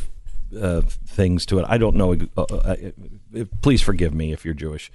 [0.61, 1.67] uh, things to it.
[1.69, 2.17] I don't know.
[2.37, 2.77] Uh, uh,
[3.37, 4.91] uh, please forgive me if you're Jewish,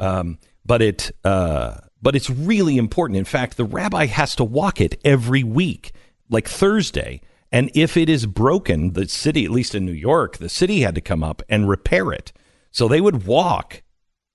[0.00, 3.16] um, but it uh, but it's really important.
[3.16, 5.92] In fact, the rabbi has to walk it every week,
[6.28, 7.22] like Thursday.
[7.50, 10.94] And if it is broken, the city, at least in New York, the city had
[10.96, 12.30] to come up and repair it.
[12.70, 13.82] So they would walk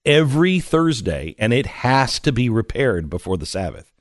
[0.03, 3.91] every Thursday, and it has to be repaired before the Sabbath.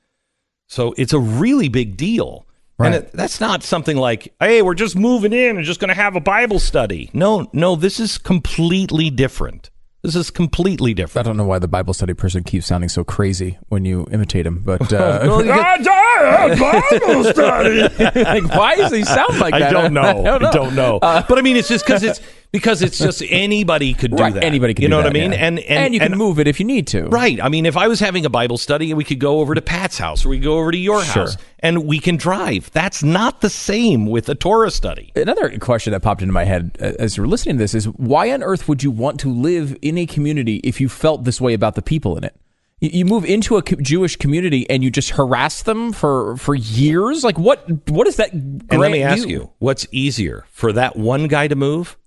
[0.67, 2.47] So it's a really big deal.
[2.79, 5.93] And it, that's not something like, hey, we're just moving in and just going to
[5.93, 7.11] have a Bible study.
[7.13, 9.69] No, no, this is completely different.
[10.01, 11.27] This is completely different.
[11.27, 14.45] I don't know why the Bible study person keeps sounding so crazy when you imitate
[14.45, 15.83] him, but uh, Well, you get-
[16.57, 17.81] Bible study.
[18.23, 19.71] like, why does he sound like I that?
[19.71, 20.01] don't know.
[20.01, 20.47] I don't know.
[20.47, 20.99] I don't know.
[21.01, 22.21] Uh, but I mean, it's just because it's
[22.51, 24.43] because it's just anybody could do right, that.
[24.43, 25.31] Anybody can You do know what I mean?
[25.31, 25.45] yeah.
[25.45, 27.03] And, and you can move it if you need to.
[27.03, 27.39] Right.
[27.41, 29.97] I mean, if I was having a Bible study, we could go over to Pat's
[29.97, 31.23] house or we go over to your Sure.
[31.23, 32.71] house and we can drive.
[32.71, 35.11] That's not the same with a Torah study.
[35.15, 38.31] Another question that popped into my head uh, as were listening to this is why
[38.31, 41.53] on earth would you want to live in a community if you felt this way
[41.53, 42.35] about the people in it?
[42.79, 46.55] You, you move into a co- Jewish community and you just harass them for for
[46.55, 47.23] years.
[47.23, 47.69] Like what?
[47.89, 48.31] What is that?
[48.33, 51.97] And let me ask you, what's easier for that one guy to move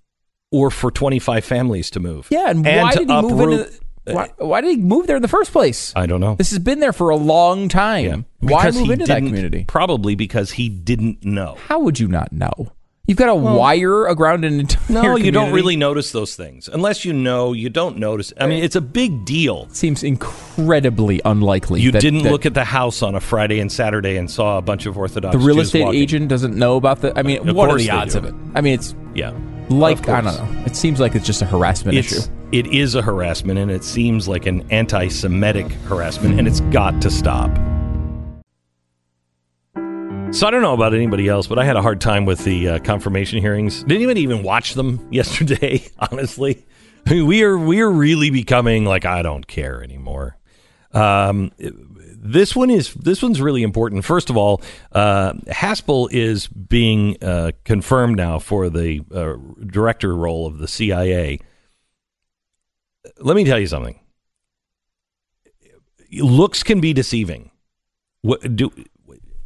[0.53, 2.27] or for 25 families to move?
[2.29, 3.79] Yeah, and, why did he move uproot- into?
[4.05, 5.93] Why, why did he move there in the first place?
[5.95, 6.35] I don't know.
[6.35, 8.25] This has been there for a long time.
[8.41, 9.63] Why Because move he into that didn't- community?
[9.65, 11.55] Probably because he didn't know.
[11.67, 12.73] How would you not know?
[13.07, 15.03] You've got to wire around an entire.
[15.03, 16.69] No, you don't really notice those things.
[16.69, 18.31] Unless you know, you don't notice.
[18.39, 19.67] I mean, it's a big deal.
[19.71, 21.81] Seems incredibly unlikely.
[21.81, 24.57] You that- didn't that look at the house on a Friday and Saturday and saw
[24.57, 26.01] a bunch of Orthodox the real Jews estate walking.
[26.01, 27.17] agent doesn't know about the.
[27.17, 28.19] I mean, Of what are the odds do.
[28.19, 28.33] of it?
[28.55, 29.33] I mean, it's Yeah.
[29.69, 30.63] Like I don't know.
[30.65, 32.31] It seems like it's just a harassment It's, issue.
[32.51, 37.09] it is a harassment, and it seems like an anti-Semitic harassment, and it's got to
[37.09, 37.49] stop.
[40.33, 42.67] So I don't know about anybody else, but I had a hard time with the
[42.69, 43.83] uh, confirmation hearings.
[43.83, 45.83] Didn't even even watch them yesterday.
[46.11, 46.65] Honestly,
[47.05, 50.37] I mean, we are we are really becoming like I don't care anymore.
[50.91, 51.51] Um,
[52.23, 54.05] this one is this one's really important.
[54.05, 54.61] First of all,
[54.93, 59.33] uh, Haspel is being uh, confirmed now for the uh,
[59.65, 61.39] director role of the CIA.
[63.19, 63.99] Let me tell you something.
[66.13, 67.51] Looks can be deceiving.
[68.21, 68.71] What do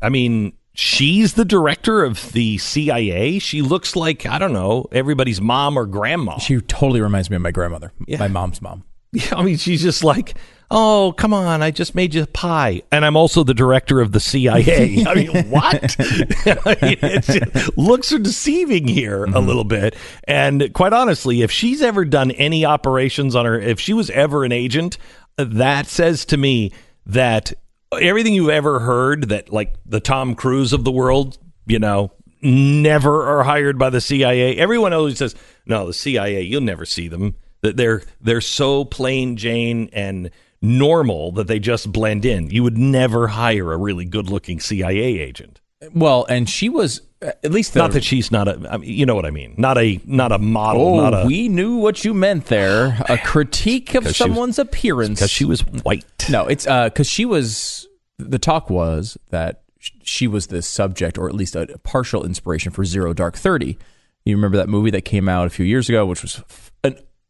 [0.01, 0.53] I mean?
[0.73, 3.39] She's the director of the CIA.
[3.39, 6.37] She looks like I don't know everybody's mom or grandma.
[6.37, 8.83] She totally reminds me of my grandmother, my mom's mom.
[9.31, 10.35] I mean, she's just like,
[10.69, 12.81] oh, come on, I just made you a pie.
[12.91, 15.05] And I'm also the director of the CIA.
[15.07, 15.95] I mean, what?
[16.65, 19.47] I mean, just- looks are deceiving here a mm-hmm.
[19.47, 19.95] little bit.
[20.25, 24.43] And quite honestly, if she's ever done any operations on her, if she was ever
[24.43, 24.97] an agent,
[25.37, 26.71] that says to me
[27.05, 27.53] that
[28.01, 32.11] everything you've ever heard that, like the Tom Cruise of the world, you know,
[32.41, 34.57] never are hired by the CIA.
[34.57, 37.35] Everyone always says, "No, the CIA, you'll never see them.
[37.61, 40.29] That they're they're so plain Jane and
[40.61, 42.49] normal that they just blend in.
[42.49, 45.61] You would never hire a really good-looking CIA agent.
[45.93, 48.89] Well, and she was uh, at least the, Not that she's not a, I mean,
[48.91, 49.55] you know what I mean.
[49.57, 50.81] Not a not a model.
[50.81, 52.97] Oh, not a we knew what you meant there.
[53.09, 56.05] A critique of she was- someone's appearance because she was white.
[56.29, 57.87] No, it's because she was.
[58.19, 59.61] The talk was that
[60.03, 63.77] she was the subject, or at least a partial inspiration for Zero Dark Thirty.
[64.25, 66.41] You remember that movie that came out a few years ago, which was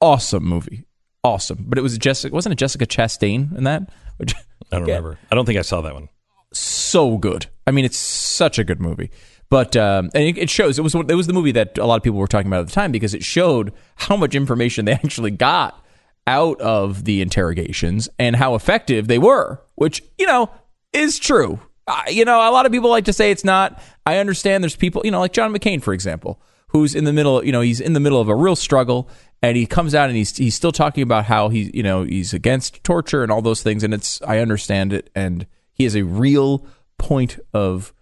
[0.02, 0.86] awesome movie,
[1.24, 1.66] awesome.
[1.68, 3.89] But it was Jessica, wasn't it Jessica Chastain in that?
[4.18, 4.34] Which,
[4.72, 5.18] I don't remember.
[5.32, 6.10] I don't think I saw that one.
[6.52, 7.48] so good.
[7.68, 9.12] I mean, it's such a good movie.
[9.50, 11.95] But um, and it, it shows it was it was the movie that a lot
[11.95, 14.91] of people were talking about at the time because it showed how much information they
[15.04, 15.84] actually got
[16.26, 20.50] out of the interrogations and how effective they were, which you know
[20.91, 21.60] is true.
[21.88, 23.82] Uh, you know, a lot of people like to say it's not.
[24.06, 24.62] I understand.
[24.62, 27.43] There's people, you know, like John McCain, for example, who's in the middle.
[27.45, 29.09] You know, he's in the middle of a real struggle,
[29.41, 32.34] and he comes out and he's he's still talking about how he, you know, he's
[32.34, 33.84] against torture and all those things.
[33.84, 36.65] And it's I understand it, and he has a real
[36.97, 37.93] point of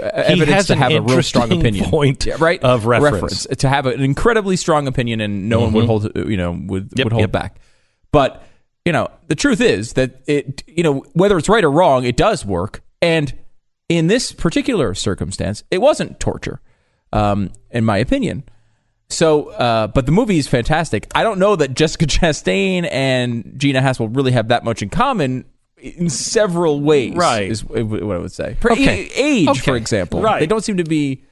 [0.00, 3.46] uh, evidence to have a real strong opinion point Yeah, right of reference.
[3.46, 5.88] to have an incredibly strong opinion and no one would Mhm.
[5.88, 7.32] hold you know would Yep, would hold yep.
[7.32, 7.58] back
[8.12, 8.42] but
[8.84, 12.16] you know the truth is that it you know whether it's right or wrong it
[12.16, 13.34] does work and
[13.88, 16.60] in this particular circumstance it wasn't torture
[17.12, 18.42] um in my opinion
[19.12, 21.08] so, uh, but the movie is fantastic.
[21.16, 25.44] I don't know that Jessica Chastain and Gina Haspel really have that much in common
[25.78, 27.16] in several ways.
[27.16, 27.50] Right.
[27.50, 28.56] is what I would say.
[28.64, 29.08] Okay.
[29.08, 29.60] a- age, Okay.
[29.62, 30.22] for example.
[30.22, 30.38] Right.
[30.38, 31.24] They don't seem to be.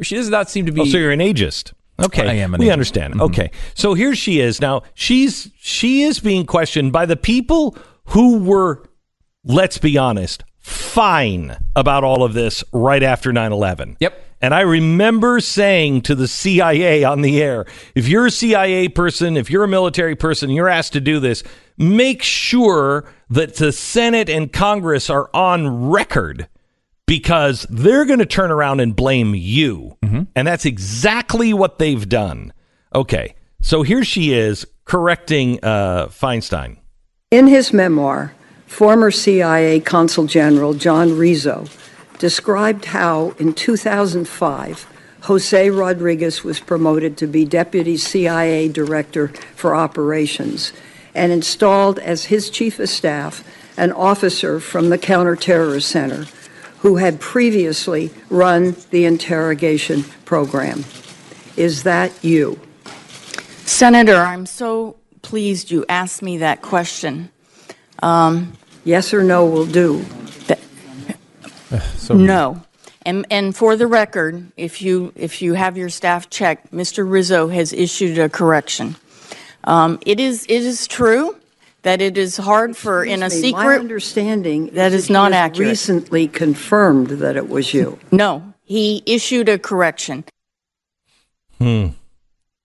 [0.00, 0.80] She does not seem to be.
[0.80, 1.74] Oh, so you're an ageist.
[2.00, 3.14] Okay, I am we understand.
[3.16, 3.20] Mhm.
[3.22, 4.82] Okay, so here she is now.
[4.94, 7.76] She's she is being questioned by the people
[8.06, 8.88] who were,
[9.44, 13.96] let's be honest, fine about all of this right after 9-11.
[14.00, 14.24] Yep.
[14.40, 19.36] And I remember saying to the CIA on the air, if you're a CIA person,
[19.36, 21.42] if you're a military person, you're asked to do this,
[21.76, 26.48] make sure that the Senate and Congress are on record
[27.06, 29.96] because they're going to turn around and blame you.
[30.36, 32.52] And that's exactly what they've done.
[32.94, 33.34] Okay.
[33.60, 36.76] So here she is correcting uh, Feinstein.
[37.30, 38.34] In his memoir,
[38.66, 41.66] former CIA Consul General John Rizzo
[42.18, 44.86] described how in 2005,
[45.22, 50.72] Jose Rodriguez was promoted to be Deputy CIA Director for Operations
[51.14, 53.44] and installed as his Chief of Staff
[53.76, 56.26] an officer from the Counterterrorist Center
[56.80, 60.84] who had previously run the interrogation program.
[61.56, 62.60] Is that you?
[63.64, 67.30] Senator, I'm so pleased you asked me that question.
[68.00, 68.52] Um,
[68.84, 70.04] yes or no will do.
[72.10, 72.62] no.
[73.06, 77.08] And, and for the record, if you, if you have your staff check, Mr.
[77.10, 78.96] Rizzo has issued a correction.
[79.64, 81.36] Um, it, is, it is true
[81.82, 85.32] that it is hard for, in a Excuse me, My understanding That is is not
[85.32, 85.68] he accurate.
[85.68, 87.98] Recently confirmed that it was you.
[88.10, 90.24] No, he issued a correction.
[91.58, 91.88] Hmm.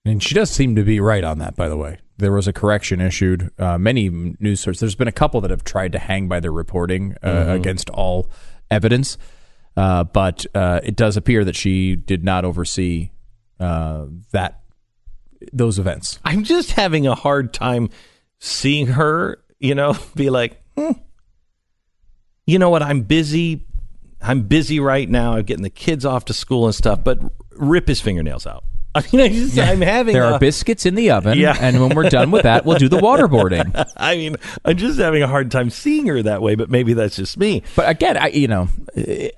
[0.04, 1.98] And she does seem to be right on that, by the way.
[2.18, 3.50] There was a correction issued.
[3.58, 6.52] Uh, many news sources, there's been a couple that have tried to hang by their
[6.52, 7.54] reporting uh, Mhm.
[7.54, 8.28] against all
[8.70, 9.18] evidence.
[9.76, 13.10] Uh, but uh, it does appear that she did not oversee
[13.58, 14.60] uh, that
[15.52, 16.18] those events.
[16.24, 17.90] I'm just having a hard time
[18.38, 20.92] seeing her, you know, be like, hmm,
[22.46, 22.82] you know what?
[22.82, 23.66] I'm busy.
[24.20, 25.34] I'm busy right now.
[25.34, 27.20] I'm getting the kids off to school and stuff, but
[27.52, 28.64] rip his fingernails out.
[28.94, 31.56] I mean, I just, I'm having There a- are biscuits in the oven, Yeah.
[31.60, 33.72] and when we're done with that, we'll do the waterboarding.
[33.96, 37.16] I mean, I'm just having a hard time seeing her that way, but maybe that's
[37.16, 37.62] just me.
[37.74, 38.68] But again, I, you know,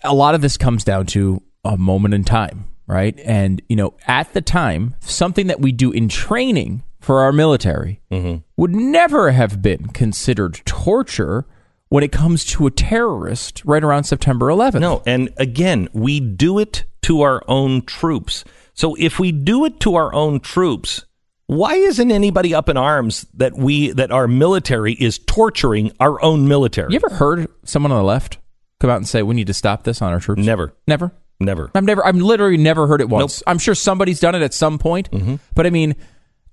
[0.05, 3.19] a lot of this comes down to a moment in time, right?
[3.25, 8.01] And you know, at the time, something that we do in training for our military
[8.11, 8.39] mm-hmm.
[8.57, 11.47] would never have been considered torture
[11.89, 14.81] when it comes to a terrorist right around September 11th.
[14.81, 18.45] No, and again, we do it to our own troops.
[18.77, 21.05] So if we do it to our own troops,
[21.47, 26.47] why isn't anybody up in arms that we that our military is torturing our own
[26.47, 26.93] military?
[26.93, 28.39] You ever heard someone on the left
[28.79, 30.45] come out and say we need to stop this on our troops?
[30.45, 30.75] Never.
[30.87, 31.13] Never.
[31.41, 31.71] Never.
[31.75, 32.07] I've never.
[32.07, 33.43] I've literally never heard it once.
[33.47, 35.37] I'm sure somebody's done it at some point, mm-hmm.
[35.55, 35.97] but I mean,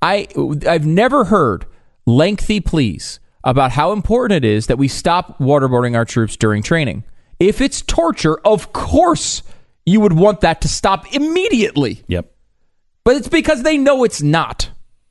[0.01, 0.27] I
[0.67, 1.65] I've never heard
[2.05, 7.03] lengthy pleas about how important it is that we stop waterboarding our troops during training.
[7.39, 9.43] If it's torture, of course
[9.85, 12.03] you would want that to stop immediately.
[12.07, 12.31] Yep.
[13.03, 14.69] But it's because they know it's not,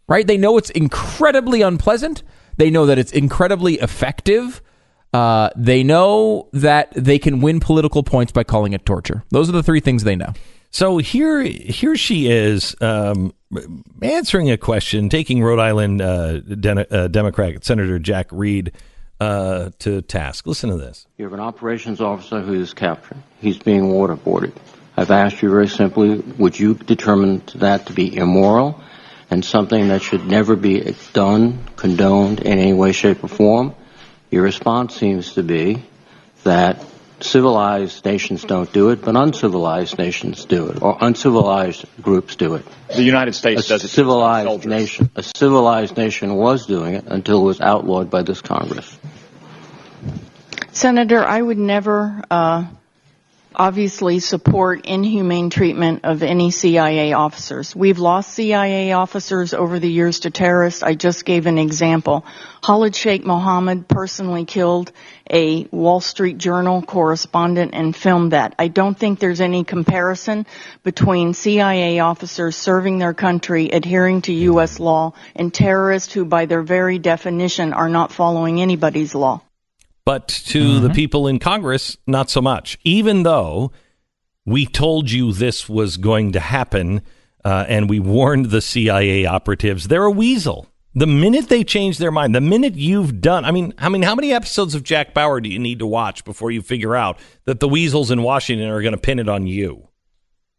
[0.08, 0.26] right?
[0.26, 2.22] They know it's incredibly unpleasant.
[2.56, 4.62] They know that it's incredibly effective.
[5.12, 9.24] Uh, they know that they can win political points by calling it torture.
[9.30, 10.32] Those are the three things they know.
[10.70, 13.34] So here, here she is um,
[14.00, 18.72] answering a question, taking Rhode Island uh, Den- uh, Democrat Senator Jack Reed
[19.22, 20.46] uh, to task.
[20.46, 21.06] Listen to this.
[21.16, 23.18] You have an operations officer who is captured.
[23.40, 24.52] He's being waterboarded.
[24.96, 28.80] I've asked you very simply, would you determine that to be immoral
[29.30, 33.74] and something that should never be done, condoned in any way, shape, or form?
[34.30, 35.84] Your response seems to be
[36.42, 36.84] that
[37.20, 42.64] civilized nations don't do it, but uncivilized nations do it, or uncivilized groups do it.
[42.88, 43.88] The United States a does it.
[43.88, 45.10] civilized nation.
[45.14, 48.98] A civilized nation was doing it until it was outlawed by this Congress.
[50.74, 52.64] Senator, I would never uh,
[53.54, 57.76] obviously support inhumane treatment of any CIA officers.
[57.76, 60.82] We've lost CIA officers over the years to terrorists.
[60.82, 62.24] I just gave an example.
[62.62, 64.92] Khalid Sheikh Mohammed personally killed
[65.30, 68.54] a Wall Street Journal correspondent and filmed that.
[68.58, 70.46] I don't think there's any comparison
[70.84, 74.80] between CIA officers serving their country, adhering to U.S.
[74.80, 79.42] law, and terrorists who, by their very definition, are not following anybody's law.
[80.04, 82.78] But to the people in Congress, not so much.
[82.82, 83.70] Even though
[84.44, 87.02] we told you this was going to happen
[87.44, 90.66] uh, and we warned the CIA operatives, they're a weasel.
[90.94, 94.14] The minute they change their mind, the minute you've done, I mean, I mean, how
[94.14, 97.60] many episodes of Jack Bauer do you need to watch before you figure out that
[97.60, 99.88] the weasels in Washington are going to pin it on you?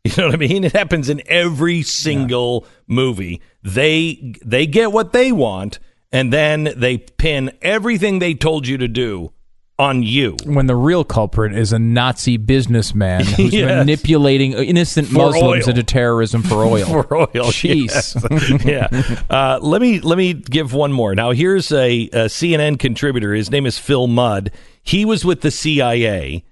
[0.06, 0.66] You know what I mean?
[0.66, 3.42] It happens in every single movie.
[3.62, 5.80] They they get what they want,
[6.14, 9.34] and then they pin everything they told you to do
[9.80, 10.38] on you.
[10.46, 13.68] When the real culprit is a Nazi businessman who's Yes.
[13.68, 15.70] manipulating innocent For Muslims oil.
[15.72, 16.86] into terrorism for oil.
[16.86, 17.28] for oil.
[17.52, 17.88] Jeez.
[17.90, 18.64] yes.
[18.66, 19.26] yeah.
[19.30, 21.16] Uh, let me let me give one more.
[21.16, 23.34] Now here's a, a CNN contributor.
[23.34, 24.52] His name is Phil Mudd.
[24.84, 26.44] He was with the CIA.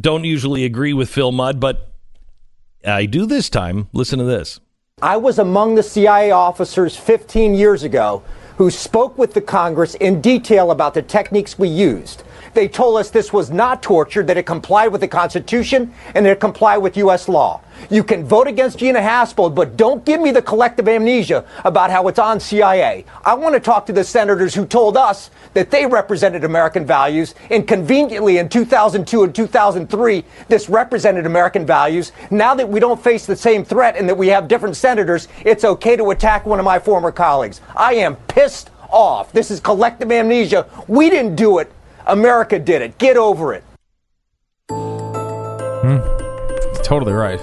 [0.00, 1.92] Don't usually agree with Phil Mudd, but
[2.86, 3.88] I do this time.
[3.92, 4.60] Listen to this.
[5.02, 8.22] I was among the CIA officers 15 years ago
[8.60, 12.22] who spoke with the Congress in detail about the techniques we used.
[12.54, 16.32] They told us this was not torture, that it complied with the Constitution and that
[16.32, 17.28] it complied with U.S.
[17.28, 17.60] law.
[17.88, 22.08] You can vote against Gina Haspel, but don't give me the collective amnesia about how
[22.08, 23.04] it's on CIA.
[23.24, 27.34] I want to talk to the senators who told us that they represented American values,
[27.50, 32.12] and conveniently in 2002 and 2003, this represented American values.
[32.30, 35.64] Now that we don't face the same threat and that we have different senators, it's
[35.64, 37.60] okay to attack one of my former colleagues.
[37.74, 39.32] I am pissed off.
[39.32, 40.66] This is collective amnesia.
[40.88, 41.72] We didn't do it.
[42.06, 42.98] America did it.
[42.98, 43.64] Get over it.
[46.82, 47.38] Totally right.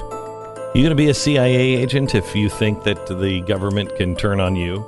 [0.75, 4.39] You going to be a CIA agent if you think that the government can turn
[4.39, 4.85] on you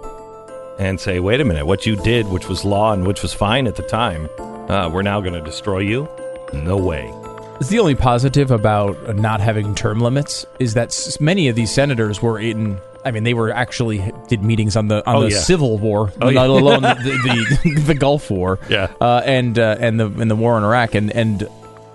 [0.78, 3.68] and say, "Wait a minute, what you did, which was law and which was fine
[3.68, 4.28] at the time,
[4.70, 6.10] uh, we're now going to destroy you"?
[6.54, 7.12] No way.
[7.60, 12.22] It's the only positive about not having term limits is that many of these senators
[12.22, 12.80] were in.
[13.06, 15.38] I mean, they were actually did meetings on the on Oh, the yeah.
[15.40, 16.46] Civil War, Oh, let yeah.
[16.46, 18.92] alone the, the, the Gulf War, Yeah.
[19.00, 21.48] uh, and uh, and the and the war in Iraq, and and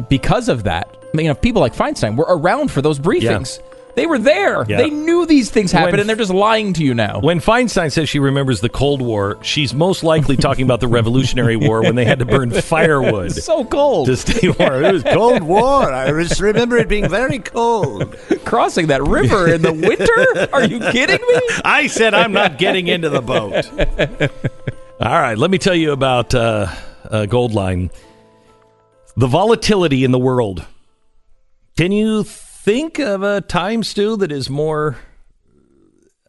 [0.09, 3.61] because of that, you know, people like Feinstein were around for those briefings.
[3.95, 4.65] They were there.
[4.69, 4.79] Yeah.
[4.79, 7.21] They knew these things happened, When- and they're just lying to you now.
[7.21, 11.57] When Feinstein says she remembers the Cold War, she's most likely talking about the Revolutionary
[11.57, 13.33] War when they had to burn firewood.
[13.33, 14.85] so cold to stay warm.
[14.85, 15.93] It was Cold War.
[15.93, 18.17] I just remember it being very cold.
[18.45, 20.53] Crossing that river in the winter?
[20.53, 21.41] Are you kidding me?
[21.65, 23.65] I said I'm not getting into the boat.
[25.01, 26.67] All right, let me tell you about uh,
[27.11, 27.93] uh, Goldline.
[29.17, 30.65] The volatility in the world.
[31.77, 32.25] Can you
[32.65, 34.97] think of a time, Stu, that is more,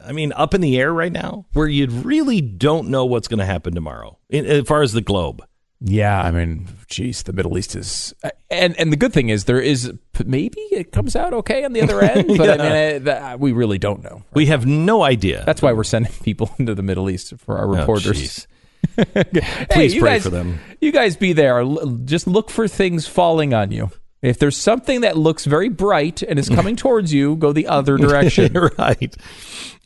[0.04, 3.38] I mean, up in the air right now, where you really don't know what's going
[3.38, 5.42] to happen tomorrow, in, as far as the globe?
[5.80, 8.14] Yeah, I mean, geez, the Middle East is,
[8.50, 9.92] and and the good thing is there is
[10.24, 13.36] maybe it comes out okay on the other end, but I mean, I, that, uh,
[13.36, 14.22] we really don't know.
[14.32, 15.42] We have no idea.
[15.44, 18.46] That's why we're sending people into the Middle East for our Oh, reporters.
[18.96, 20.60] Hey, Please you pray guys- for them.
[20.80, 21.62] You guys be there.
[22.04, 23.90] Just look for things falling on you.
[24.22, 27.96] If there's something that looks very bright and is coming towards you, go the other
[27.98, 28.52] direction.
[28.78, 29.16] right.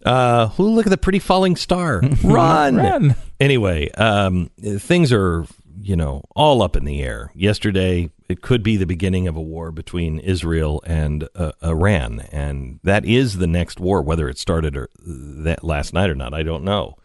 [0.05, 2.01] Uh, who look at the pretty falling star?
[2.23, 2.77] Run.
[2.77, 3.17] Run.
[3.39, 5.45] Anyway, um, things are,
[5.81, 7.33] you know, all up in the air.
[7.35, 12.81] Yesterday, it could be the beginning of a war between Israel and uh, Iran, and
[12.85, 14.01] that is the next war.
[14.01, 16.97] Whether it started or that last night or not, I don't know.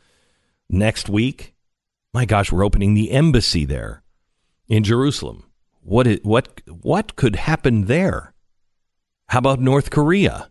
[0.69, 1.53] Next week,
[2.13, 4.03] my gosh, we're opening the embassy there
[4.67, 5.43] in Jerusalem.
[5.85, 8.33] What it, what what could happen there?
[9.29, 10.49] How about North Korea?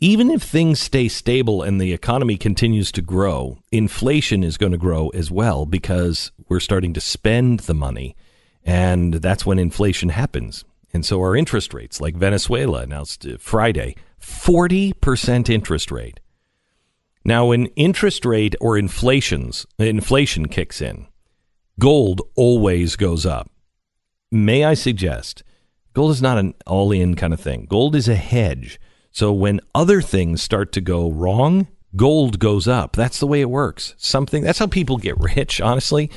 [0.00, 4.78] Even if things stay stable and the economy continues to grow, inflation is going to
[4.78, 8.16] grow as well because we're starting to spend the money.
[8.64, 10.64] And that's when inflation happens.
[10.94, 16.20] And so our interest rates, like Venezuela announced uh, Friday, 40% interest rate.
[17.26, 21.08] Now, when interest rate or inflations, inflation kicks in,
[21.78, 23.50] gold always goes up.
[24.30, 25.42] May I suggest,
[25.92, 27.66] gold is not an all in kind of thing.
[27.68, 28.80] Gold is a hedge.
[29.10, 32.94] So when other things start to go wrong, gold goes up.
[32.94, 33.94] That's the way it works.
[33.96, 36.10] Something that's how people get rich, honestly.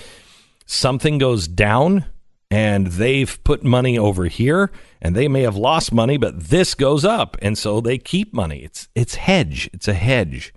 [0.66, 2.06] Something goes down
[2.52, 7.06] and they've put money over here and they may have lost money, but this goes
[7.06, 8.64] up and so they keep money.
[8.64, 9.70] It's it's hedge.
[9.74, 10.54] It's a hedge.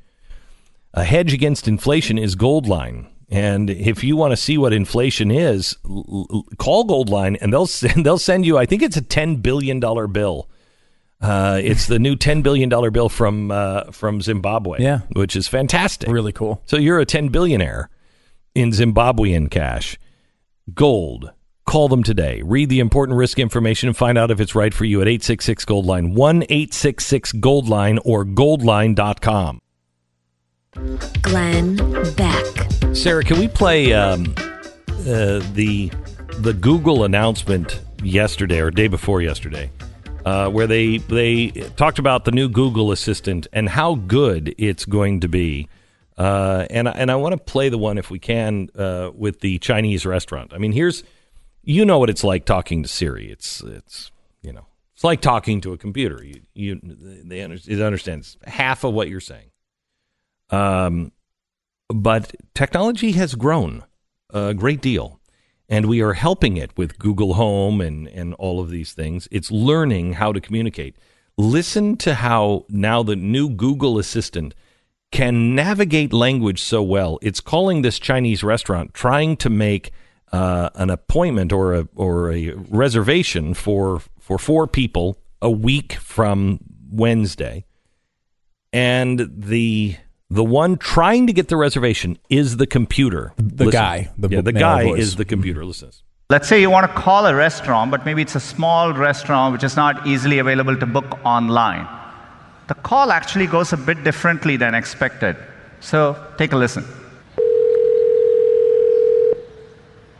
[0.95, 3.07] A hedge against inflation is Goldline.
[3.33, 7.67] And if you want to see what inflation is, l- l- call Goldline and they'll
[7.67, 10.49] send, they'll send you, I think it's a $10 billion bill.
[11.21, 15.01] Uh, it's the new $10 billion bill from, uh, from Zimbabwe, Yeah.
[15.15, 16.11] which is fantastic.
[16.11, 16.61] Really cool.
[16.67, 17.89] So you're a 10 billionaire
[18.55, 19.97] in Zimbabwean cash.
[20.75, 21.33] Gold.
[21.65, 22.43] Call them today.
[22.45, 25.65] Read the important risk information and find out if it's right for you at 866
[25.65, 29.61] Goldline, 1 866 Goldline or goldline.com.
[31.23, 31.77] Glenn
[32.17, 32.62] Beck.
[32.95, 35.91] Sarah, can we play um, uh, the
[36.39, 39.71] the Google announcement yesterday or day before yesterday,
[40.27, 45.21] uh, where they they talked about the new Google Assistant and how good it's going
[45.21, 45.69] to be,
[46.19, 49.59] uh, and and I want to play the one if we can uh, with the
[49.59, 50.53] Chinese restaurant.
[50.53, 51.03] I mean, here's
[51.63, 53.31] you know what it's like talking to Siri.
[53.31, 54.11] It's it's
[54.43, 56.23] you know it's like talking to a computer.
[56.23, 59.51] You you they under, it understands half of what you're saying.
[60.51, 61.11] Um,
[61.95, 63.85] but technology has grown
[64.33, 65.21] a great deal.
[65.73, 69.27] and we are helping it with Google Home and, and all of these things.
[69.31, 70.97] It's learning how to communicate.
[71.39, 74.55] Listen to how now the new Google Assistant
[75.13, 77.19] can navigate language so well.
[77.23, 79.93] It's calling this Chinese restaurant, trying to make
[80.31, 86.61] uh, an appointment or a or a reservation for for four people a week from
[86.91, 87.65] Wednesday,
[88.75, 89.97] and the
[90.33, 93.35] the one trying to get the reservation is the computer.
[93.37, 93.81] The Listen.
[93.81, 95.01] guy, the yeah, the guy voice.
[95.01, 95.63] is the computer.
[95.65, 95.91] Listen.
[95.91, 96.03] to this.
[96.31, 99.63] Let's say you want to call a restaurant, but maybe it's a small restaurant which
[99.63, 101.87] is not easily available to book online.
[102.69, 105.37] The call actually goes a bit differently than expected.
[105.81, 106.85] So take a listen.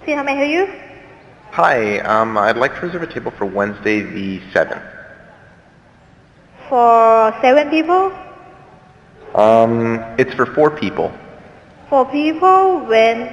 [0.05, 0.65] See how may I help you?
[1.53, 4.83] Hi, um, I'd like to reserve a table for Wednesday the 7th.
[6.69, 8.13] For seven people?
[9.35, 11.13] Um, it's for four people.
[11.89, 13.29] For people when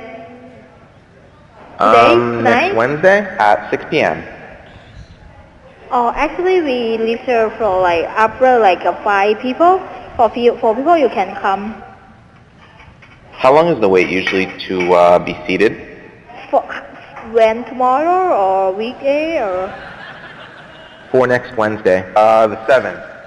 [1.80, 4.24] Um, next Wednesday at 6 p.m.
[5.92, 9.80] Oh, actually we leave here for like after like uh, five people.
[10.16, 11.82] For few, for people you can come.
[13.32, 15.80] How long is the wait usually to uh, be seated?
[16.52, 16.62] For
[17.32, 19.72] when tomorrow or weekday or
[21.12, 23.19] For next Wednesday, uh, the 7th.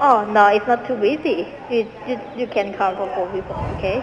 [0.00, 1.48] Oh no, it's not too busy.
[1.70, 3.56] You you, you can come for four people.
[3.76, 4.02] Okay.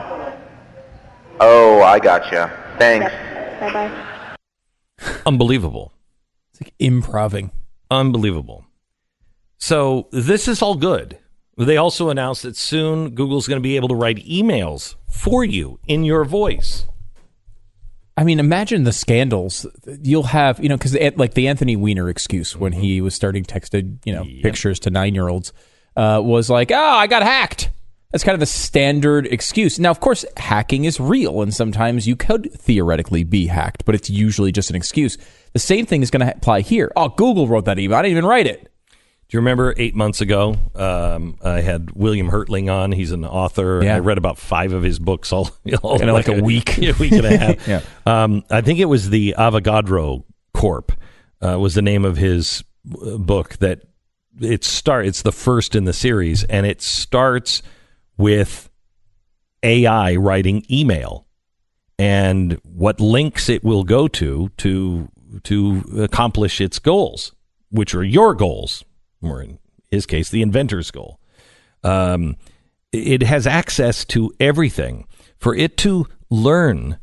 [1.39, 2.51] Oh, I gotcha.
[2.77, 3.11] Thanks.
[3.59, 4.35] Bye bye.
[5.25, 5.91] Unbelievable.
[6.51, 7.51] It's like improving.
[7.89, 8.65] Unbelievable.
[9.57, 11.17] So this is all good.
[11.57, 15.79] They also announced that soon Google's going to be able to write emails for you
[15.87, 16.85] in your voice.
[18.17, 19.65] I mean, imagine the scandals
[20.01, 20.61] you'll have.
[20.61, 24.25] You know, because like the Anthony Weiner excuse when he was starting texted, you know,
[24.41, 25.53] pictures to nine year olds
[25.95, 27.69] uh, was like, "Oh, I got hacked."
[28.11, 29.79] That's kind of the standard excuse.
[29.79, 34.09] Now, of course, hacking is real, and sometimes you could theoretically be hacked, but it's
[34.09, 35.17] usually just an excuse.
[35.53, 36.91] The same thing is going to apply here.
[36.97, 37.97] Oh, Google wrote that email.
[37.97, 38.63] I didn't even write it.
[38.63, 40.55] Do you remember eight months ago?
[40.75, 42.91] Um, I had William Hertling on.
[42.91, 43.81] He's an author.
[43.81, 43.95] Yeah.
[43.95, 45.49] I read about five of his books all,
[45.81, 46.77] all In like a week.
[46.79, 47.65] a week and a half.
[47.67, 47.81] Yeah.
[48.05, 50.91] um, I think it was the Avogadro Corp
[51.41, 52.61] uh, was the name of his
[53.01, 53.55] uh, book.
[53.59, 53.83] That
[54.39, 55.05] it start.
[55.05, 57.61] It's the first in the series, and it starts
[58.17, 58.69] with
[59.63, 61.27] AI writing email
[62.01, 65.09] and what links it will go to to
[65.43, 67.31] to accomplish its goals,
[67.69, 68.83] which are your goals,
[69.21, 69.59] or in
[69.91, 71.19] his case, the inventor's goal.
[71.83, 72.37] Um,
[72.91, 75.07] it has access to everything.
[75.37, 76.99] For it to learn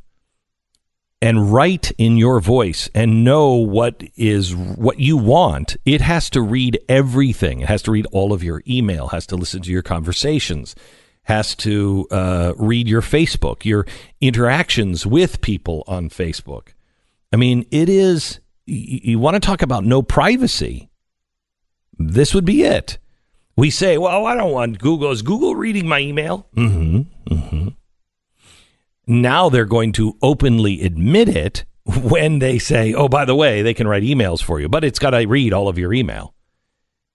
[1.20, 6.40] and write in your voice and know what is what you want, it has to
[6.40, 7.60] read everything.
[7.60, 10.76] It has to read all of your email, has to listen to your conversations,
[11.24, 13.86] has to uh, read your Facebook, your
[14.20, 16.68] interactions with people on Facebook.
[17.32, 20.88] I mean, it is, you, you want to talk about no privacy.
[21.98, 22.98] This would be it.
[23.56, 25.10] We say, well, I don't want Google.
[25.10, 26.46] Is Google reading my email?
[26.56, 27.34] Mm-hmm.
[27.34, 27.68] Mm-hmm.
[29.08, 33.74] Now they're going to openly admit it when they say, oh, by the way, they
[33.74, 36.34] can write emails for you, but it's got to read all of your email.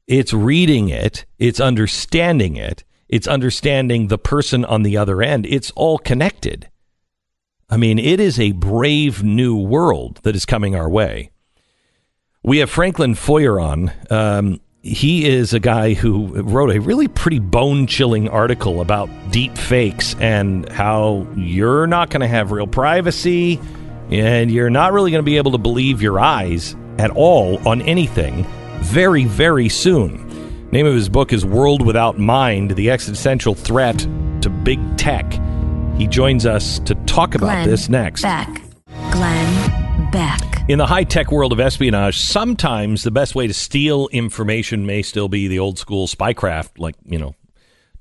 [0.07, 5.45] It's reading it, it's understanding it, it's understanding the person on the other end.
[5.45, 6.69] It's all connected.
[7.69, 11.31] I mean, it is a brave new world that is coming our way.
[12.43, 13.91] We have Franklin Foer on.
[14.09, 19.57] Um, he is a guy who wrote a really pretty bone chilling article about deep
[19.57, 23.61] fakes and how you're not going to have real privacy
[24.11, 27.81] and you're not really going to be able to believe your eyes at all on
[27.83, 28.45] anything
[28.79, 30.19] very, very soon.
[30.71, 33.99] Name of his book is World Without Mind The Existential Threat
[34.41, 35.39] to Big Tech.
[35.97, 38.23] He joins us to talk about Glenn this next.
[38.23, 38.61] Beck.
[39.11, 40.52] Glenn Beck.
[40.69, 45.01] In the high tech world of espionage, sometimes the best way to steal information may
[45.01, 47.35] still be the old school spycraft, like, you know,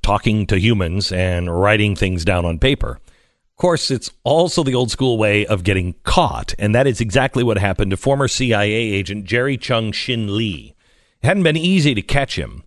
[0.01, 3.01] talking to humans and writing things down on paper.
[3.03, 7.43] Of course, it's also the old school way of getting caught, and that is exactly
[7.43, 10.77] what happened to former CIA agent Jerry Chun Shing Lee.
[11.21, 12.63] It hadn't been easy to catch him.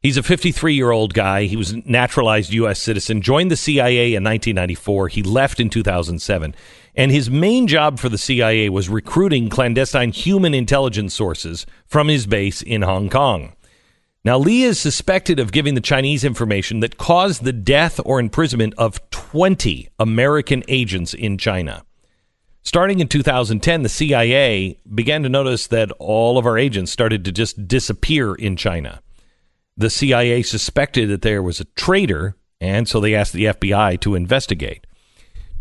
[0.00, 1.44] He's a 53 year old guy.
[1.44, 2.80] He was a naturalized U.S.
[2.80, 5.08] citizen, joined the CIA in 1994.
[5.08, 6.54] He left in 2007.
[6.98, 12.26] And his main job for the CIA was recruiting clandestine human intelligence sources from his
[12.26, 13.52] base in Hong Kong.
[14.24, 18.74] Now, Lee is suspected of giving the Chinese information that caused the death or imprisonment
[18.76, 21.84] of 20 American agents in China.
[22.64, 27.30] Starting in 2010, the CIA began to notice that all of our agents started to
[27.30, 29.00] just disappear in China.
[29.76, 34.16] The CIA suspected that there was a traitor, and so they asked the FBI to
[34.16, 34.84] investigate.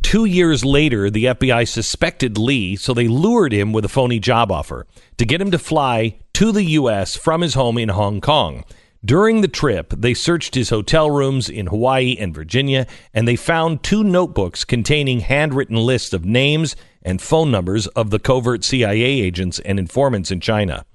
[0.01, 4.51] Two years later, the FBI suspected Lee, so they lured him with a phony job
[4.51, 4.87] offer
[5.17, 7.15] to get him to fly to the U.S.
[7.15, 8.63] from his home in Hong Kong.
[9.03, 13.83] During the trip, they searched his hotel rooms in Hawaii and Virginia, and they found
[13.83, 19.59] two notebooks containing handwritten lists of names and phone numbers of the covert CIA agents
[19.59, 20.85] and informants in China.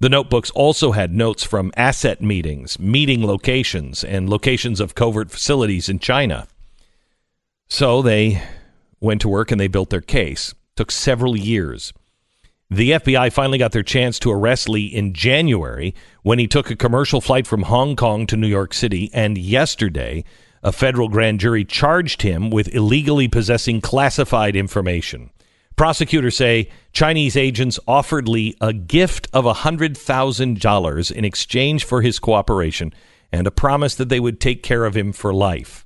[0.00, 5.88] The notebooks also had notes from asset meetings, meeting locations, and locations of covert facilities
[5.88, 6.46] in China.
[7.74, 8.40] So they
[9.00, 10.54] went to work and they built their case.
[10.76, 11.92] Took several years.
[12.70, 15.92] The FBI finally got their chance to arrest Lee in January
[16.22, 19.10] when he took a commercial flight from Hong Kong to New York City.
[19.12, 20.22] And yesterday,
[20.62, 25.30] a federal grand jury charged him with illegally possessing classified information.
[25.74, 32.94] Prosecutors say Chinese agents offered Lee a gift of $100,000 in exchange for his cooperation
[33.32, 35.83] and a promise that they would take care of him for life.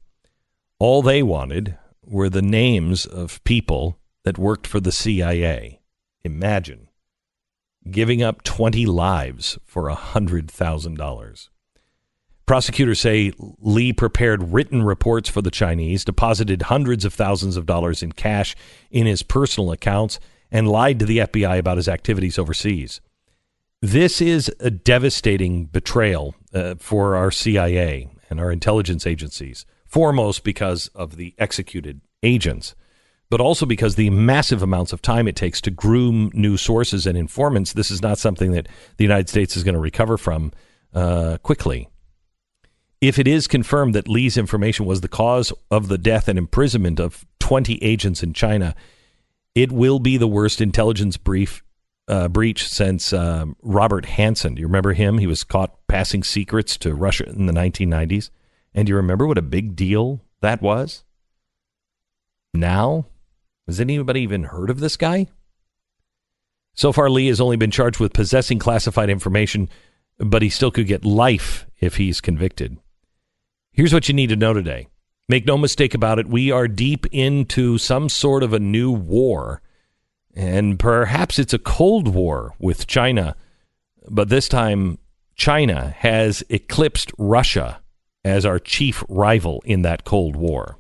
[0.81, 5.81] All they wanted were the names of people that worked for the CIA.
[6.23, 6.89] Imagine
[7.91, 11.49] giving up 20 lives for $100,000.
[12.47, 18.03] Prosecutors say Lee prepared written reports for the Chinese, deposited hundreds of thousands of dollars
[18.03, 18.55] in cash
[18.91, 23.01] in his personal accounts, and lied to the FBI about his activities overseas.
[23.83, 30.89] This is a devastating betrayal uh, for our CIA and our intelligence agencies, foremost because
[30.95, 32.75] of the executed agents,
[33.31, 37.17] but also because the massive amounts of time it takes to groom new sources and
[37.17, 37.73] informants.
[37.73, 40.53] This is not something that the United States is going to recover from
[40.95, 41.89] uh, quickly.
[43.01, 46.99] If it is confirmed that Lee's information was the cause of the death and imprisonment
[47.01, 48.75] of 20 agents in China,
[49.55, 51.63] it will be the worst intelligence brief
[52.09, 54.57] uh, breach since um, Robert Hanssen.
[54.57, 55.19] Do you remember him?
[55.19, 58.31] He was caught passing secrets to Russia in the 1990s.
[58.75, 61.05] And do you remember what a big deal that was?
[62.55, 63.07] Now,
[63.67, 65.27] has anybody even heard of this guy?
[66.75, 69.69] So far, Lee has only been charged with possessing classified information,
[70.19, 72.79] but he still could get life if he's convicted.
[73.73, 74.89] Here's what you need to know today.
[75.29, 79.61] Make no mistake about it, we are deep into some sort of a new war.
[80.35, 83.37] And perhaps it's a Cold War with China.
[84.09, 84.99] But this time,
[85.35, 87.81] China has eclipsed Russia
[88.25, 90.77] as our chief rival in that Cold War.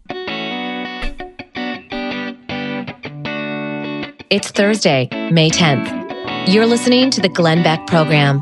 [4.30, 6.48] It's Thursday, May 10th.
[6.52, 8.40] You're listening to the Glenn Beck Program.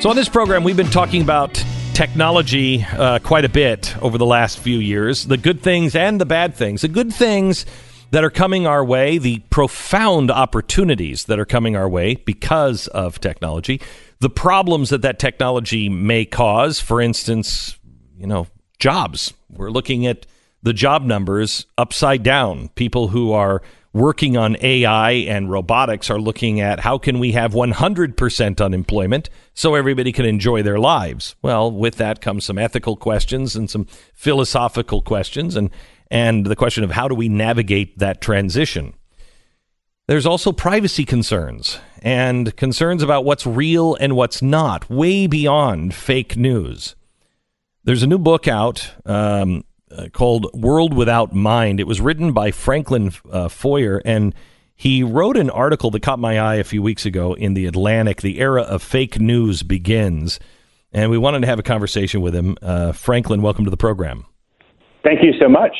[0.00, 1.62] So, on this program, we've been talking about
[1.94, 6.26] technology uh, quite a bit over the last few years the good things and the
[6.26, 6.82] bad things.
[6.82, 7.66] The good things
[8.10, 13.20] that are coming our way, the profound opportunities that are coming our way because of
[13.20, 13.80] technology,
[14.22, 16.78] the problems that that technology may cause.
[16.78, 17.76] For instance,
[18.16, 18.46] you know,
[18.78, 19.34] jobs.
[19.50, 20.26] We're looking at
[20.62, 22.68] the job numbers upside down.
[22.76, 23.62] People who are
[23.92, 29.74] working on AI and robotics are looking at how can we have 100% unemployment so
[29.74, 31.34] everybody can enjoy their lives.
[31.42, 35.68] Well, with that comes some ethical questions and some philosophical questions and
[36.12, 38.94] and the question of how do we navigate that transition.
[40.12, 46.36] There's also privacy concerns and concerns about what's real and what's not, way beyond fake
[46.36, 46.94] news.
[47.84, 51.80] There's a new book out um, uh, called World Without Mind.
[51.80, 54.34] It was written by Franklin uh, Foer, and
[54.76, 58.20] he wrote an article that caught my eye a few weeks ago in The Atlantic.
[58.20, 60.38] The era of fake news begins.
[60.92, 62.58] And we wanted to have a conversation with him.
[62.60, 64.26] Uh, Franklin, welcome to the program.
[65.04, 65.74] Thank you so much.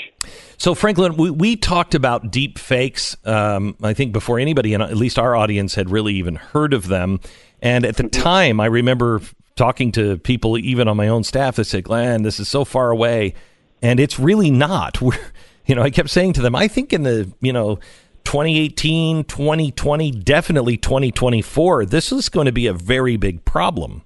[0.56, 4.96] So, Franklin, we, we talked about deep fakes, um, I think, before anybody, and at
[4.96, 7.20] least our audience, had really even heard of them.
[7.60, 8.22] And at the mm-hmm.
[8.22, 9.20] time, I remember
[9.56, 12.90] talking to people, even on my own staff, that said, Glenn, this is so far
[12.90, 13.34] away
[13.82, 15.02] and it's really not.
[15.02, 15.18] We're,
[15.66, 17.76] you know, I kept saying to them, I think in the, you know,
[18.24, 24.02] 2018, 2020, definitely 2024, this is going to be a very big problem.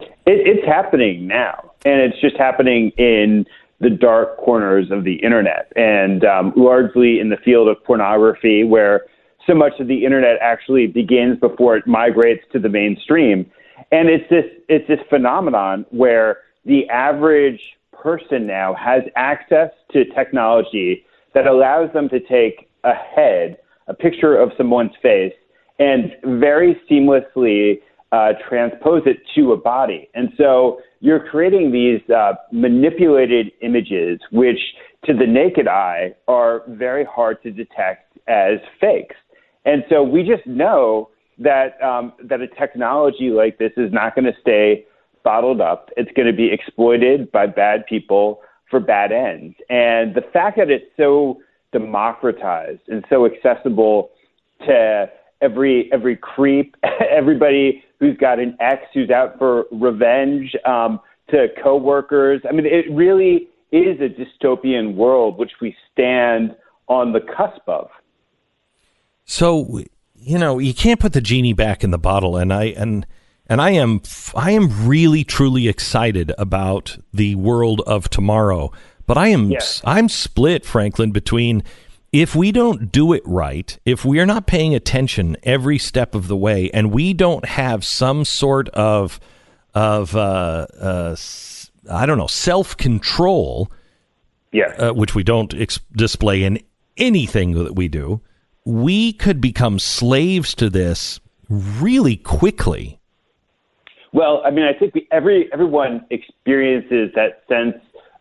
[0.00, 3.46] It, it's happening now, and it's just happening in
[3.80, 9.06] the dark corners of the internet, and um, largely in the field of pornography, where
[9.46, 13.50] so much of the internet actually begins before it migrates to the mainstream.
[13.90, 17.60] And it's this it's this phenomenon where the average
[17.92, 21.04] person now has access to technology
[21.34, 23.58] that allows them to take a head,
[23.88, 25.32] a picture of someone's face,
[25.78, 27.80] and very seamlessly
[28.12, 30.08] uh, transpose it to a body.
[30.14, 34.58] And so you're creating these uh, manipulated images, which
[35.06, 39.16] to the naked eye are very hard to detect as fakes.
[39.64, 41.08] And so we just know
[41.38, 44.84] that um, that a technology like this is not going to stay
[45.24, 45.90] bottled up.
[45.96, 48.40] It's going to be exploited by bad people
[48.70, 49.56] for bad ends.
[49.68, 51.40] And the fact that it's so
[51.72, 54.10] democratized and so accessible
[54.66, 55.10] to
[55.40, 56.76] every every creep,
[57.10, 60.98] everybody who's got an ex who's out for revenge, um,
[61.30, 62.40] to coworkers.
[62.48, 66.56] I mean, it really is a dystopian world which we stand
[66.88, 67.88] on the cusp of.
[69.24, 69.80] So,
[70.16, 73.06] you know, you can't put the genie back in the bottle, and I and
[73.46, 74.02] and I am
[74.34, 78.72] I am really truly excited about the world of tomorrow.
[79.06, 79.82] But I am Yes.
[79.84, 81.62] I'm split, Franklin, between
[82.12, 86.28] if we don't do it right, if we are not paying attention every step of
[86.28, 89.20] the way, and we don't have some sort of
[89.74, 91.16] of uh, uh,
[91.90, 93.70] I don't know self control,
[94.52, 96.58] yes, uh, which we don't ex- display in
[96.96, 98.20] anything that we do,
[98.64, 103.00] we could become slaves to this really quickly.
[104.12, 107.76] Well, I mean, I think we, every everyone experiences that sense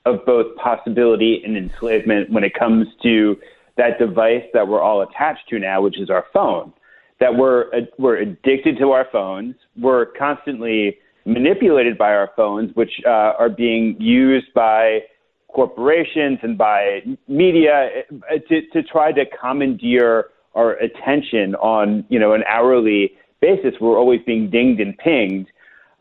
[0.05, 3.35] of both possibility and enslavement when it comes to
[3.79, 6.73] that device that we're all attached to now, which is our phone.
[7.19, 7.65] That we're
[7.97, 9.55] we're addicted to our phones.
[9.77, 14.99] We're constantly manipulated by our phones, which uh, are being used by
[15.47, 17.89] corporations and by media
[18.31, 20.25] uh, to, to try to commandeer
[20.55, 23.73] our attention on you know an hourly basis.
[23.81, 25.47] We're always being dinged and pinged.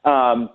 [0.04, 0.50] Um,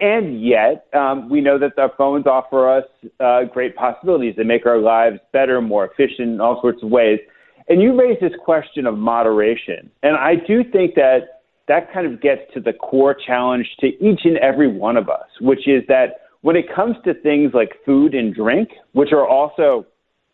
[0.00, 2.84] and yet, um, we know that our phones offer us
[3.20, 4.34] uh, great possibilities.
[4.36, 7.20] They make our lives better, more efficient in all sorts of ways.
[7.68, 9.90] And you raised this question of moderation.
[10.02, 14.20] And I do think that that kind of gets to the core challenge to each
[14.24, 18.14] and every one of us, which is that when it comes to things like food
[18.14, 19.86] and drink, which are also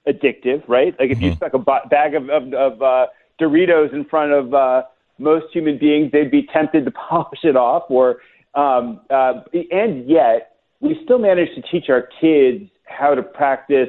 [0.07, 0.95] addictive, right?
[0.99, 3.07] Like if you stuck a bag of, of, of uh,
[3.41, 4.83] Doritos in front of uh,
[5.19, 7.85] most human beings, they'd be tempted to polish it off.
[7.89, 8.19] Or
[8.55, 9.41] um, uh,
[9.71, 13.89] and yet we still manage to teach our kids how to practice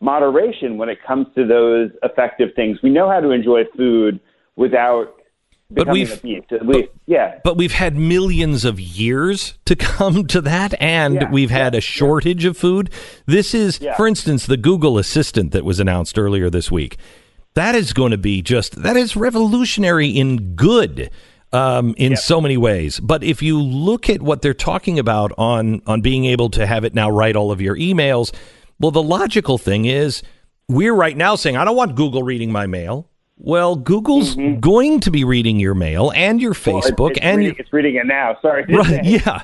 [0.00, 2.78] moderation when it comes to those effective things.
[2.82, 4.20] We know how to enjoy food
[4.54, 5.14] without
[5.70, 6.52] But becoming we've- a beast.
[6.52, 7.38] At least, yeah.
[7.42, 11.80] But we've had millions of years to come to that, and Yeah, we've had a
[11.80, 12.90] shortage of food.
[13.26, 13.96] This is, Yeah.
[13.96, 16.96] for instance, the Google Assistant that was announced earlier this week.
[17.54, 21.10] That is going to be just, that is revolutionary in good.
[21.56, 25.80] Um, in so many ways, but if you look at what they're talking about on
[25.86, 28.32] on being able to have it now write all of your emails,
[28.78, 30.22] well, the logical thing is
[30.68, 33.08] we're right now saying I don't want Google reading my mail.
[33.38, 36.70] Well, Google's going to be reading your mail and your Mm-hmm.
[36.70, 38.38] Well, it- Facebook it's and reading, it's reading it now.
[38.40, 38.64] Sorry.
[38.68, 39.42] Right, yeah.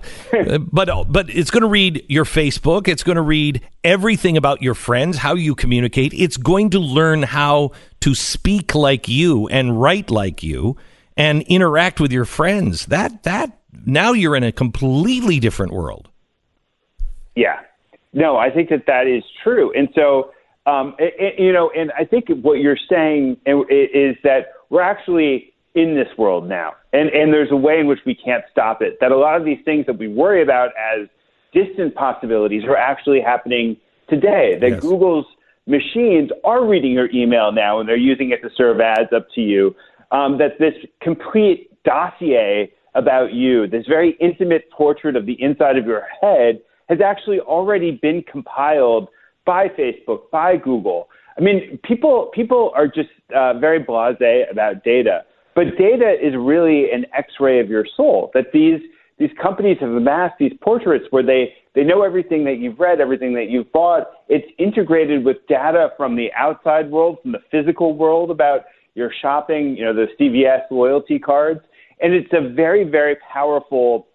[0.72, 4.74] But but it's going to read your Facebook, it's going to read everything about your
[4.74, 6.12] friends, how you communicate.
[6.14, 10.76] It's going to learn how to speak like you and write like you
[11.16, 12.86] and interact with your friends.
[12.86, 16.08] That that now you're in a completely different world.
[17.34, 17.60] Yeah.
[18.12, 19.72] No, I think that that is true.
[19.74, 20.32] And so,
[20.66, 25.52] um, it, it- you know, and I think what you're saying is that we're actually
[25.74, 26.74] in this world now.
[26.92, 28.98] And, and there's a way in which we can't stop it.
[29.00, 31.08] That a lot of these things that we worry about as
[31.54, 33.78] distant possibilities are actually happening
[34.08, 34.58] today.
[34.60, 35.24] That Google's
[35.66, 39.40] machines are reading your email now and they're using it to serve ads up to
[39.40, 39.74] you.
[40.12, 45.86] Um, that this complete dossier about you, this very intimate portrait of the inside of
[45.86, 46.60] your head,
[46.90, 49.08] has actually already been compiled
[49.46, 51.08] by Facebook, by Google.
[51.38, 55.24] I mean, people people are just uh, very blasé about data,
[55.54, 58.30] but data is really an X-ray of your soul.
[58.34, 58.80] That these
[59.18, 63.32] these companies have amassed these portraits where they they know everything that you've read, everything
[63.34, 64.10] that you've bought.
[64.28, 68.64] It's integrated with data from the outside world, from the physical world about
[68.94, 69.76] your shopping.
[69.76, 71.60] You know, the CVS loyalty cards,
[72.00, 74.06] and it's a very very powerful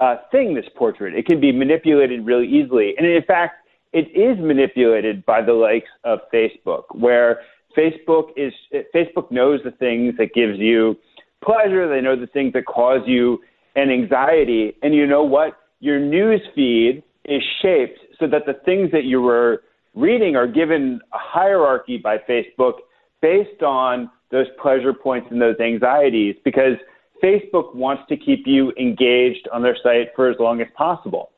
[0.00, 1.14] uh, thing, this portrait.
[1.14, 2.94] It can be manipulated really easily.
[2.98, 7.40] And in fact, it is manipulated by the likes of Facebook, where
[7.76, 8.52] Facebook is
[8.94, 10.96] Facebook knows the things that gives you
[11.44, 13.38] pleasure, they know the things that cause you
[13.76, 15.58] an anxiety, and you know what?
[15.80, 19.62] Your news feed is shaped so that the things that you were
[19.94, 22.74] reading are given a hierarchy by Facebook
[23.20, 26.76] based on those pleasure points and those anxieties because
[27.22, 31.30] Facebook wants to keep you engaged on their site for as long as possible.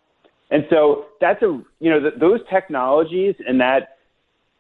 [0.50, 3.98] And so that's a you know th- those technologies and that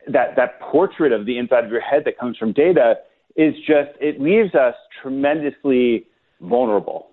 [0.06, 2.96] that that portrait of the inside of your head that comes from data
[3.36, 6.06] is just it leaves us tremendously
[6.40, 7.08] vulnerable.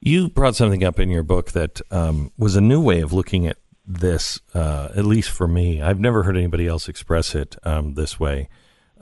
[0.00, 3.46] You brought something up in your book that um, was a new way of looking
[3.46, 3.56] at
[3.86, 5.80] this, uh, at least for me.
[5.80, 8.48] I've never heard anybody else express it um, this way.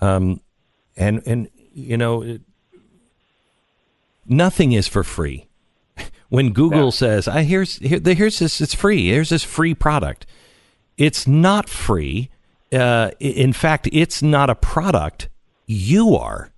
[0.05, 0.41] Um,
[0.97, 2.43] and and you know, it,
[4.27, 5.47] nothing is for free.
[6.31, 9.09] When Google says, "I here's here, here's this, it's free.
[9.09, 10.27] Here's this free product,"
[10.97, 12.31] It's not free.
[12.73, 15.29] Uh, in fact, it's not a product.
[15.67, 16.51] You are.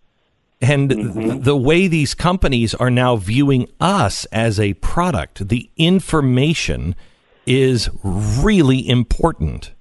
[0.61, 6.95] And th- the way these companies are now viewing us as a product, the information
[7.47, 9.73] is really important.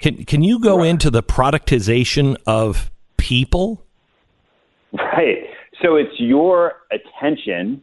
[0.00, 3.84] Can can you go into the productization of people?
[4.92, 5.44] Right.
[5.82, 7.82] So it's your attention,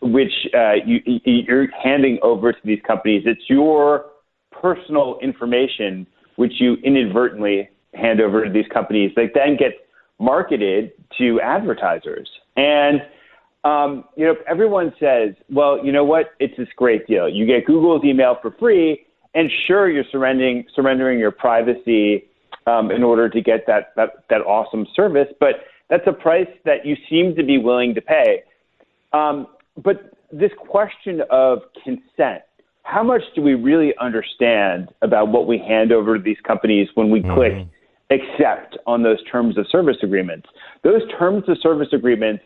[0.00, 3.22] which uh, you, you- you're handing over to these companies.
[3.26, 4.06] It's your
[4.50, 6.06] personal information,
[6.36, 9.12] which you inadvertently hand over to these companies.
[9.16, 9.74] That then gets
[10.18, 12.28] marketed to advertisers.
[12.56, 13.00] And
[13.64, 16.32] um, you know, everyone says, "Well, you know what?
[16.40, 17.28] It's this great deal.
[17.28, 19.03] You get Google's email for free,
[19.34, 22.24] and sure, you're surrendering surrendering your privacy
[22.66, 26.86] um, in order to get that, that that awesome service, but that's a price that
[26.86, 28.42] you seem to be willing to pay."
[29.12, 29.46] Um,
[29.82, 32.42] but this question of consent,
[32.82, 37.10] how much do we really understand about what we hand over to these companies when
[37.10, 37.66] we click
[38.10, 40.48] accept on those terms of service agreements?
[40.82, 42.42] Those terms of service agreements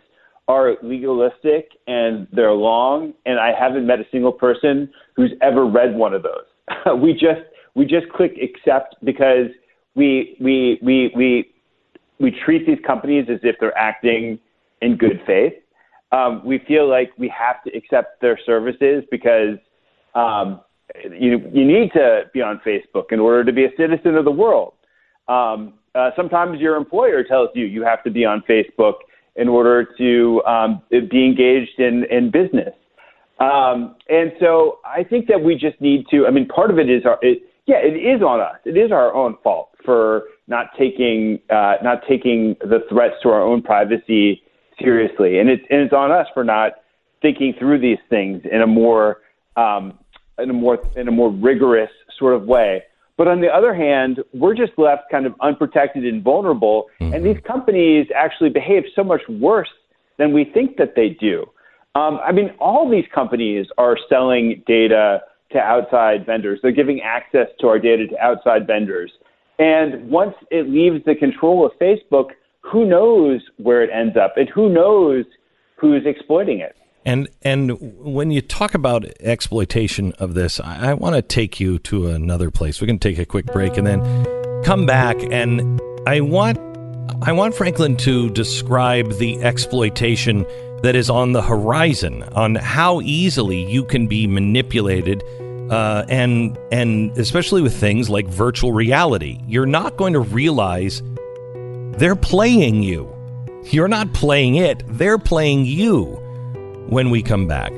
[0.47, 5.95] are legalistic and they're long, and I haven't met a single person who's ever read
[5.95, 6.47] one of those.
[6.97, 7.43] we just
[7.75, 9.47] we just click accept because
[9.95, 11.55] we we we we
[12.21, 14.39] we treat these companies as if they're acting
[14.83, 15.55] in good faith.
[16.11, 19.59] Um, we feel like we have to accept their services because
[20.15, 20.61] um,
[21.11, 24.31] you you need to be on Facebook in order to be a citizen of the
[24.31, 24.75] world.
[25.29, 28.95] Um, uh, sometimes your employer tells you you have to be on Facebook
[29.37, 32.75] in order to um, be engaged in, in business.
[33.41, 36.27] Um, and so I think that we just need to.
[36.27, 37.19] I mean, part of it is our.
[37.23, 38.57] It, yeah, it is on us.
[38.65, 43.43] It is our own fault for not taking uh, not taking the threats to our
[43.43, 44.43] own privacy
[44.81, 46.73] seriously, and it's and it's on us for not
[47.23, 49.19] thinking through these things in a more
[49.57, 49.99] um,
[50.39, 52.83] in a more in a more rigorous sort of way.
[53.17, 57.39] But on the other hand, we're just left kind of unprotected and vulnerable, and these
[57.45, 59.69] companies actually behave so much worse
[60.19, 61.45] than we think that they do.
[61.99, 65.21] Um, I mean, all these companies are selling data
[65.51, 66.61] to outside vendors.
[66.63, 69.11] They're giving access to our data to outside vendors.
[69.59, 72.31] And once it leaves the control of Facebook,
[72.61, 75.25] who knows where it ends up and who knows
[75.75, 76.77] who's exploiting it.
[77.05, 81.81] And and when you talk about exploitation of this, I, I want to take you
[81.81, 82.81] to another place.
[82.81, 84.01] We're going to take a quick break and then
[84.63, 85.17] come back.
[85.33, 86.59] And I want
[87.23, 90.45] I want Franklin to describe the exploitation
[90.83, 95.23] that is on the horizon, on how easily you can be manipulated,
[95.71, 99.41] uh, and and especially with things like virtual reality.
[99.47, 101.03] You're not going to realize
[101.99, 103.15] they're playing you.
[103.65, 106.05] You're not playing it; they're playing you
[106.89, 107.73] when we come back.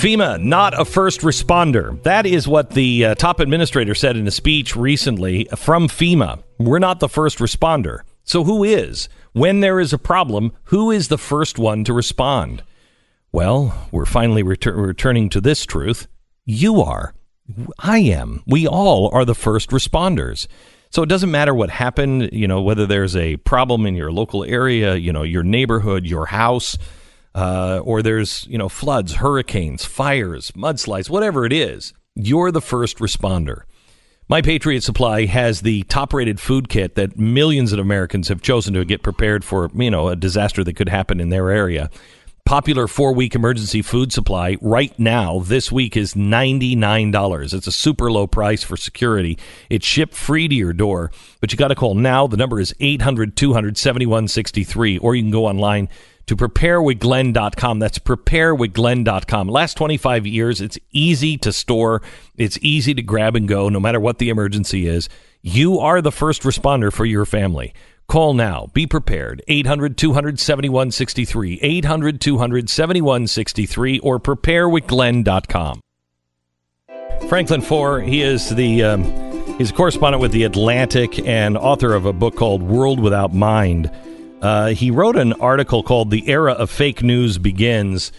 [0.00, 2.02] FEMA, not a first responder.
[2.04, 6.42] That is what the uh, top administrator said in a speech recently from FEMA.
[6.58, 8.00] We're not the first responder.
[8.24, 9.10] So who is?
[9.32, 12.62] When there is a problem, who is the first one to respond?
[13.32, 16.08] Well, we're finally retur- returning to this truth.
[16.44, 17.14] You are.
[17.78, 18.42] I am.
[18.46, 20.48] We all are the first responders.
[20.90, 24.42] So it doesn't matter what happened, you know, whether there's a problem in your local
[24.42, 26.76] area, you know, your neighborhood, your house,
[27.36, 32.98] uh, or there's, you know, floods, hurricanes, fires, mudslides, whatever it is, you're the first
[32.98, 33.62] responder.
[34.30, 38.74] My Patriot Supply has the top rated food kit that millions of Americans have chosen
[38.74, 41.90] to get prepared for, you know, a disaster that could happen in their area.
[42.44, 47.52] Popular four week emergency food supply right now, this week, is $99.
[47.52, 49.36] It's a super low price for security.
[49.68, 52.28] It's shipped free to your door, but you got to call now.
[52.28, 55.88] The number is 800 200 7163, or you can go online
[56.30, 57.80] to preparewithglenn.com.
[57.80, 59.48] That's preparewithglenn.com.
[59.48, 62.02] Last 25 years, it's easy to store,
[62.36, 65.08] it's easy to grab and go, no matter what the emergency is.
[65.42, 67.74] You are the first responder for your family.
[68.06, 68.68] Call now.
[68.72, 69.42] Be prepared.
[69.48, 71.58] 800 200 7163.
[71.62, 75.80] 800 200 7163 or preparewithglenn.com.
[77.28, 79.04] Franklin Foer, he is the um,
[79.58, 83.90] he's a correspondent with the Atlantic and author of a book called World Without Mind.
[84.40, 88.12] Uh, he wrote an article called "The Era of Fake News Begins,"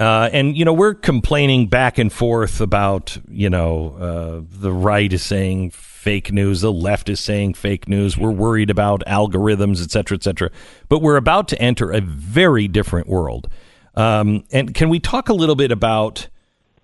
[0.00, 5.12] uh, and you know we're complaining back and forth about you know uh, the right
[5.12, 5.72] is saying
[6.06, 8.16] fake news, the left is saying fake news.
[8.16, 10.50] We're worried about algorithms, et cetera, et cetera.
[10.88, 13.48] But we're about to enter a very different world.
[13.96, 16.28] Um, and can we talk a little bit about?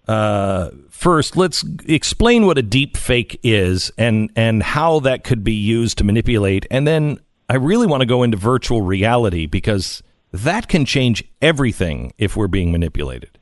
[0.08, 5.54] Uh, first, let's explain what a deep fake is and and how that could be
[5.54, 6.66] used to manipulate.
[6.68, 7.20] And then
[7.52, 10.02] I really want to go into virtual reality because
[10.32, 13.38] that can change everything if we're being manipulated.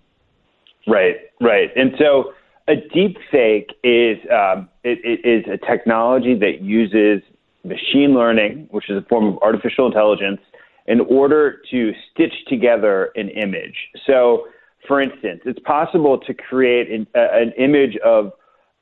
[0.89, 1.71] Right, right.
[1.77, 2.33] And so
[2.67, 7.23] a deep fake is um, it, it is a technology that uses
[7.63, 10.41] machine learning, which is a form of artificial intelligence,
[10.89, 13.77] in order to stitch together an image.
[14.09, 14.49] So,
[14.89, 18.33] for instance, it's possible to create an, uh, an image of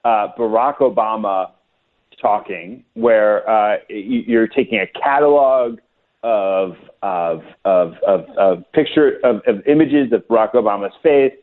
[0.07, 1.51] uh, Barack Obama
[2.21, 5.79] talking, where uh, you're taking a catalog
[6.23, 11.35] of of of of, of picture of, of images of Barack Obama's face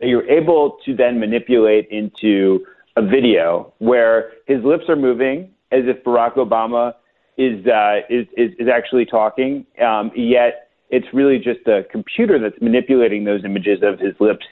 [0.00, 2.64] that you're able to then manipulate into
[2.96, 6.94] a video where his lips are moving as if Barack Obama
[7.36, 12.60] is uh, is, is is actually talking, um, yet it's really just a computer that's
[12.60, 14.46] manipulating those images of his lips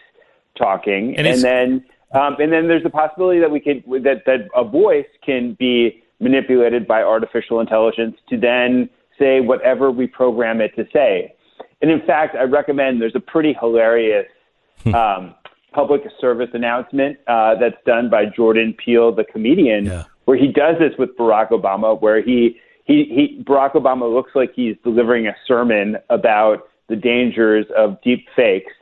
[0.56, 4.48] talking, And and, then um, and then there's the possibility that we could that that
[4.54, 8.88] a voice can be manipulated by artificial intelligence to then
[9.18, 11.34] say whatever we program it to say.
[11.82, 14.26] And in fact, I recommend there's a pretty hilarious
[14.94, 15.34] um,
[15.72, 19.86] public service announcement uh, that's done by Jordan Peele, the comedian,
[20.24, 24.52] where he does this with Barack Obama, where he, he, he Barack Obama looks like
[24.54, 28.72] he's delivering a sermon about the dangers of deep fakes.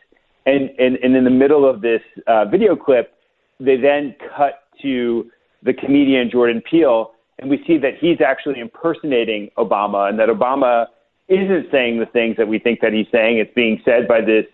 [0.47, 3.15] And, and, and in the middle of this uh, video clip,
[3.61, 5.31] they then cut to
[5.63, 10.87] the comedian Jordan Peele, and we see that he's actually impersonating Obama, and that Obama
[11.29, 13.39] isn't saying the things that we think that he's saying.
[13.39, 14.45] It's being said by this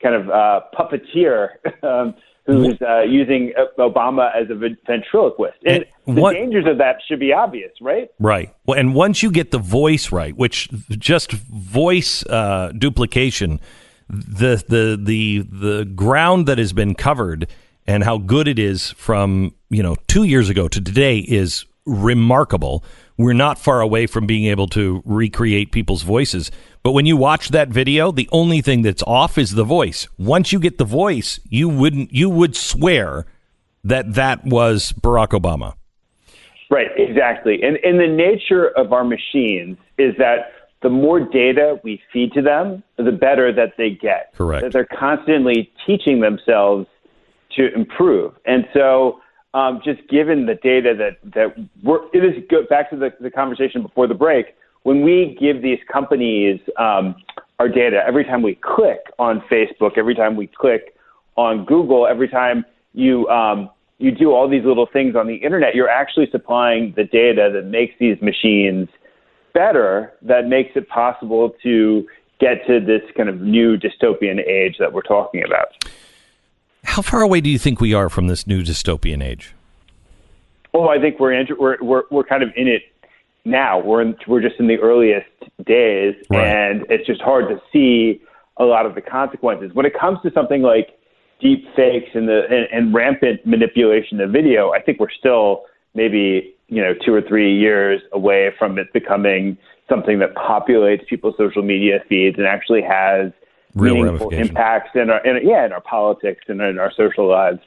[0.00, 1.50] kind of uh, puppeteer
[1.82, 2.14] um,
[2.46, 5.58] who's uh, using Obama as a ventriloquist.
[5.64, 8.08] And the what- dangers of that should be obvious, right?
[8.18, 8.54] Right.
[8.66, 13.60] Well, and once you get the voice right, which just voice uh, duplication,
[14.10, 17.46] the the the the ground that has been covered
[17.86, 22.84] and how good it is from you know two years ago to today is remarkable.
[23.16, 26.50] We're not far away from being able to recreate people's voices.
[26.82, 30.08] But when you watch that video, the only thing that's off is the voice.
[30.18, 33.26] Once you get the voice, you wouldn't you would swear
[33.84, 35.74] that that was Barack Obama.
[36.70, 37.60] Right, exactly.
[37.62, 40.52] And, and the nature of our machines is that
[40.82, 44.32] the more data we feed to them, the better that they get.
[44.34, 44.62] Correct.
[44.62, 46.86] That they're constantly teaching themselves
[47.56, 48.32] to improve.
[48.46, 49.20] And so,
[49.52, 53.30] um, just given the data that, that we're, it is go back to the, the
[53.30, 54.54] conversation before the break.
[54.84, 57.16] When we give these companies um,
[57.58, 60.94] our data, every time we click on Facebook, every time we click
[61.36, 65.74] on Google, every time you um, you do all these little things on the internet,
[65.74, 68.88] you're actually supplying the data that makes these machines
[69.52, 72.06] better, that makes it possible to
[72.40, 75.68] get to this kind of new dystopian age that we're talking about.
[76.84, 79.54] How far away do you think we are from this new dystopian age?
[80.72, 82.82] Oh, I think we're in, we're we're we're kind of in it
[83.44, 83.80] now.
[83.80, 85.26] We're in, we're just in the earliest
[85.64, 88.22] days, and it's just hard to see
[88.56, 90.88] a lot of the consequences when it comes to something like
[91.40, 94.70] deep fakes and the and, and rampant manipulation of video.
[94.70, 95.64] I think we're still
[95.94, 101.34] maybe you know two or three years away from it becoming something that populates people's
[101.36, 103.32] social media feeds and actually has
[103.74, 107.58] Real meaningful impacts in our in, yeah in our politics and in our social lives.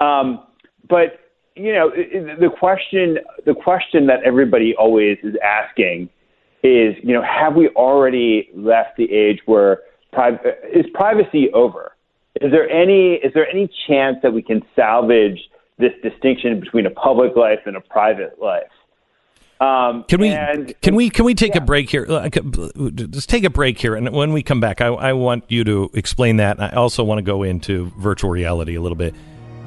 [0.00, 0.46] Um,
[0.88, 1.20] but
[1.56, 6.08] you know the question the question that everybody always is asking
[6.62, 9.80] is you know have we already left the age where
[10.12, 10.40] priv-
[10.72, 11.92] is privacy over?
[12.40, 15.40] Is there any is there any chance that we can salvage
[15.78, 18.62] this distinction between a public life and a private life?
[19.58, 22.04] Um, Can we and- can we can we take a break here?
[22.06, 25.64] Uh, Just take a break here, and when we come back, I, I want you
[25.64, 26.60] to explain that.
[26.60, 29.14] I also want to go into virtual reality a little bit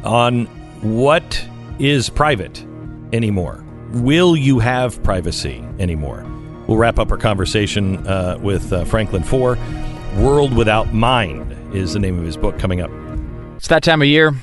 [0.03, 0.45] on
[0.81, 1.43] what
[1.79, 2.63] is private
[3.13, 3.63] anymore.
[3.93, 6.23] Will you have privacy anymore?
[6.67, 9.57] We'll wrap up our conversation uh, with uh, Franklin Foer.
[10.17, 12.91] World Without Mind is the name of his book coming up.
[13.57, 14.35] It's that time of year.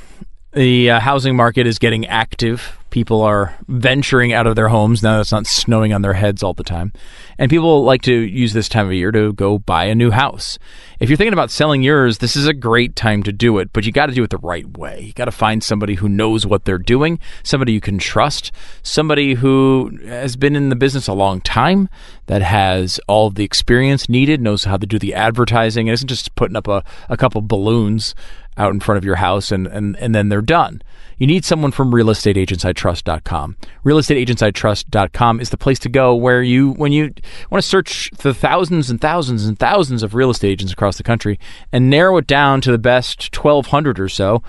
[0.56, 2.78] The uh, housing market is getting active.
[2.88, 6.42] People are venturing out of their homes now that it's not snowing on their heads
[6.42, 6.94] all the time.
[7.36, 10.58] And people like to use this time of year to go buy a new house.
[10.98, 13.84] If you're thinking about selling yours, this is a great time to do it, but
[13.84, 15.02] you got to do it the right way.
[15.02, 18.50] You got to find somebody who knows what they're doing, somebody you can trust,
[18.82, 21.90] somebody who has been in the business a long time,
[22.28, 26.34] that has all the experience needed, knows how to do the advertising, and isn't just
[26.34, 28.14] putting up a, a couple balloons
[28.56, 30.82] out in front of your house and, and, and then they're done.
[31.18, 33.56] You need someone from realestateagentsitrust.com.
[33.84, 37.12] Realestateagentsitrust.com is the place to go where you, when you
[37.50, 41.02] want to search the thousands and thousands and thousands of real estate agents across the
[41.02, 41.38] country
[41.72, 44.42] and narrow it down to the best 1,200 or so.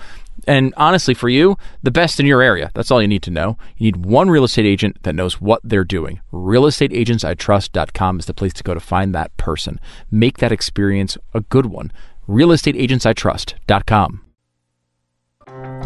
[0.46, 2.70] And honestly, for you, the best in your area.
[2.74, 3.58] That's all you need to know.
[3.76, 6.20] You need one real estate agent that knows what they're doing.
[6.32, 9.80] Realestateagentsitrust.com is the place to go to find that person.
[10.10, 11.92] Make that experience a good one.
[12.28, 14.20] Realestateagentsitrust.com.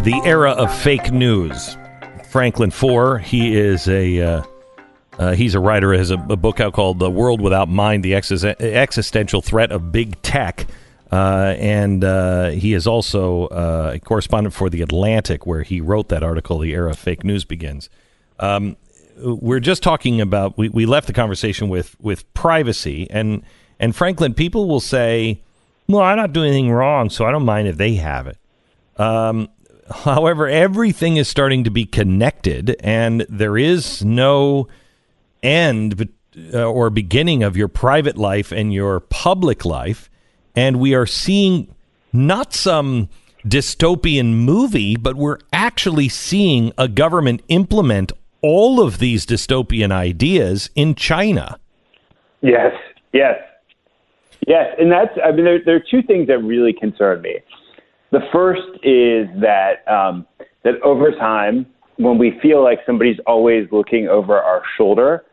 [0.03, 1.77] the era of fake news.
[2.31, 4.43] Franklin Foer, he is a uh,
[5.19, 5.93] uh, he's a writer.
[5.93, 9.93] Has a, a, book out called "The World Without Mind: The Exis- Existential Threat of
[9.93, 10.67] Big Tech,"
[11.13, 16.09] uh, and uh, he is also uh, a correspondent for the Atlantic, where he wrote
[16.09, 16.59] that article.
[16.59, 17.89] The era of fake news begins.
[18.41, 18.77] Um,
[19.19, 20.59] we're just talking about.
[20.59, 23.45] We, we left the conversation with with privacy, and
[23.79, 25.43] and Franklin, people will say,
[25.93, 28.39] "Well, I'm not doing anything wrong, so I don't mind if they have it."
[28.97, 29.49] Um,
[30.05, 34.69] However, everything is starting to be connected, and there is no
[35.43, 36.09] end
[36.55, 40.09] uh, or beginning of your private life and your public life.
[40.55, 41.75] And we are seeing
[42.13, 43.09] not some
[43.45, 50.95] dystopian movie, but we're actually seeing a government implement all of these dystopian ideas in
[50.95, 51.59] China.
[52.41, 52.73] Yes,
[53.13, 53.37] yes,
[54.47, 54.75] yes.
[54.79, 57.39] And that's, I mean, there, there are two things that really concern me.
[58.11, 60.27] The first is that um,
[60.65, 61.67] that over time,
[61.97, 65.25] when we feel like somebody's always looking over our shoulder,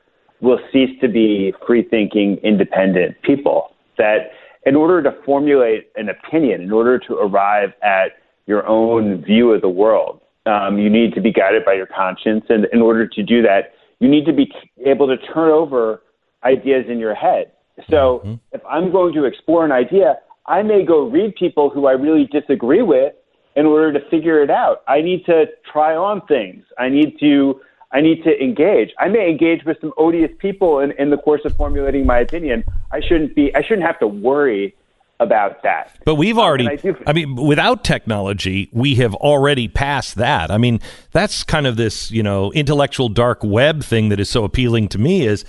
[0.41, 3.75] we'll cease to be free thinking, independent people.
[3.97, 4.31] That
[4.65, 8.13] in order to formulate an opinion, in order to arrive at
[8.45, 12.45] your own view of the world, um, you need to be guided by your conscience.
[12.49, 14.51] And in order to do that, you need to be
[14.85, 16.01] able to turn over
[16.43, 17.51] ideas in your head.
[17.89, 18.33] So mm-hmm.
[18.51, 22.25] if I'm going to explore an idea, I may go read people who I really
[22.31, 23.13] disagree with
[23.55, 24.83] in order to figure it out.
[24.87, 26.63] I need to try on things.
[26.77, 27.61] I need to
[27.91, 28.91] I need to engage.
[28.99, 32.63] I may engage with some odious people in, in the course of formulating my opinion.
[32.91, 34.75] I shouldn't be I shouldn't have to worry
[35.19, 35.97] about that.
[36.05, 40.49] But we've already, I, do, I, mean, without technology, we have already passed that.
[40.49, 40.79] I mean,
[41.11, 44.97] that's kind of this, you know, intellectual dark web thing that is so appealing to
[44.97, 45.43] me is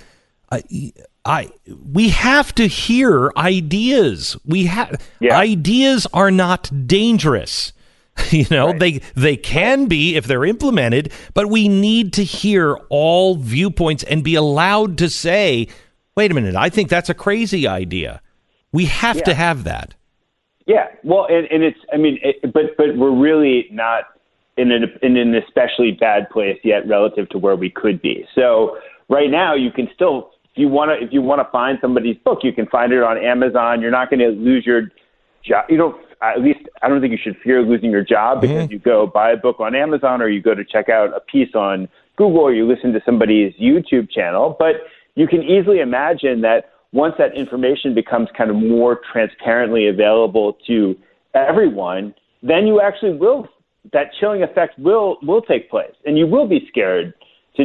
[0.51, 0.63] I,
[1.25, 1.49] I
[1.93, 4.37] we have to hear ideas.
[4.45, 5.37] We have yeah.
[5.37, 7.73] ideas are not dangerous.
[8.29, 8.79] You know, right.
[8.79, 14.23] they they can be if they're implemented, but we need to hear all viewpoints and
[14.23, 15.69] be allowed to say,
[16.15, 18.21] "Wait a minute, I think that's a crazy idea."
[18.73, 19.23] We have yeah.
[19.23, 19.95] to have that.
[20.67, 24.03] Yeah, well, and, and it's I mean, it, but but we're really not
[24.57, 28.25] in an in an especially bad place yet relative to where we could be.
[28.35, 28.77] So
[29.09, 32.39] right now, you can still you want to if you want to find somebody's book,
[32.43, 33.81] you can find it on Amazon.
[33.81, 34.89] You're not going to lose your
[35.43, 35.65] job.
[35.69, 38.73] You don't at least I don't think you should fear losing your job because mm-hmm.
[38.73, 41.55] you go buy a book on Amazon or you go to check out a piece
[41.55, 41.87] on
[42.17, 44.55] Google or you listen to somebody's YouTube channel.
[44.57, 44.75] But
[45.15, 50.95] you can easily imagine that once that information becomes kind of more transparently available to
[51.33, 52.13] everyone,
[52.43, 53.47] then you actually will
[53.93, 57.13] that chilling effect will will take place and you will be scared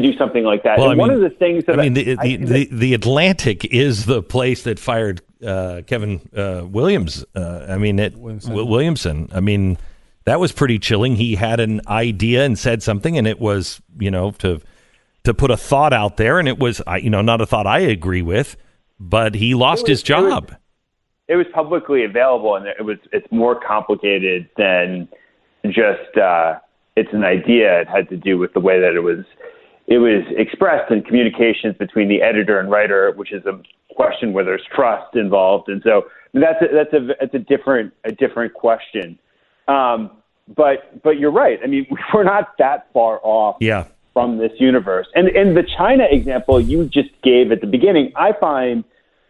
[0.03, 0.79] to do something like that.
[0.79, 2.69] Well, and I mean, one of the things that I mean, the, I, the, the,
[2.73, 7.25] the, Atlantic is the place that fired uh, Kevin uh, Williams.
[7.35, 8.55] Uh, I mean, it, Williamson.
[8.55, 9.29] Williamson.
[9.33, 9.79] I mean,
[10.25, 11.17] that was pretty chilling.
[11.17, 14.61] He had an idea and said something, and it was, you know, to
[15.25, 17.81] to put a thought out there, and it was, you know, not a thought I
[17.81, 18.57] agree with,
[19.01, 20.45] but he lost was, his job.
[20.45, 20.59] It was,
[21.29, 25.09] it was, publicly available, and it was it's more complicated than
[25.65, 26.59] just uh,
[26.97, 27.81] it's an idea.
[27.81, 29.25] It had to do with the way that it was
[29.87, 33.61] it was expressed in communications between the editor and writer, which is a
[33.95, 38.13] question where there's trust involved, and so that's a, that's a that's a different a
[38.13, 39.19] different question.
[39.69, 40.11] Um,
[40.55, 41.59] but but you're right.
[41.63, 43.87] I mean, we're not that far off yeah.
[44.13, 45.07] from this universe.
[45.15, 48.85] And and the China example you just gave at the beginning, I find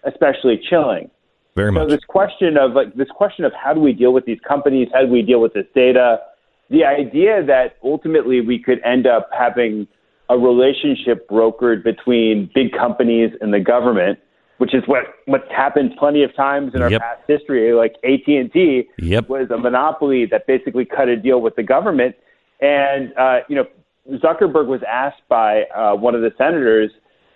[0.04, 1.10] especially chilling.
[1.54, 1.88] Very so much.
[1.88, 4.88] this question of like this question of how do we deal with these companies?
[4.92, 6.20] How do we deal with this data?
[6.68, 9.86] The idea that ultimately we could end up having
[10.28, 14.19] a relationship brokered between big companies and the government,
[14.59, 17.01] which is what what's happened plenty of times in our yep.
[17.01, 17.73] past history.
[17.73, 19.28] Like AT and T yep.
[19.28, 22.16] was a monopoly that basically cut a deal with the government,
[22.61, 23.66] and uh, you know
[24.15, 26.90] Zuckerberg was asked by uh, one of the senators,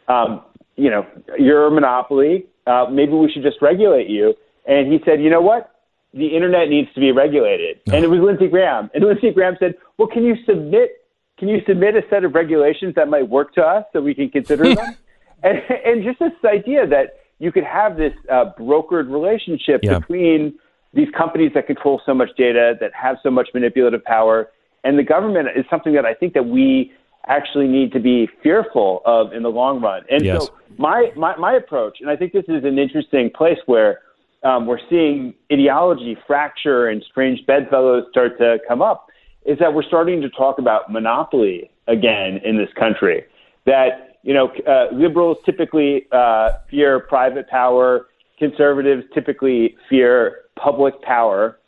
[0.08, 0.42] um,
[0.76, 1.06] you know,
[1.38, 2.46] you're a monopoly.
[2.66, 4.34] Uh, maybe we should just regulate you.
[4.66, 5.74] And he said, you know what?
[6.14, 7.80] The internet needs to be regulated.
[7.92, 8.90] And it was Lindsey Graham.
[8.94, 10.99] And Lindsey Graham said, well, can you submit
[11.40, 14.28] can you submit a set of regulations that might work to us so we can
[14.28, 14.96] consider them?
[15.42, 19.98] and, and just this idea that you could have this uh, brokered relationship yeah.
[19.98, 20.54] between
[20.92, 24.50] these companies that control so much data, that have so much manipulative power,
[24.84, 26.92] and the government is something that I think that we
[27.26, 30.02] actually need to be fearful of in the long run.
[30.10, 30.44] And yes.
[30.44, 34.00] so my, my, my approach, and I think this is an interesting place where
[34.42, 39.06] um, we're seeing ideology fracture and strange bedfellows start to come up,
[39.44, 43.24] is that we're starting to talk about monopoly again in this country.
[43.66, 48.06] That you know, uh, liberals typically uh, fear private power,
[48.38, 51.58] conservatives typically fear public power,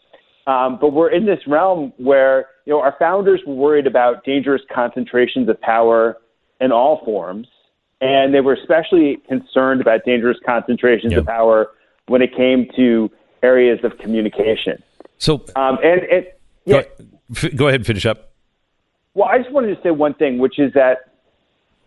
[0.47, 4.63] Um, but we're in this realm where you know our founders were worried about dangerous
[4.75, 6.19] concentrations of power
[6.61, 7.47] in all forms,
[8.01, 11.71] and they were especially concerned about dangerous concentrations of power
[12.07, 13.11] when it came to
[13.43, 14.83] areas of communication.
[15.19, 16.83] So, um, and it, yeah,
[17.31, 18.33] F- go ahead and finish up.
[19.15, 21.13] well, I just wanted to say one thing, which is that,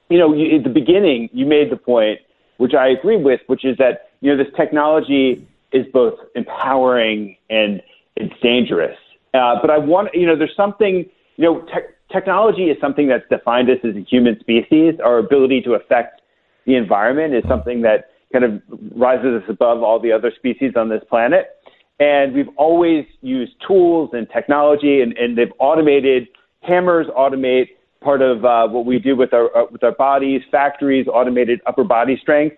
[0.10, 2.20] you know, at the beginning, you made the point,
[2.58, 7.82] which I agree with, which is that, you know, this technology is both empowering and
[8.16, 8.98] it's dangerous.
[9.34, 11.06] Uh, but I want, you know, there's something,
[11.36, 14.94] you know, tech technology is something that's defined us as a human species.
[15.04, 16.22] Our ability to affect
[16.66, 18.62] the environment is something that kind of
[18.96, 21.58] rises us above all the other species on this planet.
[22.00, 26.28] And we've always used tools and technology, and, and they've automated.
[26.62, 27.68] Hammers automate
[28.02, 30.42] part of uh, what we do with our uh, with our bodies.
[30.52, 32.58] Factories automated upper body strength.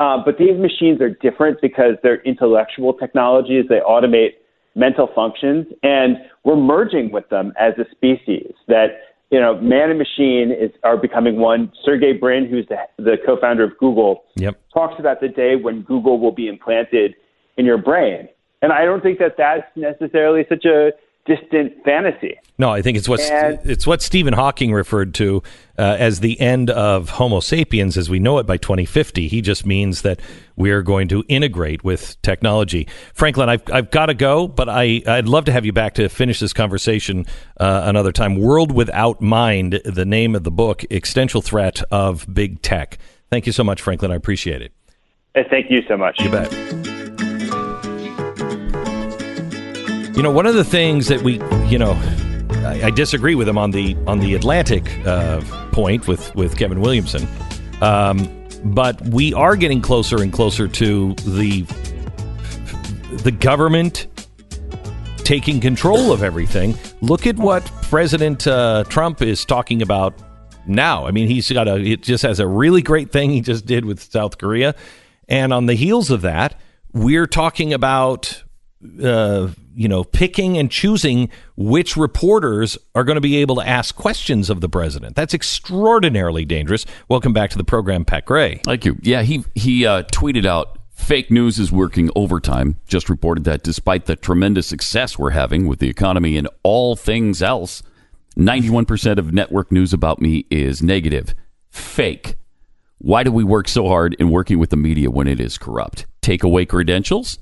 [0.00, 3.64] Uh, but these machines are different because they're intellectual technologies.
[3.68, 4.30] They automate
[4.74, 8.52] mental functions, and we're merging with them as a species.
[8.68, 8.86] That
[9.30, 11.72] you know, man and machine is are becoming one.
[11.84, 14.60] Sergey Brin, who's the, the co-founder of Google, Yep.
[14.72, 17.14] talks about the day when Google will be implanted
[17.56, 18.28] in your brain.
[18.62, 20.92] And I don't think that that's necessarily such a
[21.24, 22.36] distant fantasy.
[22.58, 25.42] No, I think it's what And- it's what Stephen Hawking referred to
[25.78, 29.28] uh, as the end of Homo sapiens as we know it by 2050.
[29.28, 30.20] He just means that
[30.56, 32.88] we are going to integrate with technology.
[33.14, 36.08] Franklin, I've I've got to go, but I I'd love to have you back to
[36.08, 37.24] finish this conversation
[37.58, 38.36] uh, another time.
[38.36, 42.98] World Without Mind, the name of the book, existential threat of big tech.
[43.30, 44.10] Thank you so much, Franklin.
[44.10, 44.72] I appreciate it.
[45.50, 46.20] Thank you so much.
[46.20, 46.81] You bet.
[50.14, 51.92] You know, one of the things that we, you know,
[52.66, 55.40] I, I disagree with him on the on the Atlantic uh,
[55.72, 57.26] point with with Kevin Williamson,
[57.80, 58.28] um,
[58.62, 61.62] but we are getting closer and closer to the
[63.22, 64.06] the government
[65.24, 66.76] taking control of everything.
[67.00, 70.14] Look at what President uh, Trump is talking about
[70.66, 71.06] now.
[71.06, 73.86] I mean, he's got a it just has a really great thing he just did
[73.86, 74.74] with South Korea,
[75.26, 76.60] and on the heels of that,
[76.92, 78.42] we're talking about
[79.02, 83.94] uh, you know picking and choosing which reporters are going to be able to ask
[83.94, 85.16] questions of the president.
[85.16, 86.84] That's extraordinarily dangerous.
[87.08, 88.60] Welcome back to the program, Pat Gray.
[88.64, 88.96] Thank you.
[89.02, 92.76] Yeah, he he uh, tweeted out fake news is working overtime.
[92.86, 97.42] Just reported that despite the tremendous success we're having with the economy and all things
[97.42, 97.82] else,
[98.36, 101.34] 91% of network news about me is negative.
[101.70, 102.36] Fake.
[102.98, 106.06] Why do we work so hard in working with the media when it is corrupt?
[106.20, 107.38] Take away credentials?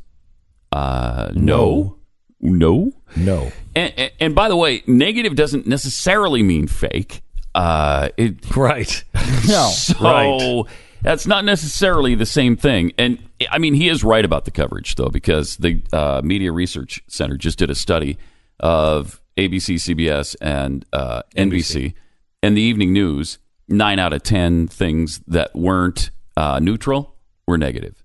[0.73, 1.43] Uh, no.
[1.43, 2.00] No.
[2.41, 2.93] No.
[3.75, 7.23] And, and, and by the way, negative doesn't necessarily mean fake.
[7.55, 9.05] Uh, it, right.
[9.49, 9.69] No.
[9.71, 10.65] So Right.
[11.03, 12.93] that's not necessarily the same thing.
[12.99, 13.19] And
[13.51, 17.37] I mean, he is right about the coverage, though, because the uh, Media Research Center
[17.39, 18.19] just did a study
[18.61, 21.95] of ABC, CBS, and uh, NBC,
[22.43, 23.39] and the evening news.
[23.67, 28.00] Nine out of ten things that weren't uh, neutral were negative.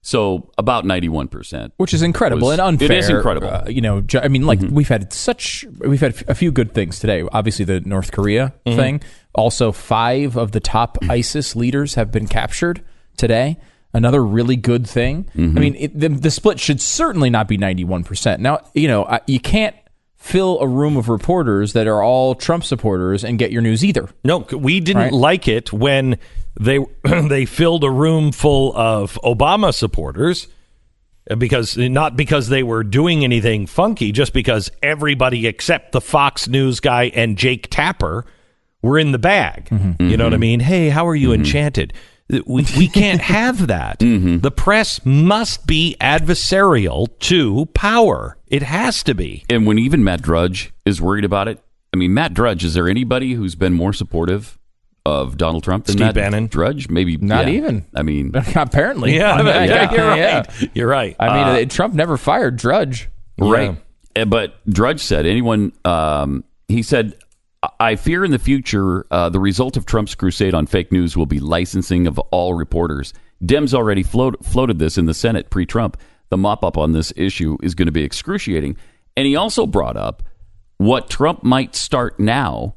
[0.00, 2.92] So about ninety-one percent, which is incredible and unfair.
[2.92, 3.48] It is incredible.
[3.48, 6.98] Uh, you know, I mean, like we've had such, we've had a few good things
[7.00, 7.24] today.
[7.32, 8.76] Obviously, the North Korea Mhm.
[8.76, 9.00] thing.
[9.34, 12.82] Also, five of the top ISIS leaders have been captured
[13.16, 13.58] today.
[13.92, 15.26] Another really good thing.
[15.34, 18.40] I mean, it, the, the split should certainly not be ninety-one percent.
[18.40, 19.74] Now, you know, I, you can't
[20.14, 24.08] fill a room of reporters that are all Trump supporters and get your news either.
[24.24, 25.12] No, we didn't Right.
[25.12, 26.18] like it when
[26.58, 26.78] they
[27.28, 30.48] they filled a room full of Obama supporters
[31.30, 36.48] uh, because not because they were doing anything funky, just because everybody except the Fox
[36.48, 38.24] News guy and Jake Tapper
[38.82, 39.68] were in the bag.
[39.70, 40.08] Mm-hmm.
[40.08, 40.40] You know what I mm-hmm.
[40.40, 40.60] mean?
[40.60, 41.40] Hey, how are you mm-hmm.
[41.40, 41.92] enchanted?
[42.32, 43.98] Uh, we, we can't have that.
[44.40, 48.36] The press must be adversarial to power.
[48.46, 49.44] It has to be.
[49.50, 51.62] And when even Matt Drudge is worried about it,
[51.92, 54.57] I mean, Matt Drudge, is there anybody who's been more supportive
[55.06, 56.46] of Donald Trump than Steve Matt Bannon?
[56.46, 56.88] Drudge?
[56.88, 57.54] Maybe Not yeah.
[57.54, 57.86] even.
[57.94, 60.70] I mean, Apparently, Yeah, I mean, yeah, you're right.
[60.74, 61.16] You're right.
[61.18, 63.08] I mean, Uh, Trump never fired Drudge.
[63.38, 63.76] Right.
[64.16, 67.14] Uh, But Drudge said, anyone, um, he said,
[67.80, 71.26] I fear in the future uh, the result of Trump's crusade on fake news will
[71.26, 73.12] be licensing of all reporters.
[73.44, 75.96] Dems already float, floated this in the Senate pre Trump.
[76.30, 78.76] The mop up on this issue is going to be excruciating.
[79.16, 80.22] And he also brought up
[80.76, 82.76] what Trump might start now,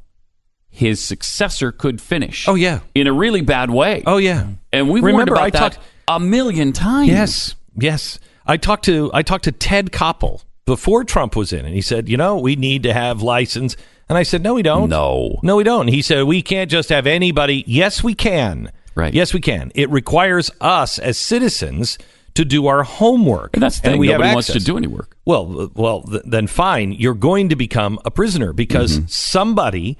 [0.71, 2.47] his successor could finish.
[2.47, 2.79] Oh, yeah.
[2.95, 4.03] In a really bad way.
[4.07, 4.47] Oh, yeah.
[4.73, 7.09] And we've Remember, about I that talked- a million times.
[7.09, 8.19] Yes, yes.
[8.45, 12.09] I talked to I talked to Ted Koppel before Trump was in, and he said,
[12.09, 13.75] you know, we need to have license.
[14.09, 14.89] And I said, no, we don't.
[14.89, 15.87] No, no, we don't.
[15.87, 17.63] He said, we can't just have anybody.
[17.67, 18.71] Yes, we can.
[18.95, 19.13] Right.
[19.13, 19.71] Yes, we can.
[19.75, 21.97] It requires us as citizens
[22.33, 23.51] to do our homework.
[23.53, 23.99] And that's the thing.
[23.99, 25.15] we have Nobody wants to do any work.
[25.23, 26.91] Well, well, th- then fine.
[26.93, 29.07] You're going to become a prisoner because Mm-hmm.
[29.07, 29.97] somebody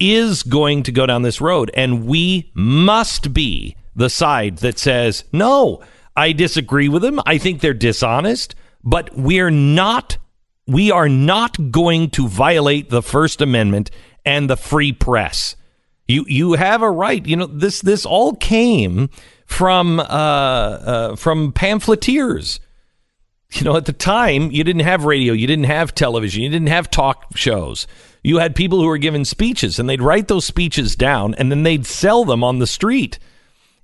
[0.00, 5.24] is going to go down this road, and we must be the side that says,
[5.32, 5.82] "No,
[6.16, 7.20] I disagree with them.
[7.26, 8.54] I think they're dishonest,
[8.84, 10.18] but we're not.
[10.66, 13.90] We are not going to violate the First Amendment
[14.24, 15.56] and the free press."
[16.06, 17.24] You you have a right.
[17.24, 19.10] You know this this all came
[19.46, 22.60] from uh, uh, from pamphleteers
[23.52, 26.68] you know, at the time, you didn't have radio, you didn't have television, you didn't
[26.68, 27.86] have talk shows.
[28.22, 31.62] You had people who were giving speeches, and they'd write those speeches down, and then
[31.62, 33.18] they'd sell them on the street.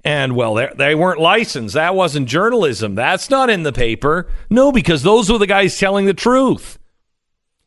[0.05, 1.75] And well, they- they weren't licensed.
[1.75, 2.95] That wasn't journalism.
[2.95, 4.29] That's not in the paper.
[4.51, 6.79] No, because those were the guys telling the truth.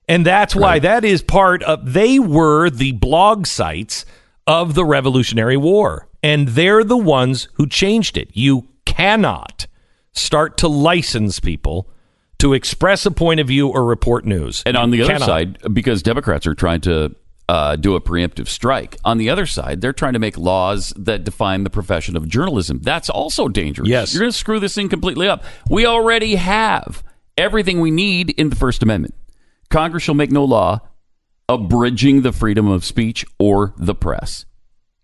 [0.07, 4.05] And that's why that is part of, they were the blog sites
[4.45, 6.07] of the Revolutionary War.
[6.21, 8.29] And they're the ones who changed it.
[8.33, 9.66] You cannot
[10.17, 11.89] start to license people
[12.39, 14.63] to express a point of view or report news.
[14.65, 15.25] And on the other cannot.
[15.25, 17.15] side, because Democrats are trying to
[17.49, 21.23] uh, do a preemptive strike, on the other side, they're trying to make laws that
[21.23, 22.79] define the profession of journalism.
[22.81, 23.89] That's also dangerous.
[23.89, 24.13] Yes.
[24.13, 25.43] You're going to screw this thing completely up.
[25.69, 27.03] We already have
[27.37, 29.15] everything we need in the First Amendment.
[29.69, 30.81] Congress shall make no law
[31.49, 34.45] abridging the freedom of speech or the press.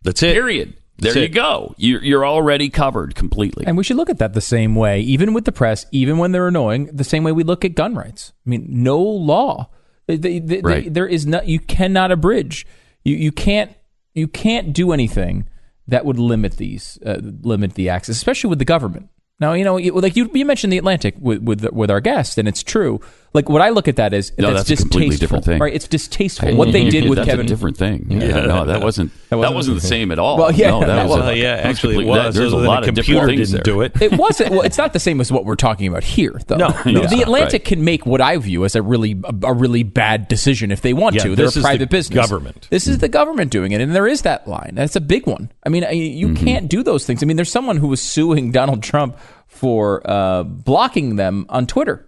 [0.03, 0.33] That's it.
[0.33, 0.75] Period.
[0.97, 1.73] There you go.
[1.77, 3.65] You're, you're already covered completely.
[3.65, 6.31] And we should look at that the same way, even with the press, even when
[6.31, 8.31] they're annoying, the same way we look at gun rights.
[8.45, 9.69] I mean, no law.
[10.07, 11.47] They- they- they- there is not.
[11.47, 12.65] You cannot abridge.
[13.03, 13.71] You you can't
[14.13, 15.47] you can't do anything
[15.87, 19.09] that would limit these uh, limit the access, especially with the government.
[19.39, 22.47] Now you know, like you, you mentioned the Atlantic with with with our guest, and
[22.47, 22.99] it's true.
[23.33, 25.59] Like what I look at that is No, that's, that's a completely distasteful, different thing.
[25.59, 25.73] right?
[25.73, 26.55] It's distasteful.
[26.55, 27.45] what they did with that's Kevin.
[27.45, 28.05] a different thing.
[28.11, 30.37] Yeah, no, that wasn't that That wasn't, wasn't- the same at all.
[30.37, 31.37] Well, yeah, no, that that was wasn't.
[31.37, 32.35] a- yeah, actually it complete- that- was.
[32.35, 33.73] There's a lot the of computer different things didn't there.
[33.73, 34.01] do it.
[34.01, 34.51] It wasn't.
[34.51, 36.57] Well, it's not the same as what we're talking about here, though.
[36.57, 37.65] No, the, no, the Atlantic right.
[37.65, 40.93] can make what I view as a really a, a really bad decision if they
[40.93, 41.35] want Yeah, to.
[41.35, 42.15] They're this a is the private business.
[42.15, 42.67] government.
[42.69, 44.73] This is the government doing it, and there is that line.
[44.75, 45.51] That's a big one.
[45.65, 46.45] I mean, you Mm-hmm.
[46.45, 47.23] can't do those things.
[47.23, 52.07] I mean, there's someone who was suing Donald Trump for uh, blocking them on Twitter.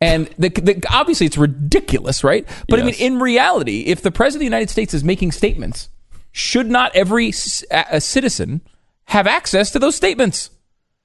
[0.00, 2.46] And the, the, obviously, it's ridiculous, right?
[2.68, 5.88] But I mean, in reality, if the president of the United States is making statements,
[6.32, 8.60] should not every c- a- a citizen
[9.06, 10.50] have access to those statements?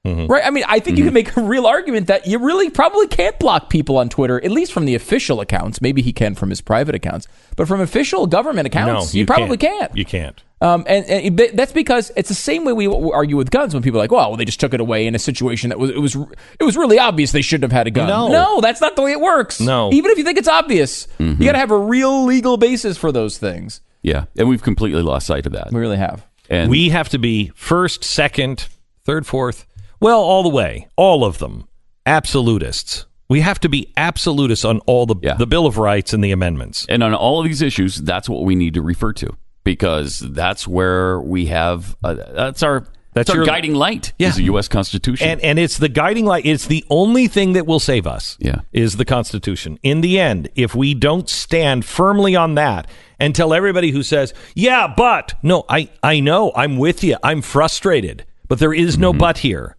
[0.06, 0.26] Mm-hmm.
[0.26, 0.44] Right.
[0.44, 1.28] I mean, I think you can mm-hmm.
[1.28, 4.72] make a real argument that you really probably can't block people on Twitter, at least
[4.72, 5.80] from the official accounts.
[5.80, 9.56] Maybe he can from his private accounts, but from official government accounts, no, you, probably
[9.56, 9.78] can't.
[9.78, 9.96] can't.
[9.96, 10.42] You can't.
[10.62, 13.98] Um, and, and that's because it's the same way we argue with guns when people
[13.98, 15.98] are like, "Well, well, they just took it away in a situation that was it
[15.98, 16.14] was
[16.60, 18.60] it was really obvious they shouldn't have had a gun." No.
[18.60, 19.60] that's not the way it works.
[19.60, 19.90] No.
[19.92, 21.42] even if you think it's obvious, Mm-hmm.
[21.42, 23.80] you got to have a real legal basis for those things.
[24.02, 25.72] Yeah, and we've completely lost sight of that.
[25.72, 26.26] We really have.
[26.48, 28.68] And we have to be first, second,
[29.04, 29.66] third, fourth.
[30.00, 31.66] Well, all the way, all of them,
[32.06, 33.06] absolutists.
[33.28, 36.84] We have to be absolutists on all the the Bill of Rights and the amendments.
[36.88, 39.34] And on all of these issues, that's what we need to refer to
[39.64, 44.12] because that's where we have uh, that's our that's, our your- guiding light.
[44.18, 44.28] Yeah.
[44.28, 44.68] is the U.S.
[44.68, 45.28] Constitution.
[45.28, 46.46] And and it's the guiding light.
[46.46, 48.36] It's the only thing that will save us.
[48.40, 48.60] Yeah.
[48.72, 49.78] Is the Constitution.
[49.82, 52.86] In the end, if we don't stand firmly on that
[53.20, 57.16] and tell everybody who says, "Yeah, but," no, I I know, I'm with you.
[57.22, 59.02] I'm frustrated, but there is Mm-hmm.
[59.02, 59.76] no but here.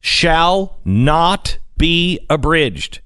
[0.00, 3.00] Shall not be abridged.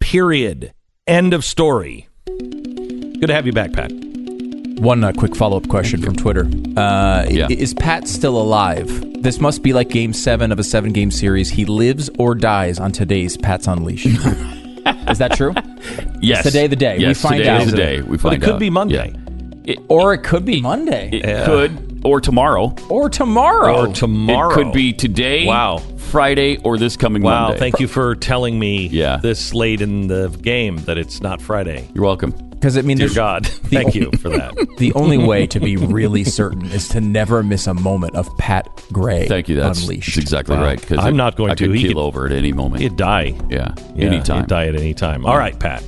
[0.00, 0.72] Period.
[1.06, 2.08] End of story.
[2.26, 3.92] Good to have you back, Pat.
[4.82, 6.48] One uh, quick follow up question from Twitter.
[6.76, 7.46] Uh, Yeah.
[7.50, 8.88] Is Pat still alive?
[9.22, 11.48] This must be like game seven of a seven game series.
[11.50, 14.06] He lives or dies on today's Pat's Unleashed.
[14.06, 15.54] is that true?
[16.20, 16.98] yes, Is today the day?
[16.98, 17.62] Yes, we find today out.
[17.62, 18.00] is the day.
[18.02, 18.58] We But find it could out.
[18.60, 19.12] be Monday.
[19.14, 19.72] Yeah.
[19.74, 21.10] It, Or it could be Monday.
[21.12, 22.74] it could or tomorrow.
[22.88, 23.86] or tomorrow.
[23.86, 24.50] Or tomorrow.
[24.50, 25.46] It could be today.
[25.46, 25.78] Wow.
[25.78, 27.58] Friday or this coming Wow, Monday.
[27.60, 29.18] thank you for telling me Yeah.
[29.22, 31.88] this late in the game that it's not Friday.
[31.94, 32.34] You're welcome.
[32.62, 34.54] Because I mean, Dear God, thank you for that.
[34.78, 38.68] The only way to be really certain is to never miss a moment of Pat
[38.92, 39.26] Gray.
[39.26, 39.56] Thank you.
[39.56, 40.14] That's, unleashed.
[40.14, 40.62] that's exactly Wow.
[40.62, 40.80] right.
[40.80, 41.66] Because I'm not going I to.
[41.66, 42.82] Could He keel could- over at any moment.
[42.82, 43.34] He'd die.
[43.50, 44.42] yeah, Yeah, anytime.
[44.42, 45.26] He'd die at any time.
[45.26, 45.82] All right, Pat.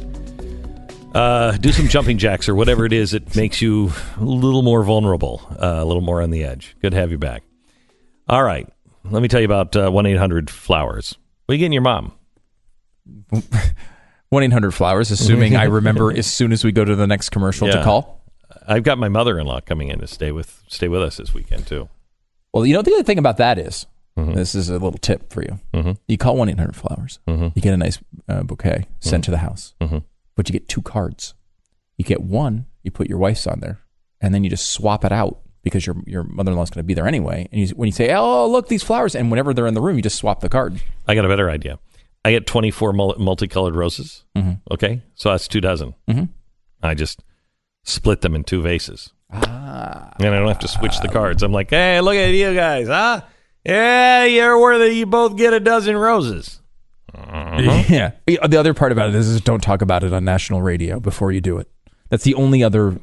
[1.14, 4.82] Uh, do some jumping jacks or whatever it is that makes you a little more
[4.82, 6.76] vulnerable, uh, a little more on the edge.
[6.82, 7.44] Good to have you back.
[8.28, 8.68] All right.
[9.05, 11.16] Let me tell you about uh, 1 800 Flowers.
[11.46, 12.12] What are you getting your mom?
[14.35, 15.11] One eight hundred flowers.
[15.11, 17.85] Assuming I remember as soon as we go to the next commercial to Yeah.
[17.85, 18.20] call.
[18.66, 21.32] I've got my mother in law coming in to stay with stay with us this
[21.32, 21.89] weekend, too.
[22.52, 23.86] Well, you know the other thing about that is-
[24.16, 24.35] Mm-hmm.
[24.35, 25.97] this is a little tip for you.
[26.06, 27.19] You call one eight hundred flowers.
[27.27, 27.48] Mm-hmm.
[27.56, 27.98] You get a nice
[28.28, 29.74] uh, bouquet sent to the house,
[30.36, 31.35] but you get two cards.
[31.98, 33.81] You get one, you put your wife's on there,
[34.20, 36.86] and then you just swap it out because your your mother in law's going to
[36.86, 37.48] be there anyway.
[37.51, 39.97] And you, when you say, "Oh, look these flowers," and whenever they're in the room,
[39.97, 40.81] you just swap the card.
[41.09, 41.81] I got a better idea.
[42.24, 44.24] I get 24 multicolored roses.
[44.36, 44.60] Mhm.
[44.70, 45.02] Okay.
[45.14, 45.94] So that's two dozen.
[46.09, 46.28] Mhm.
[46.82, 47.22] I just
[47.84, 49.12] split them in two vases.
[49.32, 50.12] Ah.
[50.18, 51.42] And I don't have to switch the cards.
[51.42, 53.22] I'm like, hey, look at you guys, huh?
[53.64, 54.94] Yeah, you're worthy.
[54.96, 56.60] You both get a dozen roses.
[57.14, 57.82] Uh-huh.
[57.88, 58.12] Yeah.
[58.26, 61.30] The other part about it is, is don't talk about it on national radio before
[61.32, 61.68] you do it.
[62.10, 62.98] That's the only other.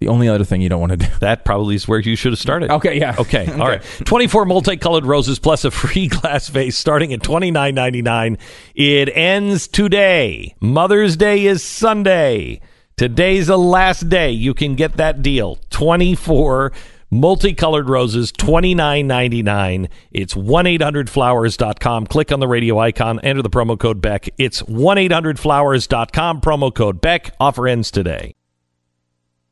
[0.00, 1.06] The only other thing you don't want to do.
[1.20, 2.70] That probably is where you should have started.
[2.70, 3.16] Okay, yeah.
[3.18, 3.82] Okay, all right.
[4.04, 8.38] 24 multicolored roses plus a free glass vase starting at twenty nine ninety nine.
[8.74, 10.54] It ends today.
[10.60, 12.60] Mother's Day is Sunday.
[12.96, 15.58] Today's the last day you can get that deal.
[15.70, 16.72] 24
[17.10, 19.88] multicolored roses, twenty nine ninety nine.
[20.12, 22.06] It's 1-800-Flowers.com.
[22.06, 24.28] Click on the radio icon, enter the promo code Beck.
[24.38, 27.34] It's 1-800-Flowers.com, promo code Beck.
[27.40, 28.34] Offer ends today.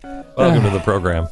[0.07, 1.27] Welcome to the program.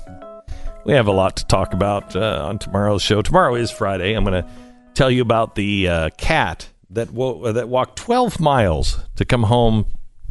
[0.85, 3.23] We have a lot to talk about uh, on tomorrow's show.
[3.23, 4.15] Tomorrow is Friday.
[4.15, 4.51] I'm going to
[4.95, 9.87] tell you about the uh, cat that wo- that walked 12 miles to come home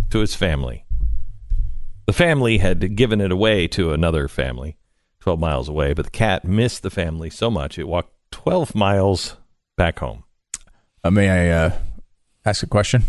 [0.10, 0.86] to his family.
[2.06, 4.78] The family had given it away to another family
[5.22, 9.38] 12 miles away, but the cat missed the family so much it walked 12 miles
[9.78, 10.26] back home.
[11.02, 11.78] Uh, may I uh,
[12.46, 13.04] ask a question?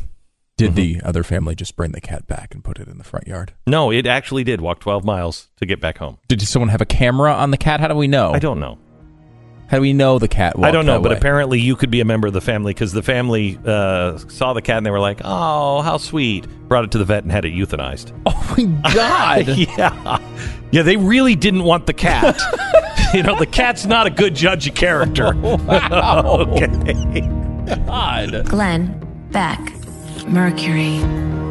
[0.57, 3.27] Did the other family just bring the cat back and put it in the front
[3.27, 3.55] yard?
[3.67, 6.19] No, it actually did walk 12 miles to get back home.
[6.29, 7.81] Did someone have a camera on the cat?
[7.81, 8.33] How do we know?
[8.33, 8.79] I don't know.
[9.67, 10.57] How do we know the cat?
[10.57, 11.17] Walked I don't know, that but way?
[11.17, 14.63] apparently you could be a member of the family because the family uh, saw the
[14.63, 17.45] cat and they were like, "Oh, how sweet!" Brought it to the vet and had
[17.45, 18.13] it euthanized.
[18.57, 19.49] Oh my god!
[19.57, 20.19] yeah,
[20.71, 20.83] yeah.
[20.83, 22.39] They really didn't want the cat.
[23.15, 25.35] you know, the cat's not a good judge of character.
[25.35, 26.67] okay.
[27.87, 28.47] God.
[28.47, 29.59] Glenn Beck,
[30.27, 31.44] Mercury.